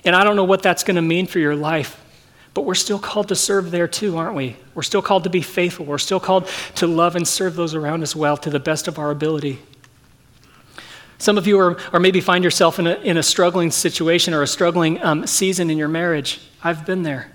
And 0.05 0.17
I 0.17 0.25
don't 0.25 0.35
know 0.35 0.45
what 0.45 0.63
that's 0.63 0.83
going 0.83 0.97
to 0.97 1.03
mean 1.03 1.29
for 1.29 1.39
your 1.39 1.55
life. 1.55 2.05
But 2.53 2.63
we're 2.63 2.75
still 2.75 2.99
called 2.99 3.29
to 3.29 3.37
serve 3.37 3.71
there 3.71 3.87
too, 3.87 4.17
aren't 4.17 4.35
we? 4.35 4.57
We're 4.75 4.83
still 4.83 5.03
called 5.03 5.23
to 5.23 5.31
be 5.31 5.41
faithful. 5.41 5.87
We're 5.87 5.99
still 5.99 6.19
called 6.19 6.49
to 6.75 6.89
love 6.89 7.15
and 7.15 7.27
serve 7.27 7.55
those 7.55 7.73
around 7.73 8.03
us 8.03 8.17
well 8.17 8.37
to 8.39 8.51
the 8.51 8.59
best 8.59 8.89
of 8.89 8.99
our 8.99 9.13
ability. 9.13 9.61
Some 11.19 11.39
of 11.39 11.47
you 11.47 11.61
are, 11.61 11.79
or 11.93 12.01
maybe 12.01 12.21
find 12.21 12.43
yourself 12.43 12.81
in 12.81 12.89
a, 12.89 12.95
in 12.95 13.17
a 13.19 13.23
struggling 13.23 13.71
situation 13.71 14.35
or 14.35 14.43
a 14.43 14.49
struggling 14.49 15.01
um, 15.01 15.29
season 15.29 15.71
in 15.71 15.79
your 15.79 15.87
marriage. 15.87 16.41
I've 16.65 16.85
been 16.85 17.05
there. 17.05 17.31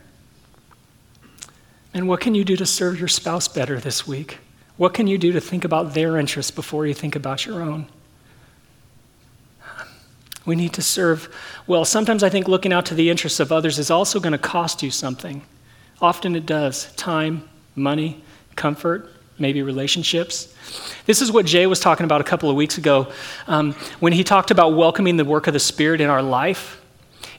And 1.96 2.10
what 2.10 2.20
can 2.20 2.36
you 2.36 2.44
do 2.44 2.58
to 2.58 2.66
serve 2.66 3.00
your 3.00 3.08
spouse 3.08 3.48
better 3.48 3.80
this 3.80 4.06
week? 4.06 4.40
What 4.76 4.94
can 4.94 5.08
you 5.08 5.18
do 5.18 5.32
to 5.32 5.40
think 5.40 5.64
about 5.64 5.94
their 5.94 6.18
interests 6.18 6.52
before 6.52 6.86
you 6.86 6.94
think 6.94 7.16
about 7.16 7.46
your 7.46 7.62
own? 7.62 7.88
We 10.46 10.58
need 10.58 10.74
to 10.74 10.82
serve 10.82 11.34
well. 11.66 11.86
Sometimes 11.86 12.22
I 12.22 12.28
think 12.28 12.50
looking 12.50 12.74
out 12.74 12.86
to 12.88 12.96
the 12.96 13.10
interests 13.10 13.40
of 13.40 13.50
others 13.50 13.80
is 13.80 13.90
also 13.90 14.20
going 14.20 14.34
to 14.34 14.38
cost 14.38 14.84
you 14.84 14.92
something. 14.92 15.42
Often 16.02 16.36
it 16.36 16.46
does 16.46 16.94
time, 16.98 17.48
money, 17.76 18.22
comfort, 18.58 19.10
maybe 19.40 19.62
relationships. 19.62 20.54
This 21.06 21.22
is 21.22 21.32
what 21.32 21.46
Jay 21.46 21.66
was 21.66 21.80
talking 21.80 22.04
about 22.04 22.20
a 22.20 22.26
couple 22.26 22.50
of 22.50 22.58
weeks 22.58 22.78
ago 22.78 23.10
um, 23.48 23.72
when 24.02 24.12
he 24.12 24.26
talked 24.26 24.52
about 24.52 24.76
welcoming 24.76 25.16
the 25.16 25.24
work 25.24 25.48
of 25.48 25.54
the 25.54 25.60
Spirit 25.62 26.02
in 26.02 26.10
our 26.10 26.22
life. 26.22 26.82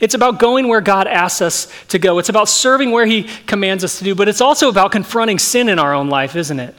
It's 0.01 0.15
about 0.15 0.39
going 0.39 0.69
where 0.69 0.81
God 0.81 1.07
asks 1.07 1.41
us 1.41 1.73
to 1.89 1.99
go. 1.99 2.19
It's 2.19 2.29
about 2.29 2.49
serving 2.49 2.91
where 2.91 3.07
He 3.07 3.25
commands 3.47 3.85
us 3.85 3.99
to 3.99 4.05
do, 4.05 4.15
but 4.15 4.29
it's 4.29 4.41
also 4.41 4.69
about 4.69 4.93
confronting 4.93 5.39
sin 5.39 5.69
in 5.69 5.79
our 5.79 5.95
own 5.95 6.09
life, 6.09 6.37
isn't 6.37 6.61
it? 6.61 6.75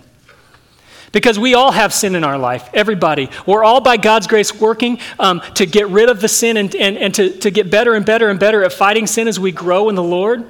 Because 1.11 1.39
we 1.39 1.53
all 1.53 1.71
have 1.71 1.93
sin 1.93 2.15
in 2.15 2.23
our 2.23 2.37
life, 2.37 2.69
everybody. 2.73 3.29
We're 3.45 3.63
all, 3.63 3.81
by 3.81 3.97
God's 3.97 4.27
grace, 4.27 4.53
working 4.53 4.99
um, 5.19 5.41
to 5.55 5.65
get 5.65 5.87
rid 5.87 6.09
of 6.09 6.21
the 6.21 6.27
sin 6.27 6.57
and, 6.57 6.75
and, 6.75 6.97
and 6.97 7.15
to, 7.15 7.29
to 7.39 7.49
get 7.49 7.71
better 7.71 7.95
and 7.95 8.05
better 8.05 8.29
and 8.29 8.39
better 8.39 8.63
at 8.63 8.73
fighting 8.73 9.07
sin 9.07 9.27
as 9.27 9.39
we 9.39 9.51
grow 9.51 9.89
in 9.89 9.95
the 9.95 10.03
Lord. 10.03 10.45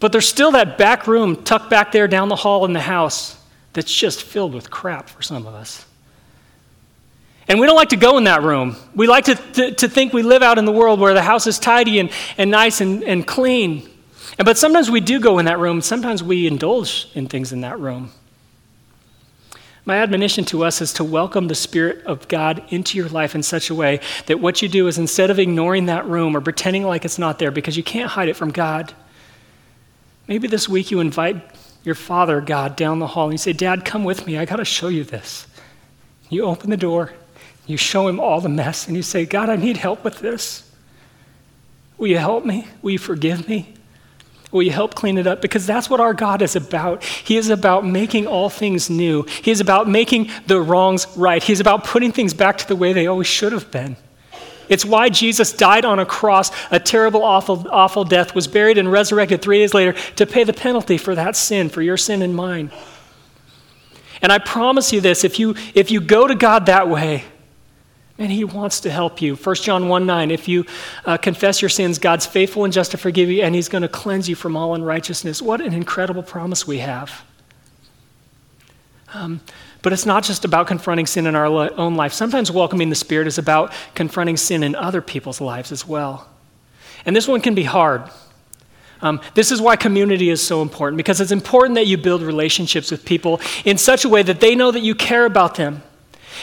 But 0.00 0.12
there's 0.12 0.28
still 0.28 0.52
that 0.52 0.78
back 0.78 1.06
room 1.06 1.44
tucked 1.44 1.70
back 1.70 1.92
there 1.92 2.08
down 2.08 2.28
the 2.28 2.36
hall 2.36 2.64
in 2.64 2.72
the 2.72 2.80
house 2.80 3.36
that's 3.72 3.94
just 3.94 4.22
filled 4.22 4.52
with 4.52 4.70
crap 4.70 5.08
for 5.08 5.22
some 5.22 5.46
of 5.46 5.54
us. 5.54 5.86
And 7.50 7.58
we 7.58 7.66
don't 7.66 7.74
like 7.74 7.88
to 7.88 7.96
go 7.96 8.16
in 8.16 8.24
that 8.24 8.44
room. 8.44 8.76
We 8.94 9.08
like 9.08 9.24
to, 9.24 9.34
to, 9.34 9.72
to, 9.72 9.88
think 9.88 10.12
we 10.12 10.22
live 10.22 10.40
out 10.40 10.56
in 10.56 10.66
the 10.66 10.72
world 10.72 11.00
where 11.00 11.14
the 11.14 11.22
house 11.22 11.48
is 11.48 11.58
tidy 11.58 11.98
and, 11.98 12.08
and 12.38 12.48
nice 12.48 12.80
and, 12.80 13.02
and 13.02 13.26
clean. 13.26 13.90
And, 14.38 14.46
but 14.46 14.56
sometimes 14.56 14.88
we 14.88 15.00
do 15.00 15.18
go 15.18 15.40
in 15.40 15.46
that 15.46 15.58
room. 15.58 15.80
Sometimes 15.80 16.22
we 16.22 16.46
indulge 16.46 17.08
in 17.12 17.26
things 17.26 17.52
in 17.52 17.62
that 17.62 17.80
room. 17.80 18.12
My 19.84 19.96
admonition 19.96 20.44
to 20.44 20.62
us 20.62 20.80
is 20.80 20.92
to 20.92 21.02
welcome 21.02 21.48
the 21.48 21.56
Spirit 21.56 22.06
of 22.06 22.28
God 22.28 22.62
into 22.68 22.96
your 22.96 23.08
life 23.08 23.34
in 23.34 23.42
such 23.42 23.68
a 23.68 23.74
way 23.74 23.98
that 24.26 24.38
what 24.38 24.62
you 24.62 24.68
do 24.68 24.86
is 24.86 24.96
instead 24.96 25.28
of 25.28 25.40
ignoring 25.40 25.86
that 25.86 26.06
room 26.06 26.36
or 26.36 26.40
pretending 26.40 26.84
like 26.84 27.04
it's 27.04 27.18
not 27.18 27.40
there 27.40 27.50
because 27.50 27.76
you 27.76 27.82
can't 27.82 28.10
hide 28.10 28.28
it 28.28 28.36
from 28.36 28.52
God, 28.52 28.94
maybe 30.28 30.46
this 30.46 30.68
week 30.68 30.92
you 30.92 31.00
invite 31.00 31.42
your 31.82 31.96
Father, 31.96 32.40
God, 32.40 32.76
down 32.76 33.00
the 33.00 33.08
hall 33.08 33.24
and 33.24 33.34
you 33.34 33.38
say, 33.38 33.52
Dad, 33.52 33.84
come 33.84 34.04
with 34.04 34.24
me. 34.24 34.38
I 34.38 34.44
got 34.44 34.58
to 34.58 34.64
show 34.64 34.86
you 34.86 35.02
this. 35.02 35.48
You 36.28 36.44
open 36.44 36.70
the 36.70 36.76
door 36.76 37.12
you 37.70 37.76
show 37.76 38.08
him 38.08 38.20
all 38.20 38.40
the 38.40 38.48
mess 38.48 38.86
and 38.86 38.96
you 38.96 39.02
say, 39.02 39.24
God, 39.24 39.48
I 39.48 39.56
need 39.56 39.76
help 39.76 40.04
with 40.04 40.18
this. 40.18 40.70
Will 41.98 42.08
you 42.08 42.18
help 42.18 42.44
me? 42.44 42.66
Will 42.82 42.92
you 42.92 42.98
forgive 42.98 43.48
me? 43.48 43.74
Will 44.52 44.62
you 44.62 44.72
help 44.72 44.94
clean 44.94 45.16
it 45.16 45.26
up? 45.26 45.42
Because 45.42 45.66
that's 45.66 45.88
what 45.88 46.00
our 46.00 46.12
God 46.12 46.42
is 46.42 46.56
about. 46.56 47.04
He 47.04 47.36
is 47.36 47.50
about 47.50 47.86
making 47.86 48.26
all 48.26 48.48
things 48.50 48.90
new. 48.90 49.22
He 49.42 49.50
is 49.50 49.60
about 49.60 49.88
making 49.88 50.30
the 50.46 50.60
wrongs 50.60 51.06
right. 51.16 51.42
He's 51.42 51.60
about 51.60 51.84
putting 51.84 52.10
things 52.10 52.34
back 52.34 52.58
to 52.58 52.66
the 52.66 52.74
way 52.74 52.92
they 52.92 53.06
always 53.06 53.28
should 53.28 53.52
have 53.52 53.70
been. 53.70 53.96
It's 54.68 54.84
why 54.84 55.08
Jesus 55.08 55.52
died 55.52 55.84
on 55.84 55.98
a 55.98 56.06
cross, 56.06 56.50
a 56.70 56.80
terrible, 56.80 57.22
awful, 57.22 57.66
awful 57.70 58.04
death, 58.04 58.34
was 58.34 58.46
buried 58.46 58.78
and 58.78 58.90
resurrected 58.90 59.42
three 59.42 59.58
days 59.58 59.74
later 59.74 59.92
to 60.16 60.26
pay 60.26 60.44
the 60.44 60.52
penalty 60.52 60.96
for 60.96 61.14
that 61.14 61.36
sin, 61.36 61.68
for 61.68 61.82
your 61.82 61.96
sin 61.96 62.22
and 62.22 62.34
mine. 62.34 62.70
And 64.22 64.30
I 64.32 64.38
promise 64.38 64.92
you 64.92 65.00
this 65.00 65.24
if 65.24 65.38
you, 65.38 65.54
if 65.74 65.90
you 65.90 66.00
go 66.00 66.26
to 66.26 66.34
God 66.34 66.66
that 66.66 66.88
way, 66.88 67.24
and 68.20 68.30
he 68.30 68.44
wants 68.44 68.80
to 68.80 68.90
help 68.90 69.22
you. 69.22 69.34
1 69.34 69.54
John 69.56 69.88
1 69.88 70.06
9, 70.06 70.30
if 70.30 70.46
you 70.46 70.66
uh, 71.06 71.16
confess 71.16 71.62
your 71.62 71.70
sins, 71.70 71.98
God's 71.98 72.26
faithful 72.26 72.64
and 72.64 72.72
just 72.72 72.90
to 72.90 72.98
forgive 72.98 73.30
you, 73.30 73.42
and 73.42 73.54
he's 73.54 73.68
going 73.68 73.82
to 73.82 73.88
cleanse 73.88 74.28
you 74.28 74.36
from 74.36 74.56
all 74.56 74.74
unrighteousness. 74.74 75.40
What 75.40 75.60
an 75.62 75.72
incredible 75.72 76.22
promise 76.22 76.66
we 76.66 76.78
have. 76.78 77.24
Um, 79.14 79.40
but 79.82 79.94
it's 79.94 80.04
not 80.04 80.22
just 80.22 80.44
about 80.44 80.66
confronting 80.66 81.06
sin 81.06 81.26
in 81.26 81.34
our 81.34 81.46
own 81.46 81.96
life. 81.96 82.12
Sometimes 82.12 82.52
welcoming 82.52 82.90
the 82.90 82.94
Spirit 82.94 83.26
is 83.26 83.38
about 83.38 83.72
confronting 83.94 84.36
sin 84.36 84.62
in 84.62 84.74
other 84.74 85.00
people's 85.00 85.40
lives 85.40 85.72
as 85.72 85.88
well. 85.88 86.28
And 87.06 87.16
this 87.16 87.26
one 87.26 87.40
can 87.40 87.54
be 87.54 87.64
hard. 87.64 88.02
Um, 89.00 89.22
this 89.32 89.50
is 89.50 89.62
why 89.62 89.76
community 89.76 90.28
is 90.28 90.42
so 90.46 90.60
important, 90.60 90.98
because 90.98 91.22
it's 91.22 91.32
important 91.32 91.76
that 91.76 91.86
you 91.86 91.96
build 91.96 92.20
relationships 92.20 92.90
with 92.90 93.06
people 93.06 93.40
in 93.64 93.78
such 93.78 94.04
a 94.04 94.10
way 94.10 94.22
that 94.22 94.40
they 94.40 94.54
know 94.54 94.70
that 94.70 94.82
you 94.82 94.94
care 94.94 95.24
about 95.24 95.54
them 95.54 95.82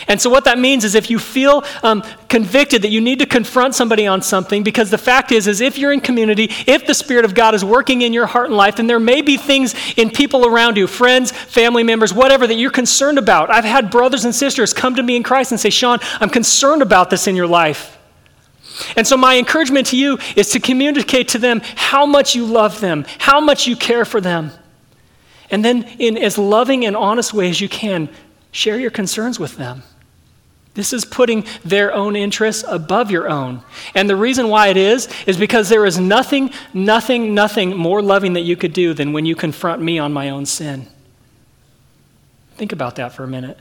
and 0.08 0.22
so, 0.22 0.30
what 0.30 0.44
that 0.44 0.60
means 0.60 0.84
is 0.84 0.96
if 0.96 1.10
you 1.10 1.20
feel 1.20 1.64
um, 1.84 2.04
convicted 2.30 2.82
that 2.82 2.90
you 2.90 3.02
need 3.02 3.20
to 3.20 3.26
confront 3.26 3.76
somebody 3.76 4.06
on 4.06 4.22
something, 4.22 4.64
because 4.64 4.90
the 4.90 4.98
fact 4.98 5.32
is, 5.32 5.48
is 5.48 5.62
if 5.62 5.78
you're 5.78 5.92
in 5.92 6.02
community, 6.02 6.52
if 6.68 6.86
the 6.86 6.94
Spirit 6.94 7.26
of 7.26 7.34
God 7.34 7.56
is 7.56 7.64
working 7.64 8.02
in 8.02 8.14
your 8.14 8.26
heart 8.26 8.48
and 8.48 8.56
life, 8.58 8.76
then 8.76 8.88
there 8.88 9.00
may 9.00 9.22
be 9.22 9.38
things 9.38 9.76
in 9.96 10.10
people 10.10 10.46
around 10.46 10.78
you, 10.78 10.88
friends, 10.88 11.32
family 11.32 11.84
members, 11.84 12.14
whatever, 12.14 12.46
that 12.46 12.56
you're 12.56 12.72
concerned 12.72 13.18
about. 13.18 13.50
I've 13.50 13.66
had 13.66 13.90
brothers 13.90 14.26
and 14.26 14.36
sisters 14.36 14.74
come 14.74 14.96
to 14.96 15.04
me 15.04 15.16
in 15.16 15.24
Christ 15.24 15.52
and 15.52 15.60
say, 15.60 15.70
Sean, 15.70 16.00
I'm 16.20 16.30
concerned 16.30 16.82
about 16.82 17.10
this 17.10 17.28
in 17.28 17.36
your 17.36 17.48
life. 17.48 17.98
And 18.96 19.08
so, 19.08 19.18
my 19.18 19.38
encouragement 19.38 19.88
to 19.88 19.98
you 19.98 20.20
is 20.36 20.52
to 20.52 20.60
communicate 20.60 21.30
to 21.30 21.40
them 21.40 21.62
how 21.76 22.06
much 22.06 22.36
you 22.36 22.46
love 22.46 22.80
them, 22.80 23.06
how 23.18 23.40
much 23.40 23.68
you 23.68 23.76
care 23.76 24.06
for 24.06 24.22
them. 24.22 24.52
And 25.50 25.64
then, 25.64 25.84
in 25.98 26.18
as 26.18 26.38
loving 26.38 26.86
and 26.86 26.96
honest 26.96 27.34
way 27.34 27.50
as 27.50 27.60
you 27.60 27.70
can, 27.70 28.10
Share 28.58 28.80
your 28.80 28.90
concerns 28.90 29.40
with 29.40 29.56
them. 29.58 29.84
This 30.74 30.92
is 30.92 31.06
putting 31.06 31.46
their 31.64 31.94
own 31.94 32.16
interests 32.16 32.66
above 32.68 33.12
your 33.12 33.30
own. 33.30 33.62
And 33.94 34.10
the 34.10 34.16
reason 34.16 34.48
why 34.48 34.70
it 34.70 34.78
is, 34.78 35.08
is 35.28 35.38
because 35.38 35.70
there 35.70 35.86
is 35.86 36.00
nothing, 36.00 36.50
nothing, 36.74 37.36
nothing 37.36 37.78
more 37.78 38.02
loving 38.02 38.34
that 38.34 38.42
you 38.42 38.56
could 38.56 38.74
do 38.74 38.96
than 38.96 39.14
when 39.14 39.28
you 39.28 39.36
confront 39.36 39.84
me 39.84 40.00
on 40.00 40.12
my 40.12 40.32
own 40.32 40.48
sin. 40.48 40.88
Think 42.56 42.72
about 42.72 42.96
that 42.96 43.14
for 43.14 43.24
a 43.24 43.28
minute. 43.28 43.60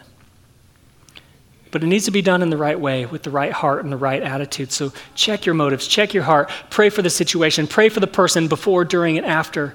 But 1.70 1.82
it 1.82 1.88
needs 1.88 2.06
to 2.06 2.10
be 2.10 2.22
done 2.22 2.40
in 2.40 2.48
the 2.48 2.56
right 2.56 2.80
way, 2.80 3.04
with 3.04 3.22
the 3.22 3.28
right 3.30 3.52
heart 3.52 3.84
and 3.84 3.92
the 3.92 3.98
right 3.98 4.22
attitude. 4.22 4.72
So 4.72 4.94
check 5.14 5.44
your 5.44 5.54
motives, 5.54 5.86
check 5.86 6.14
your 6.14 6.22
heart, 6.22 6.50
pray 6.70 6.88
for 6.88 7.02
the 7.02 7.10
situation, 7.10 7.66
pray 7.66 7.90
for 7.90 8.00
the 8.00 8.06
person 8.06 8.48
before, 8.48 8.86
during, 8.86 9.18
and 9.18 9.26
after. 9.26 9.74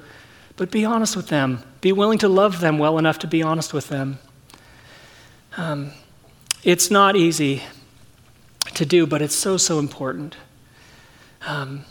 But 0.55 0.71
be 0.71 0.83
honest 0.83 1.15
with 1.15 1.27
them. 1.27 1.61
Be 1.79 1.91
willing 1.91 2.17
to 2.17 2.27
love 2.27 2.59
them 2.59 2.79
well 2.79 2.97
enough 2.97 3.19
to 3.19 3.27
be 3.27 3.43
honest 3.43 3.71
with 3.71 3.89
them. 3.89 4.17
Um, 5.57 5.91
it's 6.63 6.91
not 6.91 7.15
easy 7.15 7.63
to 8.73 8.85
do, 8.85 9.05
but 9.05 9.21
it's 9.21 9.35
so, 9.35 9.57
so 9.57 9.79
important. 9.79 10.35
Um, 11.45 11.85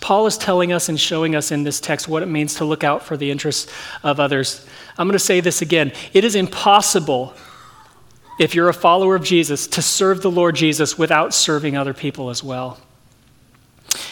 Paul 0.00 0.26
is 0.26 0.38
telling 0.38 0.72
us 0.72 0.88
and 0.88 0.98
showing 0.98 1.34
us 1.34 1.50
in 1.50 1.64
this 1.64 1.80
text 1.80 2.08
what 2.08 2.22
it 2.22 2.26
means 2.26 2.54
to 2.54 2.64
look 2.64 2.84
out 2.84 3.02
for 3.02 3.16
the 3.16 3.30
interests 3.30 3.72
of 4.02 4.20
others. 4.20 4.64
I'm 4.96 5.08
going 5.08 5.14
to 5.14 5.18
say 5.18 5.40
this 5.40 5.62
again. 5.62 5.92
It 6.12 6.24
is 6.24 6.36
impossible, 6.36 7.34
if 8.38 8.54
you're 8.54 8.68
a 8.68 8.74
follower 8.74 9.16
of 9.16 9.24
Jesus, 9.24 9.66
to 9.68 9.82
serve 9.82 10.22
the 10.22 10.30
Lord 10.30 10.54
Jesus 10.54 10.96
without 10.96 11.34
serving 11.34 11.76
other 11.76 11.94
people 11.94 12.30
as 12.30 12.44
well. 12.44 12.78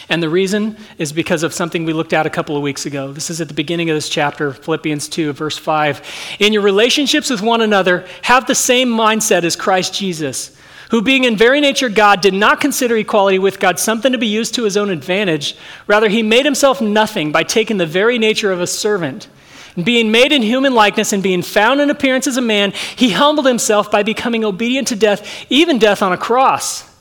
And 0.09 0.21
the 0.21 0.29
reason 0.29 0.77
is 0.97 1.11
because 1.11 1.41
of 1.41 1.53
something 1.53 1.83
we 1.83 1.93
looked 1.93 2.13
at 2.13 2.25
a 2.25 2.29
couple 2.29 2.55
of 2.55 2.61
weeks 2.61 2.85
ago. 2.85 3.11
This 3.11 3.29
is 3.29 3.41
at 3.41 3.47
the 3.47 3.53
beginning 3.53 3.89
of 3.89 3.95
this 3.95 4.09
chapter, 4.09 4.53
Philippians 4.53 5.09
2, 5.09 5.33
verse 5.33 5.57
5. 5.57 6.37
In 6.39 6.53
your 6.53 6.61
relationships 6.61 7.29
with 7.29 7.41
one 7.41 7.61
another, 7.61 8.05
have 8.21 8.45
the 8.45 8.55
same 8.55 8.89
mindset 8.89 9.43
as 9.43 9.55
Christ 9.55 9.95
Jesus, 9.95 10.55
who, 10.91 11.01
being 11.01 11.23
in 11.23 11.35
very 11.35 11.59
nature 11.59 11.89
God, 11.89 12.21
did 12.21 12.35
not 12.35 12.61
consider 12.61 12.95
equality 12.97 13.39
with 13.39 13.59
God 13.59 13.79
something 13.79 14.11
to 14.11 14.19
be 14.19 14.27
used 14.27 14.53
to 14.55 14.63
his 14.63 14.77
own 14.77 14.91
advantage. 14.91 15.57
Rather, 15.87 16.07
he 16.07 16.21
made 16.21 16.45
himself 16.45 16.79
nothing 16.81 17.31
by 17.31 17.41
taking 17.41 17.77
the 17.77 17.87
very 17.87 18.19
nature 18.19 18.51
of 18.51 18.61
a 18.61 18.67
servant. 18.67 19.27
And 19.75 19.83
being 19.83 20.11
made 20.11 20.31
in 20.31 20.43
human 20.43 20.75
likeness 20.75 21.13
and 21.13 21.23
being 21.23 21.41
found 21.41 21.81
in 21.81 21.89
appearance 21.89 22.27
as 22.27 22.37
a 22.37 22.41
man, 22.41 22.73
he 22.95 23.09
humbled 23.09 23.47
himself 23.47 23.89
by 23.89 24.03
becoming 24.03 24.45
obedient 24.45 24.87
to 24.89 24.95
death, 24.95 25.45
even 25.49 25.79
death 25.79 26.03
on 26.03 26.13
a 26.13 26.17
cross. 26.17 26.94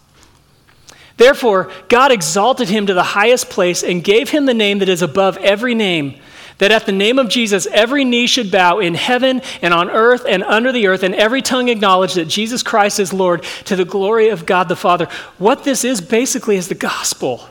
Therefore, 1.16 1.70
God 1.88 2.10
exalted 2.10 2.68
him 2.68 2.86
to 2.86 2.94
the 2.94 3.02
highest 3.02 3.48
place 3.48 3.82
and 3.82 4.02
gave 4.02 4.30
him 4.30 4.46
the 4.46 4.54
name 4.54 4.80
that 4.80 4.88
is 4.88 5.02
above 5.02 5.36
every 5.38 5.74
name, 5.74 6.18
that 6.58 6.72
at 6.72 6.86
the 6.86 6.92
name 6.92 7.18
of 7.18 7.28
Jesus 7.28 7.66
every 7.70 8.04
knee 8.04 8.26
should 8.26 8.50
bow 8.50 8.80
in 8.80 8.94
heaven 8.94 9.40
and 9.62 9.72
on 9.72 9.90
earth 9.90 10.24
and 10.28 10.42
under 10.42 10.72
the 10.72 10.88
earth, 10.88 11.02
and 11.02 11.14
every 11.14 11.40
tongue 11.40 11.68
acknowledge 11.68 12.14
that 12.14 12.26
Jesus 12.26 12.62
Christ 12.62 12.98
is 12.98 13.12
Lord 13.12 13.44
to 13.66 13.76
the 13.76 13.84
glory 13.84 14.28
of 14.28 14.44
God 14.44 14.68
the 14.68 14.76
Father. 14.76 15.06
What 15.38 15.62
this 15.62 15.84
is 15.84 16.00
basically 16.00 16.56
is 16.56 16.68
the 16.68 16.74
gospel. 16.74 17.48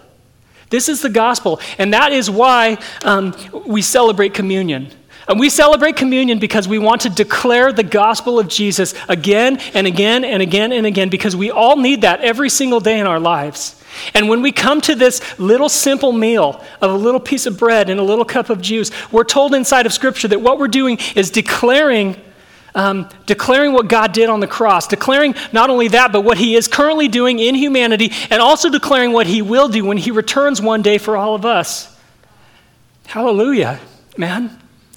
This 0.70 0.90
is 0.90 1.02
the 1.02 1.10
gospel, 1.10 1.62
and 1.78 1.94
that 1.94 2.12
is 2.12 2.30
why 2.30 2.80
um, 3.04 3.36
we 3.66 3.82
celebrate 3.82 4.34
communion. 4.34 4.90
And 5.28 5.40
we 5.40 5.50
celebrate 5.50 5.96
communion 5.96 6.40
because 6.40 6.68
we 6.68 6.80
want 6.80 7.02
to 7.02 7.10
declare 7.10 7.72
the 7.72 7.84
gospel 7.84 8.40
of 8.40 8.48
Jesus 8.48 8.94
again 9.08 9.58
and 9.74 9.88
again 9.88 10.26
and 10.26 10.42
again 10.42 10.74
and 10.74 10.86
again 10.86 11.10
because 11.10 11.36
we 11.36 11.50
all 11.50 11.78
need 11.78 12.02
that 12.02 12.22
every 12.22 12.50
single 12.50 12.82
day 12.82 13.00
in 13.00 13.08
our 13.08 13.20
lives. 13.20 13.82
And 14.14 14.28
when 14.28 14.42
we 14.42 14.52
come 14.52 14.82
to 14.82 14.96
this 14.96 15.22
little 15.40 15.70
simple 15.70 16.12
meal 16.12 16.64
of 16.82 16.92
a 16.92 16.96
little 16.96 17.20
piece 17.20 17.46
of 17.46 17.58
bread 17.58 17.90
and 17.90 18.00
a 18.00 18.04
little 18.04 18.26
cup 18.26 18.50
of 18.50 18.62
juice, 18.62 18.92
we're 19.12 19.24
told 19.24 19.54
inside 19.54 19.86
of 19.86 19.94
Scripture 19.94 20.28
that 20.30 20.42
what 20.42 20.60
we're 20.60 20.68
doing 20.68 20.98
is 21.16 21.32
declaring. 21.32 22.20
Um, 22.76 23.08
declaring 23.28 23.72
what 23.72 23.88
God 23.88 24.14
did 24.14 24.30
on 24.30 24.40
the 24.40 24.48
cross, 24.48 24.88
declaring 24.88 25.36
not 25.52 25.70
only 25.70 25.90
that, 25.90 26.12
but 26.12 26.22
what 26.22 26.40
He 26.40 26.56
is 26.56 26.68
currently 26.68 27.08
doing 27.08 27.38
in 27.38 27.54
humanity, 27.54 28.12
and 28.32 28.42
also 28.42 28.68
declaring 28.68 29.12
what 29.12 29.28
He 29.28 29.44
will 29.44 29.68
do 29.68 29.86
when 29.86 29.98
He 29.98 30.10
returns 30.10 30.60
one 30.60 30.82
day 30.82 30.98
for 30.98 31.16
all 31.16 31.36
of 31.36 31.46
us. 31.46 31.96
Hallelujah, 33.06 33.80
man. 34.18 34.60